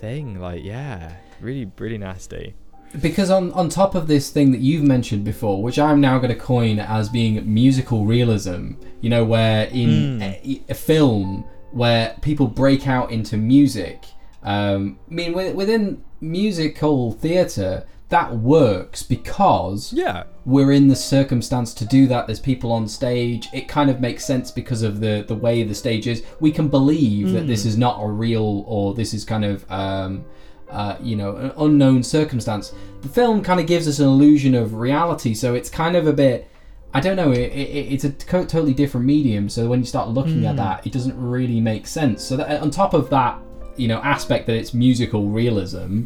thing 0.00 0.40
like 0.40 0.62
yeah 0.64 1.12
really 1.40 1.70
really 1.78 1.98
nasty 1.98 2.54
because 3.02 3.30
on 3.30 3.52
on 3.52 3.68
top 3.68 3.94
of 3.94 4.06
this 4.06 4.30
thing 4.30 4.50
that 4.52 4.60
you've 4.60 4.82
mentioned 4.82 5.22
before, 5.22 5.62
which 5.62 5.78
I'm 5.78 6.00
now 6.00 6.16
going 6.18 6.32
to 6.32 6.38
coin 6.40 6.78
as 6.78 7.10
being 7.10 7.34
musical 7.62 8.06
realism, 8.06 8.72
you 9.02 9.10
know, 9.10 9.24
where 9.26 9.64
in 9.66 9.90
Mm. 10.18 10.22
a, 10.22 10.62
a 10.70 10.74
film 10.74 11.44
where 11.70 12.16
people 12.22 12.46
break 12.46 12.88
out 12.88 13.10
into 13.12 13.36
music. 13.36 14.04
Um, 14.42 14.98
I 15.10 15.14
mean, 15.14 15.32
within 15.54 16.02
musical 16.22 17.12
theatre, 17.12 17.84
that 18.08 18.34
works 18.36 19.02
because 19.02 19.92
yeah 19.92 20.24
we're 20.48 20.72
in 20.72 20.88
the 20.88 20.96
circumstance 20.96 21.74
to 21.74 21.84
do 21.84 22.06
that. 22.06 22.26
There's 22.26 22.40
people 22.40 22.72
on 22.72 22.88
stage. 22.88 23.48
It 23.52 23.68
kind 23.68 23.90
of 23.90 24.00
makes 24.00 24.24
sense 24.24 24.50
because 24.50 24.82
of 24.82 24.98
the 24.98 25.24
the 25.28 25.34
way 25.34 25.62
the 25.62 25.74
stage 25.74 26.06
is. 26.06 26.24
We 26.40 26.50
can 26.50 26.68
believe 26.68 27.32
that 27.32 27.46
this 27.46 27.66
is 27.66 27.76
not 27.76 28.02
a 28.02 28.08
real 28.08 28.64
or 28.66 28.94
this 28.94 29.12
is 29.12 29.26
kind 29.26 29.44
of 29.44 29.70
um, 29.70 30.24
uh, 30.70 30.96
you 31.02 31.16
know 31.16 31.36
an 31.36 31.52
unknown 31.58 32.02
circumstance. 32.02 32.72
The 33.02 33.10
film 33.10 33.42
kind 33.42 33.60
of 33.60 33.66
gives 33.66 33.86
us 33.86 33.98
an 33.98 34.06
illusion 34.06 34.54
of 34.54 34.74
reality, 34.74 35.34
so 35.34 35.54
it's 35.54 35.68
kind 35.68 35.96
of 35.96 36.06
a 36.06 36.14
bit. 36.14 36.48
I 36.94 37.00
don't 37.00 37.16
know. 37.16 37.30
It, 37.30 37.52
it, 37.52 37.92
it's 37.92 38.04
a 38.04 38.10
totally 38.10 38.72
different 38.72 39.04
medium. 39.04 39.50
So 39.50 39.68
when 39.68 39.80
you 39.80 39.84
start 39.84 40.08
looking 40.08 40.46
at 40.46 40.56
that, 40.56 40.86
it 40.86 40.92
doesn't 40.94 41.20
really 41.20 41.60
make 41.60 41.86
sense. 41.86 42.24
So 42.24 42.38
that 42.38 42.62
on 42.62 42.70
top 42.70 42.94
of 42.94 43.10
that, 43.10 43.38
you 43.76 43.86
know, 43.86 43.98
aspect 43.98 44.46
that 44.46 44.56
it's 44.56 44.72
musical 44.72 45.28
realism, 45.28 46.04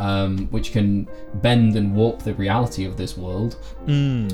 um, 0.00 0.46
which 0.50 0.72
can 0.72 1.06
bend 1.42 1.76
and 1.76 1.94
warp 1.94 2.22
the 2.22 2.34
reality 2.34 2.86
of 2.86 2.96
this 2.96 3.16
world 3.18 3.56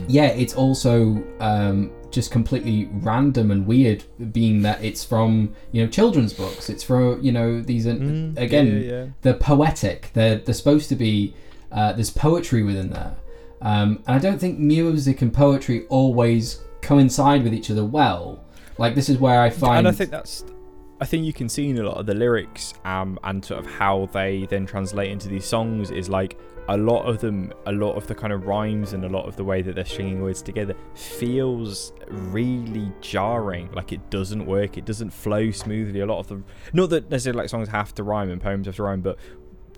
yeah, 0.09 0.27
it's 0.27 0.55
also 0.55 1.23
um, 1.41 1.91
just 2.11 2.31
completely 2.31 2.89
random 2.93 3.51
and 3.51 3.67
weird, 3.67 4.05
being 4.33 4.63
that 4.63 4.83
it's 4.83 5.05
from 5.05 5.55
you 5.73 5.83
know 5.85 5.91
children's 5.91 6.33
books. 6.33 6.71
It's 6.71 6.83
from 6.83 7.21
you 7.23 7.33
know 7.33 7.61
these 7.61 7.87
are 7.87 7.95
Mm, 7.95 8.39
again 8.39 8.67
yeah, 8.67 8.91
yeah. 8.93 9.07
they're 9.23 9.35
poetic. 9.35 10.11
They're 10.13 10.39
they're 10.39 10.55
supposed 10.55 10.89
to 10.91 10.97
be 10.97 11.35
uh, 11.73 11.93
there's 11.93 12.11
poetry 12.11 12.63
within 12.63 12.91
there, 12.91 13.15
um, 13.61 14.03
and 14.07 14.17
I 14.17 14.19
don't 14.19 14.39
think 14.39 14.59
music 14.59 15.23
and 15.23 15.33
poetry 15.33 15.87
always 15.89 16.63
coincide 16.83 17.43
with 17.43 17.55
each 17.55 17.71
other 17.71 17.85
well. 17.85 18.45
Like 18.79 18.95
this 18.95 19.09
is 19.09 19.19
where 19.19 19.41
I 19.41 19.51
find 19.51 19.79
and 19.79 19.89
I 19.89 19.93
think 19.93 20.11
that's 20.11 20.45
I 21.01 21.05
think 21.05 21.27
you 21.27 21.33
can 21.33 21.49
see 21.49 21.69
in 21.69 21.79
a 21.79 21.83
lot 21.83 21.99
of 21.99 22.07
the 22.07 22.15
lyrics 22.15 22.73
um, 22.85 23.19
and 23.23 23.45
sort 23.45 23.61
of 23.61 23.71
how 23.71 24.09
they 24.13 24.47
then 24.49 24.65
translate 24.65 25.11
into 25.11 25.29
these 25.29 25.45
songs 25.45 25.91
is 25.91 26.09
like 26.09 26.39
a 26.69 26.77
lot 26.77 27.05
of 27.05 27.21
them, 27.21 27.53
a 27.67 27.73
lot 27.73 27.93
of 27.93 28.07
the 28.07 28.15
kind 28.15 28.33
of 28.33 28.47
rhymes 28.47 28.93
and 28.93 29.05
a 29.05 29.09
lot 29.09 29.27
of 29.27 29.37
the 29.37 29.45
way 29.45 29.63
that 29.63 29.75
they're 29.75 29.85
stringing 29.85 30.23
words 30.23 30.43
together 30.43 30.75
feels 30.95 31.93
really 32.09 32.91
jarring. 33.01 33.71
Like 33.73 33.93
it 33.93 34.09
doesn't 34.11 34.47
work. 34.47 34.79
It 34.79 34.85
doesn't 34.85 35.11
flow 35.11 35.51
smoothly. 35.51 36.01
A 36.01 36.07
lot 36.07 36.19
of 36.19 36.29
the 36.29 36.43
not 36.73 36.91
that 36.91 37.11
necessarily 37.11 37.43
like 37.43 37.51
songs 37.51 37.69
have 37.69 37.95
to 37.95 38.03
rhyme 38.03 38.31
and 38.31 38.41
poems 38.41 38.67
have 38.67 38.77
to 38.77 38.83
rhyme, 38.83 39.03
but 39.03 39.19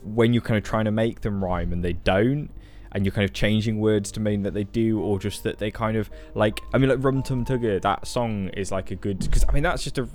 when 0.02 0.33
you're 0.33 0.42
kind 0.42 0.57
of 0.57 0.62
trying 0.62 0.85
to 0.85 0.92
make 0.92 1.22
them 1.22 1.44
rhyme 1.44 1.72
and 1.72 1.85
they 1.85 1.94
don't. 1.94 2.50
And 2.90 3.04
you're 3.04 3.12
kind 3.12 3.26
of 3.26 3.35
changing 3.35 3.81
words 3.81 4.11
to 4.12 4.20
mean 4.20 4.44
that 4.44 4.54
they 4.54 4.64
do, 4.64 4.98
or 4.98 5.18
just 5.18 5.42
that 5.42 5.59
they 5.59 5.70
kind 5.70 5.94
of 5.94 6.09
like. 6.35 6.59
I 6.72 6.78
mean, 6.78 6.88
like 6.88 7.04
Rum 7.04 7.22
Tum 7.22 7.44
Tugger, 7.44 7.83
that 7.83 8.07
song 8.07 8.48
is 8.57 8.72
like 8.72 8.90
a 8.90 8.94
good 8.94 9.18
because 9.18 9.44
I 9.46 9.52
mean 9.52 9.62
that's 9.62 9.85
just 9.85 9.98
a 9.98 10.09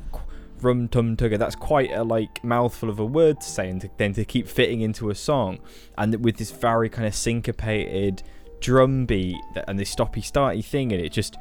rum 0.64 0.88
tum 0.88 1.16
tugger. 1.18 1.38
That's 1.38 1.56
quite 1.56 1.92
a 1.92 2.04
like 2.04 2.44
mouthful 2.44 2.90
of 2.90 3.00
a 3.00 3.06
word 3.06 3.42
to 3.42 3.48
say, 3.48 3.70
and 3.70 3.82
to, 3.82 3.90
then 3.98 4.14
to 4.14 4.26
keep 4.26 4.48
fitting 4.48 4.82
into 4.82 5.10
a 5.10 5.16
song, 5.16 5.60
and 5.98 6.24
with 6.24 6.38
this 6.38 6.52
very 6.52 6.90
kind 6.90 7.08
of 7.08 7.16
syncopated 7.16 8.24
drum 8.60 9.06
beat 9.06 9.36
and 9.68 9.78
this 9.78 9.94
stoppy 9.94 10.22
starty 10.22 10.64
thing, 10.64 10.92
and 10.92 11.02
it 11.02 11.12
just. 11.12 11.38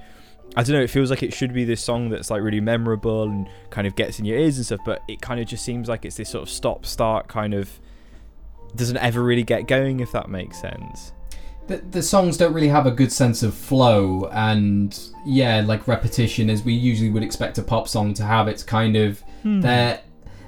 I 0.55 0.63
don't 0.63 0.75
know. 0.75 0.83
It 0.83 0.91
feels 0.91 1.09
like 1.09 1.23
it 1.23 1.33
should 1.33 1.55
be 1.55 1.65
this 1.65 1.83
song 1.83 2.11
that's 2.11 2.31
like 2.31 2.43
really 2.43 2.61
memorable 2.61 3.23
and 3.23 3.49
kind 3.71 3.87
of 3.87 3.97
gets 3.97 4.19
in 4.19 4.27
your 4.27 4.39
ears 4.39 4.59
and 4.59 4.67
stuff, 4.67 4.81
but 4.85 5.01
it 5.09 5.23
kind 5.23 5.41
of 5.41 5.47
just 5.47 5.65
seems 5.65 5.89
like 5.89 6.05
it's 6.05 6.17
this 6.17 6.29
sort 6.29 6.43
of 6.43 6.51
stop-start 6.51 7.27
kind 7.27 7.55
of 7.55 7.81
doesn't 8.77 8.99
ever 8.99 9.23
really 9.23 9.45
get 9.45 9.67
going 9.67 10.01
if 10.01 10.13
that 10.13 10.29
makes 10.29 10.61
sense. 10.61 11.15
The, 11.69 11.77
the 11.79 12.03
songs 12.03 12.37
don't 12.37 12.53
really 12.53 12.69
have 12.69 12.87
a 12.87 12.91
good 12.91 13.13
sense 13.13 13.43
of 13.43 13.55
flow 13.55 14.29
and 14.33 14.99
yeah 15.25 15.63
like 15.65 15.87
repetition 15.87 16.51
as 16.51 16.65
we 16.65 16.73
usually 16.73 17.09
would 17.11 17.23
expect 17.23 17.57
a 17.59 17.63
pop 17.63 17.89
song 17.89 18.15
to 18.15 18.25
have. 18.25 18.49
It's 18.49 18.63
kind 18.65 18.97
of 18.97 19.23
they're, 19.63 20.01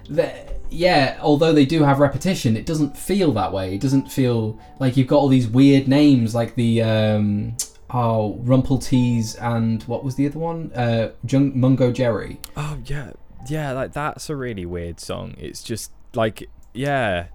they're 0.08 0.46
yeah 0.70 1.18
although 1.22 1.52
they 1.52 1.64
do 1.64 1.84
have 1.84 2.00
repetition 2.00 2.56
it 2.56 2.66
doesn't 2.66 2.96
feel 2.96 3.32
that 3.32 3.52
way. 3.52 3.74
It 3.74 3.80
doesn't 3.80 4.10
feel 4.10 4.58
like 4.80 4.96
you've 4.96 5.06
got 5.06 5.18
all 5.18 5.28
these 5.28 5.46
weird 5.46 5.86
names 5.88 6.34
like 6.34 6.54
the 6.56 6.82
um 6.82 7.56
oh 7.90 8.34
rumple 8.42 8.78
tees 8.78 9.36
and 9.36 9.82
what 9.84 10.02
was 10.02 10.16
the 10.16 10.26
other 10.26 10.38
one? 10.40 10.72
Uh 10.74 11.12
Jung- 11.28 11.52
Mungojerrie. 11.54 12.38
Oh 12.56 12.76
yeah, 12.86 13.12
yeah. 13.48 13.70
Like 13.72 13.92
that's 13.92 14.28
a 14.30 14.34
really 14.36 14.66
weird 14.66 14.98
song. 14.98 15.36
It's 15.38 15.62
just 15.62 15.92
like 16.14 16.48
yeah, 16.72 17.26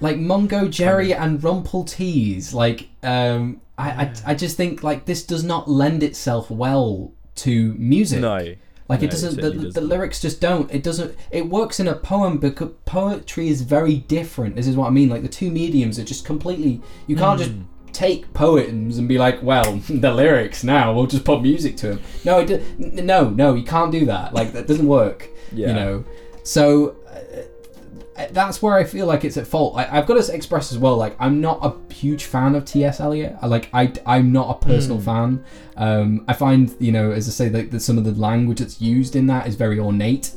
like 0.00 0.16
Mungojerrie 0.16 1.14
and 1.18 1.42
Rumple 1.42 1.84
Tees. 1.84 2.54
Like, 2.54 2.88
um, 3.02 3.60
I, 3.76 3.90
I, 3.90 4.12
I 4.26 4.34
just 4.34 4.56
think 4.56 4.82
like 4.82 5.04
this 5.06 5.24
does 5.24 5.44
not 5.44 5.68
lend 5.68 6.02
itself 6.02 6.50
well 6.50 7.12
to 7.36 7.74
music. 7.74 8.20
no. 8.20 8.54
Like 8.88 9.02
No, 9.02 9.06
it 9.08 9.10
doesn't. 9.10 9.32
it 9.32 9.36
The, 9.36 9.42
certainly 9.42 9.58
the 9.66 9.72
doesn't. 9.74 9.88
lyrics 9.88 10.20
just 10.20 10.40
don't. 10.40 10.70
It 10.72 10.82
doesn't. 10.82 11.14
It 11.30 11.46
works 11.46 11.78
in 11.78 11.88
a 11.88 11.94
poem 11.94 12.38
because 12.38 12.70
poetry 12.86 13.48
is 13.48 13.60
very 13.60 13.96
different. 13.96 14.56
This 14.56 14.66
is 14.66 14.76
what 14.76 14.86
I 14.86 14.90
mean. 14.90 15.10
Like 15.10 15.20
the 15.22 15.28
two 15.28 15.50
mediums 15.50 15.98
are 15.98 16.04
just 16.04 16.24
completely. 16.24 16.80
You 17.06 17.14
can't 17.14 17.38
just 17.38 17.50
Hmm. 17.52 17.62
take 17.92 18.32
poems 18.32 18.96
and 18.96 19.06
be 19.06 19.18
like, 19.18 19.42
well, 19.42 19.74
the 19.90 20.10
lyrics 20.10 20.64
now. 20.64 20.94
We'll 20.94 21.06
just 21.06 21.24
put 21.24 21.42
music 21.42 21.76
to 21.78 21.88
them. 21.88 22.00
No, 22.24 22.38
it 22.38 22.62
no, 23.04 23.28
no. 23.28 23.54
You 23.54 23.64
can't 23.64 23.92
do 23.92 24.06
that. 24.06 24.32
Like 24.32 24.54
that 24.54 24.66
doesn't 24.66 24.86
work. 24.88 25.28
Yeah. 25.52 25.68
You 25.68 25.74
know. 25.74 26.04
So. 26.42 26.96
Uh, 27.12 27.42
that's 28.30 28.60
where 28.60 28.74
I 28.74 28.84
feel 28.84 29.06
like 29.06 29.24
it's 29.24 29.36
at 29.36 29.46
fault. 29.46 29.76
I, 29.76 29.98
I've 29.98 30.06
got 30.06 30.22
to 30.22 30.34
express 30.34 30.72
as 30.72 30.78
well, 30.78 30.96
like 30.96 31.16
I'm 31.20 31.40
not 31.40 31.58
a 31.62 31.92
huge 31.92 32.24
fan 32.24 32.54
of 32.54 32.64
T.S. 32.64 33.00
Eliot. 33.00 33.36
I 33.40 33.46
like 33.46 33.68
I 33.72 33.92
I'm 34.06 34.32
not 34.32 34.56
a 34.56 34.66
personal 34.66 35.00
fan. 35.00 35.44
Um, 35.76 36.24
I 36.26 36.32
find 36.32 36.74
you 36.80 36.92
know, 36.92 37.12
as 37.12 37.28
I 37.28 37.30
say, 37.30 37.48
that, 37.50 37.70
that 37.70 37.80
some 37.80 37.98
of 37.98 38.04
the 38.04 38.12
language 38.12 38.58
that's 38.58 38.80
used 38.80 39.16
in 39.16 39.26
that 39.28 39.46
is 39.46 39.54
very 39.54 39.78
ornate. 39.78 40.32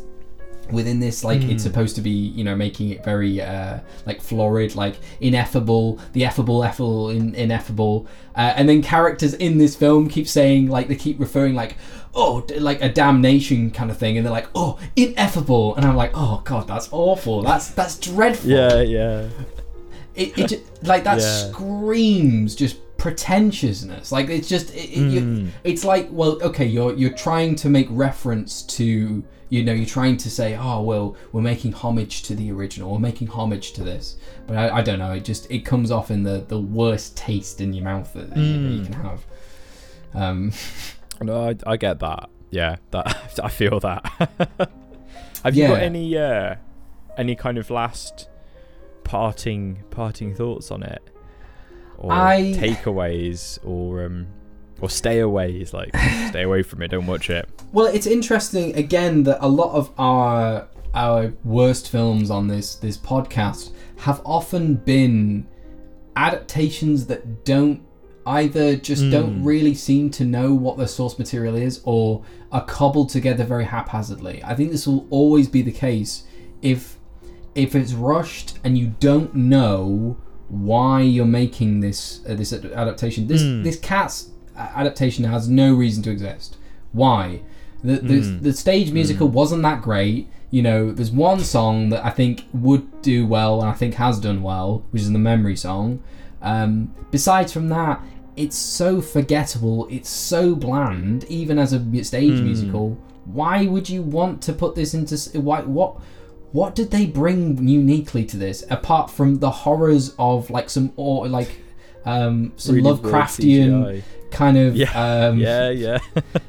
Within 0.72 1.02
this, 1.02 1.26
like 1.26 1.42
it's 1.42 1.64
supposed 1.64 1.98
to 1.98 2.02
be, 2.02 2.12
you 2.12 2.46
know, 2.46 2.56
making 2.56 2.92
it 2.92 3.04
very 3.04 3.42
uh, 3.42 3.80
like 4.06 4.22
florid, 4.22 4.74
like 4.74 4.96
ineffable, 5.20 6.00
the 6.14 6.22
effable, 6.22 6.66
effable, 6.66 7.14
in, 7.14 7.36
ineffable, 7.36 8.08
uh, 8.38 8.54
and 8.56 8.70
then 8.70 8.82
characters 8.82 9.34
in 9.34 9.58
this 9.58 9.76
film 9.76 10.08
keep 10.08 10.30
saying 10.30 10.70
like 10.70 10.88
they 10.88 10.96
keep 10.96 11.20
referring 11.20 11.56
like, 11.56 11.76
oh, 12.14 12.46
like 12.58 12.82
a 12.82 12.90
damnation 12.90 13.72
kind 13.72 13.90
of 13.92 13.98
thing, 13.98 14.18
and 14.18 14.26
they're 14.26 14.34
like, 14.34 14.50
oh, 14.56 14.80
ineffable, 14.96 15.76
and 15.76 15.86
I'm 15.86 15.96
like, 15.96 16.12
oh 16.14 16.42
god, 16.46 16.68
that's 16.68 16.90
awful, 16.92 17.42
that's 17.42 17.70
that's 17.72 17.98
dreadful. 18.00 18.50
Yeah, 18.50 18.82
yeah. 18.82 19.30
it, 20.16 20.38
it 20.38 20.48
just, 20.48 20.84
like 20.84 21.04
that 21.06 21.20
Yeah. 21.20 21.50
screams 21.52 22.56
just 22.56 22.78
pretentiousness. 22.98 24.12
Like 24.12 24.30
it's 24.30 24.48
just 24.48 24.74
it, 24.76 24.90
it, 24.92 25.12
you, 25.12 25.48
it's 25.64 25.84
like 25.84 26.08
well 26.12 26.42
okay 26.44 26.66
you're 26.66 26.94
you're 26.94 27.14
trying 27.14 27.56
to 27.56 27.70
make 27.70 27.88
reference 27.90 28.62
to 28.78 29.24
you 29.50 29.64
know 29.64 29.74
you're 29.74 29.88
trying 29.88 30.18
to 30.18 30.30
say 30.30 30.56
oh 30.56 30.82
well 30.84 31.16
we're 31.32 31.42
making 31.42 31.74
homage 31.74 32.22
to 32.24 32.36
the 32.36 32.52
original 32.52 32.92
we're 32.92 33.00
making 33.00 33.28
homage 33.28 33.72
to 33.74 33.84
this. 33.84 34.18
But 34.48 34.58
I, 34.58 34.78
I 34.78 34.82
don't 34.84 35.00
know 35.00 35.14
it 35.14 35.26
just 35.26 35.50
it 35.50 35.66
comes 35.66 35.90
off 35.92 36.12
in 36.12 36.22
the 36.24 36.46
the 36.48 36.60
worst 36.60 37.18
taste 37.18 37.60
in 37.62 37.74
your 37.74 37.86
mouth 37.86 38.12
that, 38.14 38.30
that 38.30 38.38
you, 38.40 38.54
that 38.64 38.70
you 38.76 38.84
can 38.84 38.94
have. 38.94 39.26
Um 40.14 40.52
No, 41.22 41.50
I, 41.50 41.56
I 41.66 41.78
get 41.78 42.00
that. 42.00 42.30
Yeah, 42.50 42.78
that 42.92 43.40
I 43.44 43.50
feel 43.50 43.80
that. 43.80 44.06
Have 45.44 45.56
you 45.56 45.68
got 45.68 45.82
any 45.82 46.18
uh, 46.18 46.56
any 47.18 47.36
kind 47.36 47.58
of 47.58 47.70
last 47.70 48.30
parting 49.04 49.84
parting 49.90 50.36
thoughts 50.36 50.72
on 50.72 50.84
it, 50.84 51.02
or 51.98 52.12
I- 52.12 52.54
takeaways, 52.56 53.60
or 53.66 54.06
um, 54.06 54.28
or 54.82 54.88
stayaways? 54.88 55.74
Like, 55.74 55.96
stay 56.30 56.44
away 56.44 56.64
from 56.64 56.82
it. 56.82 56.90
Don't 56.90 57.08
watch 57.08 57.30
it. 57.30 57.48
Well, 57.72 57.88
it's 57.88 58.08
interesting 58.08 58.76
again 58.76 59.24
that 59.24 59.38
a 59.44 59.48
lot 59.48 59.74
of 59.74 59.92
our 59.98 60.68
our 60.94 61.34
worst 61.44 61.90
films 61.90 62.30
on 62.30 62.48
this 62.48 62.76
this 62.76 62.98
podcast 62.98 63.72
have 64.00 64.22
often 64.26 64.76
been 64.76 65.48
adaptations 66.16 67.06
that 67.08 67.46
don't 67.46 67.82
either 68.26 68.76
just 68.76 69.10
don't 69.10 69.40
hmm. 69.40 69.44
really 69.44 69.74
seem 69.74 70.10
to 70.12 70.24
know 70.24 70.54
what 70.54 70.78
the 70.78 70.88
source 70.88 71.18
material 71.18 71.56
is 71.56 71.82
or 71.84 72.24
are 72.52 72.66
cobbled 72.66 73.10
together 73.10 73.44
very 73.44 73.66
haphazardly. 73.66 74.44
I 74.44 74.56
think 74.56 74.72
this 74.72 74.86
will 74.86 75.08
always 75.10 75.48
be 75.48 75.62
the 75.62 75.72
case 75.72 76.24
if 76.62 76.98
if 77.56 77.76
it's 77.76 77.94
rushed 77.94 78.60
and 78.64 78.78
you 78.78 78.96
don't 79.00 79.36
know 79.36 80.18
why 80.48 81.02
you're 81.02 81.26
making 81.26 81.80
this 81.80 82.22
uh, 82.28 82.36
this 82.36 82.54
adaptation. 82.54 83.28
This 83.28 83.42
hmm. 83.42 83.64
this 83.64 83.80
cat's 83.80 84.30
uh, 84.56 84.70
adaptation 84.76 85.24
has 85.26 85.48
no 85.48 85.74
reason 85.74 86.04
to 86.04 86.12
exist. 86.12 86.58
Why? 86.92 87.42
The 87.84 87.98
the, 87.98 88.22
hmm. 88.22 88.44
the 88.44 88.54
stage 88.54 88.92
musical 88.92 89.28
wasn't 89.28 89.64
that 89.64 89.82
great. 89.82 90.30
You 90.52 90.62
know, 90.62 90.92
there's 90.92 91.12
one 91.12 91.40
song 91.40 91.90
that 91.90 92.06
I 92.06 92.10
think 92.10 92.44
would 92.54 93.02
do 93.02 93.26
well 93.26 93.62
and 93.62 93.70
I 93.70 93.74
think 93.74 93.96
has 93.96 94.20
done 94.20 94.44
well, 94.44 94.86
which 94.92 95.02
is 95.02 95.12
the 95.12 95.18
memory 95.18 95.56
song. 95.56 96.04
Um, 96.42 96.94
besides 97.12 97.54
from 97.54 97.70
that, 97.70 98.02
it's 98.36 98.56
so 98.56 99.02
forgettable. 99.02 99.88
It's 99.90 100.10
so 100.10 100.56
bland, 100.56 101.26
even 101.26 101.60
as 101.60 101.74
a 101.74 102.04
stage 102.04 102.40
musical. 102.40 102.98
Why 103.26 103.68
would 103.68 103.90
you 103.90 104.02
want 104.02 104.42
to 104.44 104.54
put 104.54 104.76
this 104.76 104.94
into? 104.94 105.16
Why 105.40 105.62
what? 105.62 105.98
What 106.52 106.76
did 106.76 106.92
they 106.92 107.06
bring 107.06 107.66
uniquely 107.66 108.26
to 108.26 108.36
this 108.36 108.66
apart 108.70 109.10
from 109.10 109.40
the 109.40 109.50
horrors 109.50 110.14
of 110.20 110.50
like 110.50 110.70
some 110.70 110.92
or 110.98 111.28
like 111.30 111.62
um, 112.06 112.52
some 112.58 112.76
Really 112.76 112.92
Lovecraftian 112.92 114.04
kind 114.32 114.58
of 114.58 114.76
Yeah, 114.76 114.92
um, 114.94 115.38
Yeah, 115.38 115.70
yeah. 115.70 116.00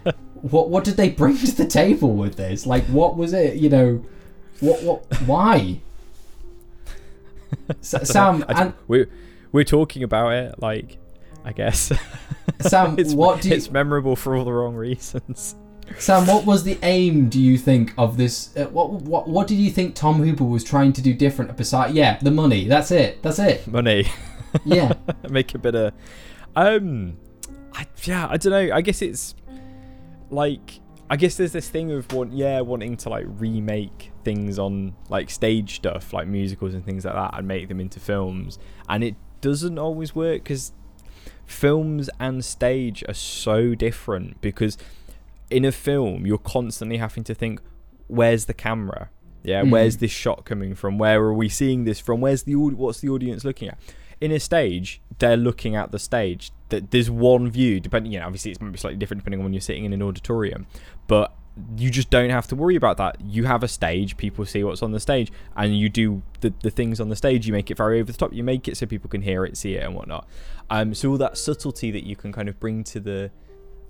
what 0.43 0.71
what 0.71 0.85
did 0.85 0.97
they 0.97 1.11
bring 1.11 1.37
to 1.39 1.55
the 1.55 1.67
table 1.67 2.15
with 2.15 2.37
this? 2.37 2.67
Like, 2.67 2.85
what 2.87 3.17
was 3.17 3.33
it? 3.33 3.57
You 3.57 3.69
know, 3.69 4.05
what 4.61 4.83
what 4.83 5.21
why? 5.23 5.81
Sam 7.81 8.45
and 8.49 8.73
we're 8.89 9.09
we're 9.53 9.65
talking 9.65 10.03
about 10.03 10.33
it. 10.33 10.61
Like, 10.61 10.99
I 11.45 11.53
guess 11.53 11.93
Sam, 12.61 12.97
it's 12.99 13.15
what 13.15 13.43
do 13.43 13.49
you, 13.49 13.55
it's 13.55 13.71
memorable 13.71 14.17
for 14.17 14.37
all 14.37 14.45
the 14.45 14.53
wrong 14.53 14.75
reasons. 14.75 15.57
Sam? 15.99 16.27
What 16.27 16.47
was 16.47 16.65
the 16.65 16.79
aim? 16.83 17.29
Do 17.29 17.41
you 17.41 17.59
think 17.59 17.93
of 17.99 18.17
this? 18.17 18.57
Uh, 18.57 18.67
what 18.67 18.91
what 18.91 19.29
what 19.29 19.47
did 19.47 19.57
you 19.59 19.71
think 19.71 19.95
Tom 19.95 20.23
Hooper 20.23 20.45
was 20.45 20.65
trying 20.65 20.93
to 20.95 21.03
do 21.03 21.13
different? 21.13 21.57
Besides, 21.57 21.95
yeah, 21.95 22.19
the 22.21 22.31
money. 22.31 22.67
That's 22.67 22.91
it. 22.91 23.23
That's 23.23 23.39
it. 23.39 23.67
Money. 23.73 24.07
Yeah. 24.65 24.93
make 25.29 25.55
a 25.55 25.59
bit 25.59 25.75
of 25.75 25.95
um 26.57 27.17
I, 27.73 27.87
yeah 28.05 28.29
i 28.31 28.37
don't 28.37 28.51
know 28.51 28.75
i 28.75 28.81
guess 28.81 29.01
it's 29.01 29.35
like 30.31 30.81
i 31.09 31.17
guess 31.17 31.37
there's 31.37 31.53
this 31.53 31.69
thing 31.69 31.91
of 31.91 32.13
want 32.13 32.33
yeah 32.33 32.61
wanting 32.61 32.97
to 32.99 33.09
like 33.09 33.25
remake 33.29 34.13
things 34.25 34.59
on 34.59 34.95
like 35.09 35.31
stage 35.31 35.77
stuff 35.77 36.13
like 36.13 36.29
musicals 36.29 36.75
and 36.75 36.85
things 36.85 37.05
like 37.05 37.15
that 37.15 37.39
and 37.39 37.49
make 37.49 37.69
them 37.69 37.81
into 37.81 37.99
films 37.99 38.59
and 38.89 39.03
it 39.05 39.17
doesn't 39.43 39.79
always 39.79 40.15
work 40.15 40.45
because 40.45 40.73
films 41.45 42.09
and 42.19 42.43
stage 42.45 43.05
are 43.09 43.15
so 43.15 43.75
different 43.75 44.41
because 44.41 44.79
in 45.51 45.65
a 45.65 45.73
film 45.73 46.27
you're 46.27 46.39
constantly 46.39 46.97
having 46.97 47.23
to 47.25 47.35
think 47.35 47.61
where's 48.07 48.47
the 48.47 48.55
camera? 48.55 49.11
Yeah 49.43 49.63
Mm. 49.63 49.71
where's 49.71 49.99
this 49.99 50.11
shot 50.11 50.45
coming 50.45 50.75
from? 50.75 50.97
Where 50.99 51.21
are 51.21 51.35
we 51.35 51.49
seeing 51.49 51.85
this 51.85 52.01
from? 52.01 52.21
Where's 52.21 52.45
the 52.45 52.55
what's 52.57 53.01
the 53.01 53.09
audience 53.11 53.45
looking 53.45 53.69
at? 53.69 53.79
In 54.21 54.33
a 54.33 54.41
stage 54.41 55.03
they're 55.19 55.37
looking 55.37 55.77
at 55.77 55.91
the 55.93 55.99
stage. 55.99 56.53
That 56.71 56.91
there's 56.91 57.11
one 57.11 57.51
view 57.51 57.81
depending 57.81 58.13
you 58.13 58.21
know 58.21 58.27
obviously 58.27 58.53
it's 58.53 58.61
maybe 58.61 58.79
slightly 58.79 58.97
different 58.97 59.21
depending 59.23 59.41
on 59.41 59.45
when 59.45 59.53
you're 59.53 59.61
sitting 59.61 59.85
in 59.85 59.93
an 59.93 60.01
auditorium 60.03 60.67
but 61.07 61.35
you 61.77 61.91
just 61.91 62.09
don't 62.09 62.31
have 62.31 62.47
to 62.47 62.57
worry 62.57 62.77
about 62.77 62.97
that 62.97 63.21
you 63.21 63.45
have 63.45 63.63
a 63.63 63.69
stage 63.69 64.17
people 64.17 64.45
see 64.47 64.65
what's 64.65 64.83
on 64.83 64.93
the 64.93 65.01
stage 65.01 65.31
and 65.55 65.79
you 65.79 65.89
do 65.89 66.23
the, 66.41 66.53
the 66.63 66.71
things 66.71 66.99
on 66.99 67.11
the 67.11 67.17
stage 67.17 67.47
you 67.47 67.53
make 67.53 67.71
it 67.71 67.77
very 67.77 68.01
over 68.01 68.11
the 68.11 68.17
top 68.17 68.33
you 68.33 68.43
make 68.43 68.69
it 68.69 68.77
so 68.77 68.87
people 68.87 69.11
can 69.11 69.21
hear 69.21 69.45
it 69.45 69.57
see 69.57 69.75
it 69.75 69.85
and 69.85 69.95
whatnot 69.95 70.27
um 70.71 70.95
so 70.95 71.11
all 71.11 71.19
that 71.19 71.37
subtlety 71.37 71.91
that 71.91 72.05
you 72.05 72.17
can 72.17 72.33
kind 72.33 72.49
of 72.49 72.59
bring 72.59 72.83
to 72.83 72.99
the 72.99 73.31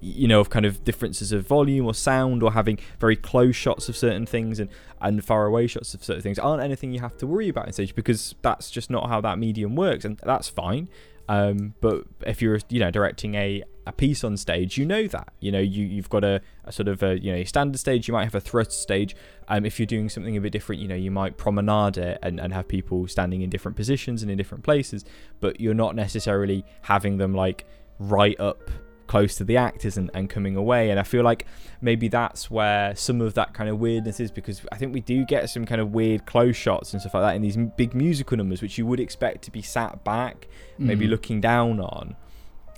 you 0.02 0.26
know, 0.26 0.40
of 0.40 0.50
kind 0.50 0.66
of 0.66 0.82
differences 0.82 1.30
of 1.30 1.46
volume 1.46 1.86
or 1.86 1.94
sound 1.94 2.42
or 2.42 2.52
having 2.52 2.76
very 2.98 3.14
close 3.14 3.54
shots 3.54 3.88
of 3.88 3.96
certain 3.96 4.26
things 4.26 4.58
and, 4.58 4.68
and 5.00 5.24
far 5.24 5.46
away 5.46 5.68
shots 5.68 5.94
of 5.94 6.02
certain 6.02 6.20
things 6.20 6.40
aren't 6.40 6.62
anything 6.62 6.92
you 6.92 6.98
have 6.98 7.16
to 7.16 7.26
worry 7.26 7.48
about 7.48 7.68
in 7.68 7.72
stage 7.72 7.94
because 7.94 8.34
that's 8.42 8.68
just 8.68 8.90
not 8.90 9.08
how 9.08 9.20
that 9.20 9.38
medium 9.38 9.76
works 9.76 10.04
and 10.04 10.18
that's 10.24 10.48
fine. 10.48 10.88
Um, 11.28 11.74
but 11.80 12.04
if 12.26 12.42
you're, 12.42 12.58
you 12.68 12.80
know, 12.80 12.90
directing 12.90 13.36
a, 13.36 13.62
a 13.86 13.92
piece 13.92 14.22
on 14.22 14.36
stage, 14.36 14.78
you 14.78 14.86
know 14.86 15.06
that, 15.08 15.32
you 15.40 15.50
know, 15.50 15.58
you, 15.58 15.84
you've 15.84 16.08
got 16.08 16.22
a, 16.24 16.40
a 16.64 16.72
sort 16.72 16.88
of 16.88 17.02
a, 17.02 17.18
you 17.18 17.32
know, 17.32 17.42
standard 17.44 17.78
stage, 17.78 18.06
you 18.06 18.14
might 18.14 18.24
have 18.24 18.34
a 18.34 18.40
thrust 18.40 18.72
stage. 18.80 19.16
Um, 19.48 19.64
if 19.64 19.80
you're 19.80 19.86
doing 19.86 20.08
something 20.08 20.36
a 20.36 20.40
bit 20.40 20.52
different, 20.52 20.80
you 20.80 20.88
know, 20.88 20.94
you 20.94 21.10
might 21.10 21.36
promenade 21.36 21.98
it 21.98 22.18
and, 22.22 22.38
and 22.38 22.52
have 22.52 22.68
people 22.68 23.08
standing 23.08 23.42
in 23.42 23.50
different 23.50 23.76
positions 23.76 24.22
and 24.22 24.30
in 24.30 24.38
different 24.38 24.62
places, 24.62 25.04
but 25.40 25.60
you're 25.60 25.74
not 25.74 25.96
necessarily 25.96 26.64
having 26.82 27.16
them 27.18 27.34
like 27.34 27.66
right 27.98 28.38
up 28.38 28.70
close 29.08 29.34
to 29.34 29.44
the 29.44 29.56
actors 29.58 29.98
and, 29.98 30.10
and 30.14 30.30
coming 30.30 30.56
away. 30.56 30.88
And 30.90 30.98
I 30.98 31.02
feel 31.02 31.22
like 31.22 31.44
maybe 31.82 32.08
that's 32.08 32.50
where 32.50 32.94
some 32.96 33.20
of 33.20 33.34
that 33.34 33.52
kind 33.52 33.68
of 33.68 33.78
weirdness 33.78 34.20
is 34.20 34.30
because 34.30 34.62
I 34.72 34.76
think 34.76 34.94
we 34.94 35.00
do 35.00 35.26
get 35.26 35.50
some 35.50 35.66
kind 35.66 35.80
of 35.82 35.90
weird 35.92 36.24
close 36.24 36.56
shots 36.56 36.92
and 36.92 37.00
stuff 37.02 37.12
like 37.14 37.24
that 37.24 37.36
in 37.36 37.42
these 37.42 37.58
big 37.76 37.94
musical 37.94 38.38
numbers, 38.38 38.62
which 38.62 38.78
you 38.78 38.86
would 38.86 39.00
expect 39.00 39.42
to 39.42 39.50
be 39.50 39.60
sat 39.60 40.02
back, 40.04 40.46
maybe 40.78 41.06
Mm. 41.06 41.10
looking 41.10 41.40
down 41.42 41.80
on, 41.80 42.16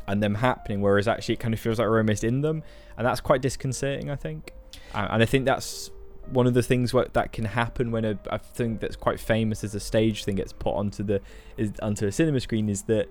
and 0.06 0.22
them 0.22 0.36
happening. 0.36 0.80
Whereas 0.80 1.08
actually, 1.08 1.34
it 1.34 1.40
kind 1.40 1.54
of 1.54 1.60
feels 1.60 1.78
like 1.78 1.88
we're 1.88 1.98
almost 1.98 2.24
in 2.24 2.40
them, 2.40 2.62
and 2.96 3.06
that's 3.06 3.20
quite 3.20 3.42
disconcerting. 3.42 4.10
I 4.10 4.16
think, 4.16 4.52
and 4.94 5.22
I 5.22 5.26
think 5.26 5.44
that's 5.44 5.90
one 6.30 6.46
of 6.46 6.54
the 6.54 6.62
things 6.62 6.94
where, 6.94 7.06
that 7.12 7.32
can 7.32 7.44
happen 7.44 7.90
when 7.90 8.04
a, 8.04 8.18
a 8.30 8.38
thing 8.38 8.78
that's 8.78 8.96
quite 8.96 9.20
famous 9.20 9.64
as 9.64 9.74
a 9.74 9.80
stage 9.80 10.24
thing 10.24 10.36
gets 10.36 10.52
put 10.52 10.74
onto 10.74 11.02
the 11.02 11.20
is 11.56 11.72
onto 11.82 12.06
a 12.06 12.12
cinema 12.12 12.40
screen 12.40 12.68
is 12.68 12.82
that 12.82 13.08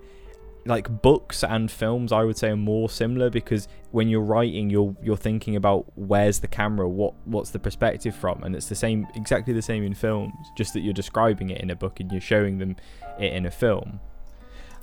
like 0.66 1.02
books 1.02 1.44
and 1.44 1.70
films 1.70 2.10
I 2.10 2.24
would 2.24 2.38
say 2.38 2.48
are 2.48 2.56
more 2.56 2.88
similar 2.88 3.28
because 3.28 3.68
when 3.90 4.08
you're 4.08 4.22
writing 4.22 4.70
you're 4.70 4.96
you're 5.02 5.16
thinking 5.16 5.56
about 5.56 5.86
where's 5.94 6.40
the 6.40 6.48
camera 6.48 6.88
what 6.88 7.14
what's 7.26 7.50
the 7.50 7.58
perspective 7.58 8.16
from 8.16 8.42
and 8.42 8.56
it's 8.56 8.68
the 8.68 8.74
same 8.74 9.06
exactly 9.14 9.52
the 9.52 9.62
same 9.62 9.84
in 9.84 9.94
films 9.94 10.34
just 10.56 10.72
that 10.72 10.80
you're 10.80 10.94
describing 10.94 11.50
it 11.50 11.60
in 11.60 11.70
a 11.70 11.76
book 11.76 12.00
and 12.00 12.10
you're 12.10 12.20
showing 12.20 12.58
them 12.58 12.76
it 13.18 13.32
in 13.34 13.44
a 13.44 13.50
film 13.50 14.00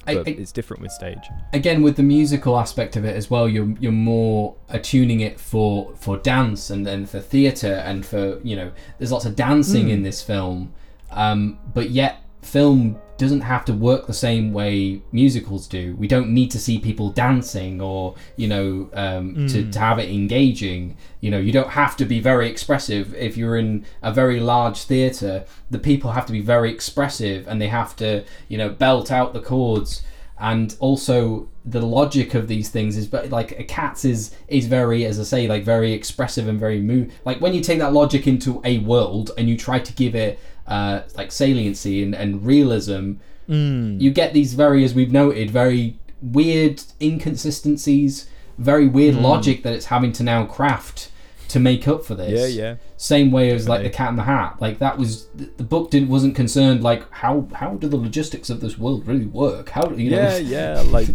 but 0.05 0.27
I- 0.27 0.31
it's 0.31 0.51
different 0.51 0.81
with 0.81 0.91
stage 0.91 1.25
again 1.53 1.81
with 1.83 1.95
the 1.95 2.03
musical 2.03 2.57
aspect 2.57 2.95
of 2.95 3.05
it 3.05 3.15
as 3.15 3.29
well 3.29 3.47
you're 3.47 3.69
you're 3.79 3.91
more 3.91 4.55
attuning 4.69 5.19
it 5.21 5.39
for 5.39 5.93
for 5.95 6.17
dance 6.17 6.69
and 6.69 6.85
then 6.85 7.05
for 7.05 7.19
theater 7.19 7.73
and 7.85 8.05
for 8.05 8.39
you 8.43 8.55
know 8.55 8.71
there's 8.97 9.11
lots 9.11 9.25
of 9.25 9.35
dancing 9.35 9.85
Hmm. 9.85 9.91
in 9.91 10.03
this 10.03 10.21
film 10.21 10.73
um, 11.11 11.59
but 11.73 11.89
yet 11.91 12.23
film 12.41 12.99
doesn't 13.21 13.41
have 13.41 13.63
to 13.65 13.73
work 13.73 14.07
the 14.07 14.13
same 14.13 14.51
way 14.51 14.99
musicals 15.11 15.67
do. 15.67 15.95
We 15.95 16.07
don't 16.07 16.29
need 16.29 16.49
to 16.51 16.59
see 16.59 16.79
people 16.79 17.11
dancing 17.11 17.79
or 17.79 18.15
you 18.35 18.47
know 18.47 18.89
um, 18.93 19.47
to, 19.47 19.71
to 19.71 19.79
have 19.79 19.99
it 19.99 20.09
engaging. 20.09 20.97
You 21.19 21.29
know 21.29 21.37
you 21.37 21.51
don't 21.51 21.69
have 21.69 21.95
to 21.97 22.05
be 22.05 22.19
very 22.19 22.49
expressive. 22.49 23.13
If 23.13 23.37
you're 23.37 23.57
in 23.57 23.85
a 24.01 24.11
very 24.11 24.39
large 24.39 24.79
theater 24.83 25.45
the 25.69 25.77
people 25.77 26.11
have 26.11 26.25
to 26.25 26.33
be 26.33 26.41
very 26.41 26.71
expressive 26.71 27.47
and 27.47 27.61
they 27.61 27.67
have 27.67 27.95
to 27.97 28.25
you 28.47 28.57
know 28.57 28.69
belt 28.69 29.11
out 29.11 29.33
the 29.33 29.41
chords. 29.41 30.01
And 30.39 30.75
also 30.79 31.47
the 31.63 31.81
logic 31.81 32.33
of 32.33 32.47
these 32.47 32.69
things 32.69 32.97
is 32.97 33.05
but 33.05 33.29
like 33.29 33.51
a 33.59 33.63
cat's 33.63 34.03
is 34.03 34.35
is 34.47 34.65
very 34.65 35.05
as 35.05 35.19
i 35.19 35.23
say 35.23 35.47
like 35.47 35.63
very 35.63 35.93
expressive 35.93 36.47
and 36.47 36.59
very 36.59 36.81
move 36.81 37.13
like 37.23 37.39
when 37.39 37.53
you 37.53 37.61
take 37.61 37.77
that 37.77 37.93
logic 37.93 38.25
into 38.25 38.59
a 38.65 38.79
world 38.79 39.29
and 39.37 39.47
you 39.47 39.55
try 39.55 39.77
to 39.77 39.93
give 39.93 40.15
it 40.15 40.39
uh 40.71 41.01
like 41.17 41.31
saliency 41.31 42.03
and, 42.03 42.15
and 42.15 42.45
realism 42.45 43.13
you 43.47 44.11
get 44.11 44.33
these 44.33 44.53
very 44.53 44.83
as 44.85 44.93
we've 44.93 45.11
noted 45.11 45.51
very 45.51 45.97
weird 46.21 46.81
inconsistencies 47.01 48.29
very 48.57 48.87
weird 48.87 49.15
logic 49.15 49.63
that 49.63 49.73
it's 49.73 49.87
having 49.87 50.11
to 50.13 50.23
now 50.23 50.45
craft 50.45 51.11
to 51.51 51.59
make 51.59 51.85
up 51.85 52.05
for 52.05 52.15
this. 52.15 52.55
Yeah 52.55 52.63
yeah. 52.63 52.75
Same 52.95 53.29
way 53.29 53.51
as 53.51 53.67
like 53.67 53.83
the 53.83 53.89
cat 53.89 54.09
in 54.09 54.15
the 54.15 54.23
hat. 54.23 54.55
Like 54.61 54.79
that 54.79 54.97
was 54.97 55.27
the 55.35 55.49
the 55.57 55.63
book 55.63 55.91
didn't 55.91 56.07
wasn't 56.07 56.35
concerned 56.35 56.81
like 56.81 57.11
how 57.11 57.47
how 57.53 57.75
do 57.75 57.89
the 57.89 57.97
logistics 57.97 58.49
of 58.49 58.61
this 58.61 58.77
world 58.77 59.05
really 59.05 59.25
work? 59.25 59.69
How 59.69 59.83
do 59.83 60.01
you 60.01 60.11
know? 60.11 60.17
Yeah 60.17 60.37
yeah 60.37 60.83
like 60.87 61.09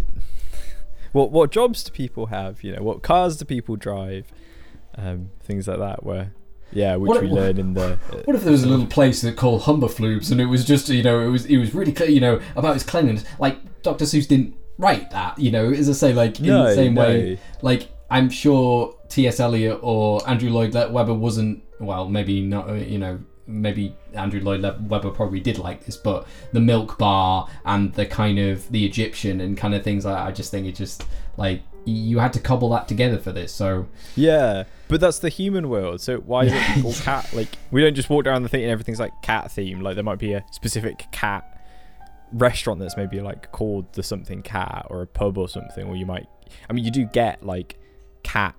what 1.13 1.31
what 1.31 1.51
jobs 1.51 1.83
do 1.85 1.91
people 1.91 2.27
have? 2.27 2.63
You 2.63 2.77
know 2.77 2.83
what 2.83 3.03
cars 3.03 3.39
do 3.39 3.47
people 3.47 3.77
drive? 3.77 4.27
Um 4.97 5.31
things 5.41 5.67
like 5.67 5.79
that 5.79 6.05
where 6.05 6.33
yeah 6.73 6.97
which 6.97 7.09
What- 7.09 7.23
we 7.23 7.29
learn 7.29 7.59
in 7.59 7.75
the 7.75 7.99
What 8.25 8.37
if 8.37 8.43
there 8.43 8.53
was 8.53 8.65
a 8.65 8.69
little 8.69 8.87
place 8.87 9.21
that 9.23 9.37
called 9.37 9.63
Humberflubes 9.63 10.31
and 10.31 10.41
it 10.41 10.47
was 10.47 10.65
just 10.65 10.89
you 10.89 11.03
know 11.03 11.21
it 11.21 11.29
was 11.29 11.47
it 11.47 11.59
was 11.59 11.75
really 11.75 11.93
clear 11.93 12.09
you 12.11 12.21
know 12.21 12.41
about 12.57 12.75
his 12.75 12.83
cleanliness 12.83 13.25
like 13.39 13.59
Dr 13.83 14.05
Seuss 14.05 14.27
didn't 14.27 14.55
write 14.79 15.11
that 15.11 15.39
you 15.39 15.51
know 15.51 15.71
as 15.71 15.89
I 15.89 15.93
say 15.93 16.13
like 16.13 16.39
in 16.41 16.47
No, 16.47 16.65
the 16.65 16.75
same 16.75 16.95
way 16.95 17.39
like 17.63 17.89
I'm 18.11 18.29
sure 18.31 18.95
T.S. 19.09 19.41
Eliot 19.41 19.81
or 19.83 20.21
Andrew 20.29 20.51
Lloyd 20.51 20.75
Webber 20.75 21.15
wasn't 21.15 21.63
well 21.81 22.09
maybe 22.09 22.41
not 22.41 22.69
uh, 22.69 22.75
you 22.75 22.99
know 22.99 23.19
maybe 23.47 23.95
Andrew 24.15 24.41
Lloyd 24.41 24.63
Webber 24.91 25.11
probably 25.11 25.41
did 25.41 25.59
like 25.59 25.85
this 25.85 25.97
but 25.97 26.27
the 26.53 26.61
milk 26.61 26.99
bar 26.99 27.49
and 27.65 27.95
the 27.95 28.05
kind 28.05 28.39
of 28.39 28.69
the 28.73 28.85
Egyptian 28.85 29.41
and 29.41 29.57
kind 29.57 29.73
of 29.75 29.85
things 29.85 30.05
like 30.05 30.17
that, 30.17 30.27
I 30.27 30.33
just 30.33 30.51
think 30.51 30.67
it 30.67 30.75
just 30.75 31.05
like 31.37 31.63
you 31.87 32.19
had 32.19 32.33
to 32.33 32.41
cobble 32.41 32.69
that 32.71 32.89
together 32.89 33.17
for 33.17 33.31
this 33.31 33.53
so 33.53 33.87
Yeah, 34.17 34.65
but 34.89 35.01
that's 35.01 35.21
the 35.21 35.29
human 35.29 35.69
world. 35.69 36.01
So 36.01 36.19
why 36.19 36.45
is 36.45 36.53
it 36.53 36.63
called 36.83 36.97
cat? 36.97 37.33
Like 37.33 37.57
we 37.71 37.81
don't 37.81 37.95
just 37.95 38.11
walk 38.11 38.27
around 38.27 38.43
the 38.43 38.49
thing 38.49 38.63
and 38.63 38.71
everything's 38.71 39.01
like 39.01 39.13
cat 39.23 39.47
themed. 39.47 39.83
Like 39.83 39.95
there 39.95 40.05
might 40.05 40.19
be 40.19 40.33
a 40.33 40.45
specific 40.51 41.07
cat 41.13 41.57
restaurant 42.33 42.81
that's 42.81 42.97
maybe 42.97 43.21
like 43.21 43.53
called 43.53 43.93
the 43.93 44.03
something 44.03 44.43
cat 44.43 44.87
or 44.91 45.03
a 45.03 45.07
pub 45.07 45.39
or 45.39 45.49
something. 45.49 45.87
Or 45.87 45.97
you 45.97 46.07
might, 46.07 46.27
I 46.69 46.73
mean, 46.73 46.85
you 46.85 46.91
do 46.91 47.05
get 47.05 47.45
like 47.45 47.79
cat 48.25 48.57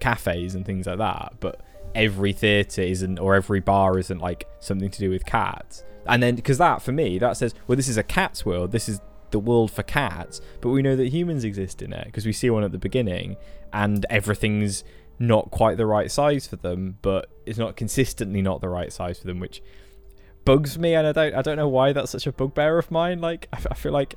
cafes 0.00 0.54
and 0.54 0.64
things 0.64 0.86
like 0.86 0.98
that, 0.98 1.34
but 1.40 1.60
every 1.94 2.32
theatre 2.32 2.82
isn't 2.82 3.18
or 3.18 3.34
every 3.34 3.60
bar 3.60 3.98
isn't 3.98 4.20
like 4.20 4.46
something 4.60 4.90
to 4.90 4.98
do 5.00 5.10
with 5.10 5.24
cats. 5.26 5.84
And 6.06 6.22
then 6.22 6.36
because 6.36 6.58
that 6.58 6.80
for 6.80 6.92
me 6.92 7.18
that 7.18 7.36
says, 7.36 7.54
well, 7.66 7.76
this 7.76 7.88
is 7.88 7.96
a 7.96 8.02
cat's 8.02 8.46
world. 8.46 8.72
This 8.72 8.88
is 8.88 9.00
the 9.30 9.38
world 9.38 9.70
for 9.70 9.82
cats, 9.82 10.40
but 10.60 10.70
we 10.70 10.82
know 10.82 10.96
that 10.96 11.08
humans 11.08 11.44
exist 11.44 11.82
in 11.82 11.92
it 11.92 12.06
because 12.06 12.26
we 12.26 12.32
see 12.32 12.50
one 12.50 12.64
at 12.64 12.72
the 12.72 12.78
beginning, 12.78 13.36
and 13.72 14.04
everything's 14.10 14.84
not 15.18 15.50
quite 15.50 15.76
the 15.76 15.86
right 15.86 16.10
size 16.10 16.46
for 16.46 16.56
them, 16.56 16.98
but 17.02 17.28
it's 17.46 17.58
not 17.58 17.76
consistently 17.76 18.42
not 18.42 18.60
the 18.60 18.68
right 18.68 18.92
size 18.92 19.18
for 19.18 19.26
them, 19.26 19.40
which 19.40 19.62
bugs 20.44 20.78
me, 20.78 20.94
and 20.94 21.06
I 21.06 21.12
don't 21.12 21.34
I 21.34 21.42
don't 21.42 21.56
know 21.56 21.68
why 21.68 21.92
that's 21.92 22.12
such 22.12 22.26
a 22.26 22.32
bugbear 22.32 22.78
of 22.78 22.90
mine. 22.90 23.20
Like 23.20 23.48
I, 23.52 23.74
feel 23.74 23.92
like 23.92 24.14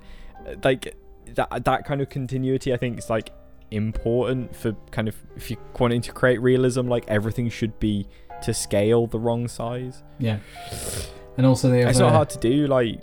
like 0.64 0.96
that 1.36 1.66
that 1.66 1.86
kind 1.86 2.02
of 2.02 2.10
continuity 2.10 2.74
I 2.74 2.78
think 2.78 2.98
is 2.98 3.10
like 3.10 3.32
important 3.72 4.56
for 4.56 4.74
kind 4.92 5.08
of 5.08 5.16
if 5.36 5.50
you're 5.50 5.60
wanting 5.80 6.02
to 6.02 6.12
create 6.12 6.42
realism, 6.42 6.88
like 6.88 7.06
everything 7.08 7.50
should 7.50 7.80
be 7.80 8.08
to 8.44 8.54
scale 8.54 9.08
the 9.08 9.20
wrong 9.20 9.48
size. 9.48 10.04
yeah 10.20 10.40
and 11.38 11.46
also 11.46 11.70
they 11.70 11.80
have 11.80 11.90
It's 11.90 12.00
not 12.00 12.12
hard 12.12 12.30
to 12.32 12.40
do. 12.40 12.68
Like, 12.68 13.02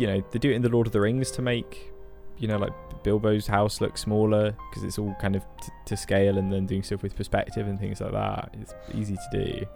you 0.00 0.06
know, 0.06 0.22
they 0.32 0.38
do 0.38 0.50
it 0.50 0.54
in 0.54 0.62
the 0.62 0.68
Lord 0.68 0.86
of 0.86 0.92
the 0.92 1.00
Rings 1.00 1.30
to 1.32 1.42
make, 1.42 1.92
you 2.38 2.48
know, 2.48 2.56
like 2.58 2.72
Bilbo's 3.04 3.46
house 3.46 3.80
look 3.80 3.96
smaller 3.98 4.54
because 4.70 4.82
it's 4.84 4.98
all 4.98 5.14
kind 5.20 5.36
of 5.36 5.42
t- 5.62 5.72
to 5.86 5.96
scale, 5.96 6.38
and 6.38 6.52
then 6.52 6.66
doing 6.66 6.82
stuff 6.82 7.02
with 7.02 7.14
perspective 7.16 7.66
and 7.68 7.78
things 7.78 8.00
like 8.00 8.12
that. 8.12 8.54
It's 8.60 8.74
easy 8.94 9.16
to 9.32 9.44
do. 9.44 9.66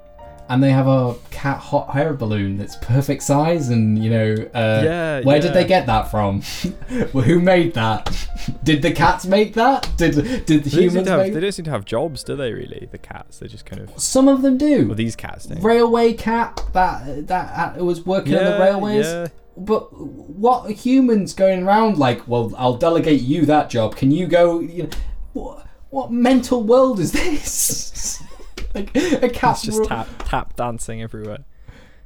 and 0.50 0.62
they 0.62 0.70
have 0.70 0.86
a 0.86 1.14
cat 1.30 1.56
hot 1.58 1.96
air 1.96 2.12
balloon 2.12 2.58
that's 2.58 2.76
perfect 2.76 3.22
size 3.22 3.70
and 3.70 4.02
you 4.04 4.10
know 4.10 4.34
uh, 4.54 4.82
Yeah, 4.84 5.20
where 5.22 5.36
yeah. 5.36 5.42
did 5.42 5.54
they 5.54 5.64
get 5.64 5.86
that 5.86 6.10
from 6.10 6.42
well, 7.14 7.24
who 7.24 7.40
made 7.40 7.72
that 7.74 8.02
did 8.62 8.82
the 8.82 8.92
cats 8.92 9.24
make 9.24 9.54
that 9.54 9.88
did 9.96 10.14
did 10.44 10.64
the 10.64 10.68
They 10.68 10.70
don't, 10.70 10.82
humans 10.90 11.08
have, 11.08 11.20
make 11.20 11.32
they 11.32 11.40
don't 11.40 11.52
seem 11.52 11.64
to 11.64 11.70
have 11.70 11.86
jobs, 11.86 12.22
do 12.24 12.36
they? 12.36 12.52
Really, 12.52 12.88
the 12.92 12.98
cats. 12.98 13.38
They 13.38 13.46
just 13.48 13.64
kind 13.64 13.80
of. 13.80 13.98
some 13.98 14.28
of 14.28 14.42
them 14.42 14.58
do 14.58 14.86
Well, 14.88 14.96
these 14.96 15.16
cats 15.16 15.46
don't. 15.46 15.62
railway 15.62 16.12
cat 16.12 16.60
that 16.74 17.26
that 17.28 17.78
uh, 17.78 17.84
was 17.84 18.04
working 18.04 18.34
on 18.36 18.44
the 18.44 18.58
railways 18.58 19.06
Yeah. 19.06 19.28
But 19.56 19.92
what 19.92 20.66
are 20.66 20.72
humans 20.72 21.32
going 21.32 21.62
around 21.64 21.96
like 21.96 22.26
well 22.26 22.52
i'll 22.56 22.76
delegate 22.76 23.20
you 23.20 23.46
that 23.46 23.70
job 23.70 23.94
can 23.96 24.10
you 24.10 24.26
go 24.26 24.60
you 24.60 24.84
know 24.84 24.88
what, 25.32 25.66
what 25.90 26.10
mental 26.10 26.62
world 26.62 26.98
is 26.98 27.12
this 27.12 28.22
like 28.74 28.94
a 28.96 29.28
cat's 29.28 29.66
It's 29.66 29.76
just 29.76 29.88
tap 29.88 30.08
tap 30.24 30.56
dancing 30.56 31.02
everywhere. 31.02 31.44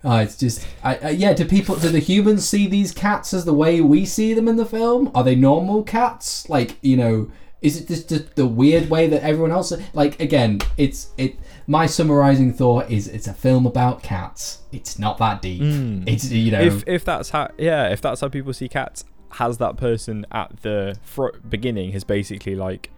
Oh, 0.05 0.19
it's 0.19 0.37
just, 0.37 0.65
I, 0.85 0.97
I, 0.97 1.09
yeah. 1.11 1.33
Do 1.33 1.45
people, 1.45 1.75
do 1.75 1.89
the 1.89 1.99
humans 1.99 2.49
see 2.49 2.69
these 2.69 2.93
cats 2.93 3.35
as 3.35 3.45
the 3.45 3.53
way 3.53 3.81
we 3.81 4.05
see 4.05 4.33
them 4.33 4.47
in 4.47 4.57
the 4.57 4.65
film? 4.65 5.11
Are 5.15 5.25
they 5.25 5.35
normal 5.35 5.83
cats? 5.83 6.49
Like, 6.49 6.77
you 6.83 6.97
know, 6.97 7.33
is 7.61 7.81
it 7.81 7.89
just 7.89 8.09
the, 8.09 8.19
the 8.35 8.47
weird 8.47 8.89
way 8.89 9.09
that 9.09 9.23
everyone 9.23 9.51
else? 9.51 9.73
Like, 9.93 10.21
again, 10.21 10.61
it's 10.77 11.11
it. 11.17 11.37
My 11.67 11.87
summarizing 11.87 12.53
thought 12.53 12.91
is, 12.91 13.09
it's 13.09 13.27
a 13.27 13.35
film 13.35 13.67
about 13.67 14.03
cats. 14.03 14.63
It's 14.73 14.99
not 14.99 15.19
that 15.19 15.43
deep. 15.43 15.63
Hmm. 15.63 16.05
It's 16.07 16.31
you 16.31 16.53
know, 16.53 16.61
if 16.61 16.85
if 16.87 17.05
that's 17.05 17.31
how 17.31 17.51
yeah 17.59 17.89
if 17.89 18.01
that's 18.01 18.21
how 18.21 18.29
people 18.29 18.53
see 18.53 18.69
cats 18.69 19.05
has 19.33 19.59
that 19.59 19.77
person 19.77 20.25
at 20.33 20.63
the 20.63 20.97
fr- 21.03 21.37
beginning 21.49 21.93
has 21.93 22.05
basically 22.05 22.55
like 22.55 22.91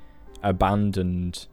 abandoned 0.43 1.47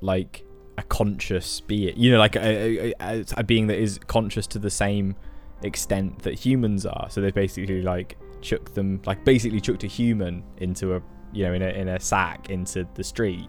like 0.00 0.44
a 0.78 0.82
conscious 0.84 1.60
being 1.60 1.92
you 1.96 2.10
know 2.10 2.18
like 2.18 2.34
a, 2.36 2.40
a, 2.40 2.94
a, 3.00 3.24
a 3.36 3.44
being 3.44 3.66
that 3.66 3.78
is 3.78 3.98
conscious 4.06 4.46
to 4.46 4.58
the 4.58 4.70
same 4.70 5.14
extent 5.62 6.20
that 6.20 6.32
humans 6.32 6.86
are 6.86 7.08
so 7.10 7.20
they've 7.20 7.34
basically 7.34 7.82
like 7.82 8.16
chucked 8.40 8.74
them 8.74 9.00
like 9.04 9.22
basically 9.24 9.60
chucked 9.60 9.84
a 9.84 9.86
human 9.86 10.42
into 10.56 10.94
a 10.94 11.02
you 11.32 11.44
know 11.44 11.52
in 11.52 11.62
a, 11.62 11.68
in 11.68 11.88
a 11.88 12.00
sack 12.00 12.50
into 12.50 12.86
the 12.94 13.04
street 13.04 13.48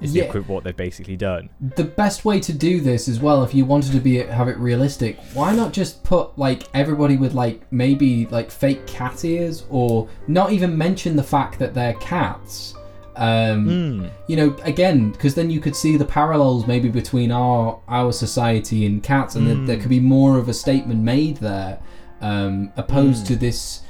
is 0.00 0.14
Yeah. 0.14 0.30
the 0.32 0.40
what 0.42 0.64
they've 0.64 0.76
basically 0.76 1.16
done. 1.16 1.48
The 1.76 1.84
best 1.84 2.24
way 2.24 2.40
to 2.40 2.52
do 2.52 2.80
this 2.80 3.08
as 3.08 3.20
well 3.20 3.44
if 3.44 3.54
you 3.54 3.64
wanted 3.64 3.92
to 3.92 4.00
be 4.00 4.16
have 4.18 4.48
it 4.48 4.58
realistic 4.58 5.18
why 5.32 5.54
not 5.54 5.72
just 5.72 6.02
put 6.02 6.36
like 6.38 6.64
everybody 6.74 7.16
with 7.16 7.34
like 7.34 7.62
maybe 7.72 8.26
like 8.26 8.50
fake 8.50 8.84
cat 8.86 9.24
ears 9.24 9.64
or 9.70 10.08
not 10.26 10.50
even 10.52 10.76
mention 10.76 11.14
the 11.14 11.22
fact 11.22 11.58
that 11.60 11.72
they're 11.74 11.94
cats 11.94 12.74
um 13.16 14.10
you 14.26 14.36
know 14.36 14.56
again 14.62 15.10
because 15.12 15.34
then 15.34 15.50
you 15.50 15.60
could 15.60 15.76
see 15.76 15.96
the 15.98 16.04
parallels 16.04 16.66
maybe 16.66 16.88
between 16.88 17.30
our 17.30 17.78
our 17.86 18.10
society 18.10 18.86
and 18.86 19.02
cats 19.02 19.36
and 19.36 19.46
that 19.46 19.66
there 19.66 19.78
could 19.78 19.90
be 19.90 20.00
more 20.00 20.38
of 20.38 20.48
a 20.48 20.54
statement 20.54 20.98
made 21.00 21.36
there 21.36 21.78
um 22.22 22.72
opposed 22.76 23.26
to 23.26 23.36
this 23.36 23.82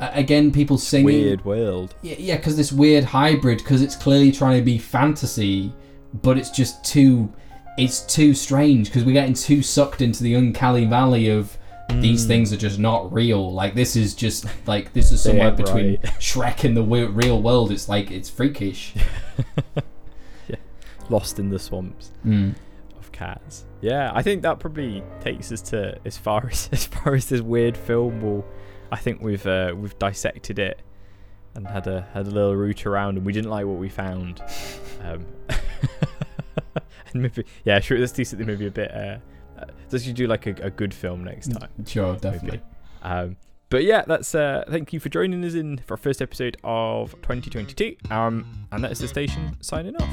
uh, 0.00 0.10
again, 0.12 0.50
people 0.52 0.78
singing. 0.78 1.04
Weird 1.06 1.44
world. 1.44 1.94
Yeah, 2.02 2.16
yeah, 2.18 2.36
because 2.36 2.56
this 2.56 2.72
weird 2.72 3.04
hybrid, 3.04 3.58
because 3.58 3.82
it's 3.82 3.96
clearly 3.96 4.30
trying 4.32 4.58
to 4.58 4.64
be 4.64 4.78
fantasy, 4.78 5.72
but 6.22 6.36
it's 6.38 6.50
just 6.50 6.84
too, 6.84 7.32
it's 7.78 8.00
too 8.02 8.34
strange 8.34 8.88
because 8.88 9.04
we're 9.04 9.12
getting 9.12 9.34
too 9.34 9.62
sucked 9.62 10.00
into 10.02 10.22
the 10.22 10.34
uncanny 10.34 10.84
valley 10.84 11.28
of 11.28 11.56
these 12.00 12.22
Hmm. 12.24 12.28
things 12.28 12.52
are 12.52 12.56
just 12.56 12.78
not 12.80 13.12
real. 13.12 13.52
Like 13.52 13.74
this 13.74 13.94
is 13.94 14.14
just 14.14 14.44
like 14.66 14.92
this 14.92 15.12
is 15.12 15.22
somewhere 15.26 15.52
between 15.52 15.86
right. 15.86 16.02
Shrek 16.20 16.64
and 16.64 16.76
the 16.76 16.82
we- 16.82 17.04
real 17.04 17.40
world. 17.40 17.70
It's 17.70 17.88
like 17.88 18.10
it's 18.10 18.28
freakish. 18.28 18.94
Lost 21.08 21.38
in 21.38 21.50
the 21.50 21.58
swamps 21.58 22.10
Mm. 22.26 22.56
of 22.98 23.12
cats. 23.12 23.64
Yeah, 23.80 24.10
I 24.12 24.22
think 24.22 24.42
that 24.42 24.58
probably 24.58 25.04
takes 25.20 25.52
us 25.52 25.60
to 25.70 25.96
as 26.04 26.18
far 26.18 26.48
as 26.50 26.68
as 26.72 26.84
far 26.86 27.14
as 27.14 27.26
this 27.28 27.40
weird 27.40 27.76
film 27.76 28.20
will. 28.20 28.44
I 28.90 28.96
think 28.96 29.20
we've 29.20 29.46
uh, 29.46 29.74
we've 29.76 29.98
dissected 29.98 30.58
it 30.58 30.82
and 31.54 31.66
had 31.66 31.86
a 31.86 32.06
had 32.12 32.26
a 32.26 32.30
little 32.30 32.54
route 32.54 32.86
around, 32.86 33.16
and 33.16 33.26
we 33.26 33.32
didn't 33.32 33.50
like 33.50 33.66
what 33.66 33.78
we 33.78 33.88
found. 33.88 34.42
Um, 35.02 35.26
and 37.12 37.22
maybe 37.22 37.44
yeah, 37.64 37.78
sure. 37.80 37.98
Let's 37.98 38.10
do 38.10 38.24
something 38.24 38.46
maybe 38.46 38.66
a 38.66 38.70
bit. 38.70 38.90
Uh, 38.90 39.18
uh, 39.58 39.66
let's 39.92 40.04
do 40.04 40.26
like 40.26 40.46
a, 40.46 40.54
a 40.62 40.70
good 40.70 40.92
film 40.92 41.22
next 41.22 41.52
time. 41.52 41.68
Sure, 41.86 42.16
definitely. 42.16 42.62
Um, 43.02 43.36
but 43.68 43.84
yeah, 43.84 44.04
that's 44.06 44.34
uh, 44.34 44.64
thank 44.68 44.92
you 44.92 44.98
for 44.98 45.08
joining 45.08 45.44
us 45.44 45.54
in 45.54 45.78
for 45.78 45.94
our 45.94 45.98
first 45.98 46.22
episode 46.22 46.56
of 46.64 47.12
2022. 47.22 47.96
Um, 48.10 48.66
and 48.72 48.82
that 48.82 48.90
is 48.90 48.98
the 48.98 49.06
station 49.06 49.58
signing 49.60 49.94
off. 49.96 50.10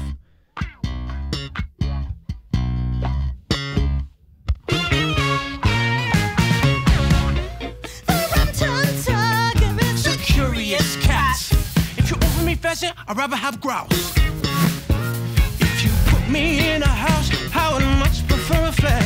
Pheasant, 12.64 12.94
I'd 13.06 13.18
rather 13.18 13.36
have 13.36 13.60
grouse. 13.60 14.16
If 15.60 15.84
you 15.84 15.90
put 16.06 16.26
me 16.30 16.72
in 16.72 16.82
a 16.82 16.88
house, 16.88 17.28
I 17.54 17.74
would 17.74 17.84
much 17.98 18.26
prefer 18.26 18.68
a 18.68 18.72
flat. 18.72 19.04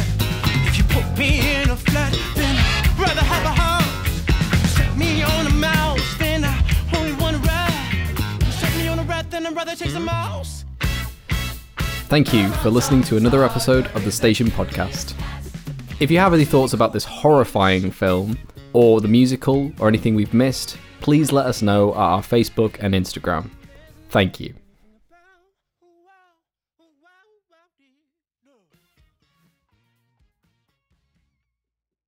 If 0.69 0.79
you 0.79 0.85
put 0.85 1.19
me 1.19 1.41
in 1.57 1.69
a 1.69 1.75
flat, 1.75 2.17
then 2.37 2.55
I'd 2.57 2.97
rather 3.01 3.21
have 3.21 3.45
a 3.47 3.55
house. 3.67 4.75
Set 4.77 4.97
me 4.97 5.25
on 5.25 5.49
a 5.49 5.51
mouse, 5.51 6.19
then 6.21 6.45
I 6.45 6.55
only 6.97 7.15
want 7.15 7.35
a 7.35 7.41
rat. 7.41 8.53
Set 8.53 8.77
me 8.77 8.87
on 8.87 9.01
a 9.01 9.03
rat, 9.03 9.29
then 9.29 9.45
I'd 9.45 9.57
rather 9.57 9.75
chase 9.75 9.97
a 9.97 10.01
mouse. 10.01 10.65
Thank 12.07 12.33
you 12.33 12.49
for 12.63 12.71
listening 12.71 13.03
to 13.11 13.17
another 13.17 13.43
episode 13.43 13.89
of 13.89 14.05
the 14.05 14.13
Station 14.13 14.53
Podcast. 14.53 15.15
If 15.99 16.13
you 16.13 16.19
have 16.19 16.33
any 16.33 16.45
thoughts 16.45 16.75
about 16.75 16.93
this 16.93 17.05
horrifying 17.05 17.91
film, 17.91 18.39
or 18.73 19.01
the 19.01 19.09
musical, 19.09 19.73
or 19.81 19.89
anything 19.89 20.15
we've 20.15 20.33
missed, 20.33 20.79
please 21.01 21.33
let 21.33 21.47
us 21.47 21.63
know 21.63 21.91
at 21.93 21.99
our 21.99 22.23
Facebook 22.23 22.77
and 22.81 22.95
Instagram. 22.95 23.51
Thank 24.11 24.41
you. 24.41 24.55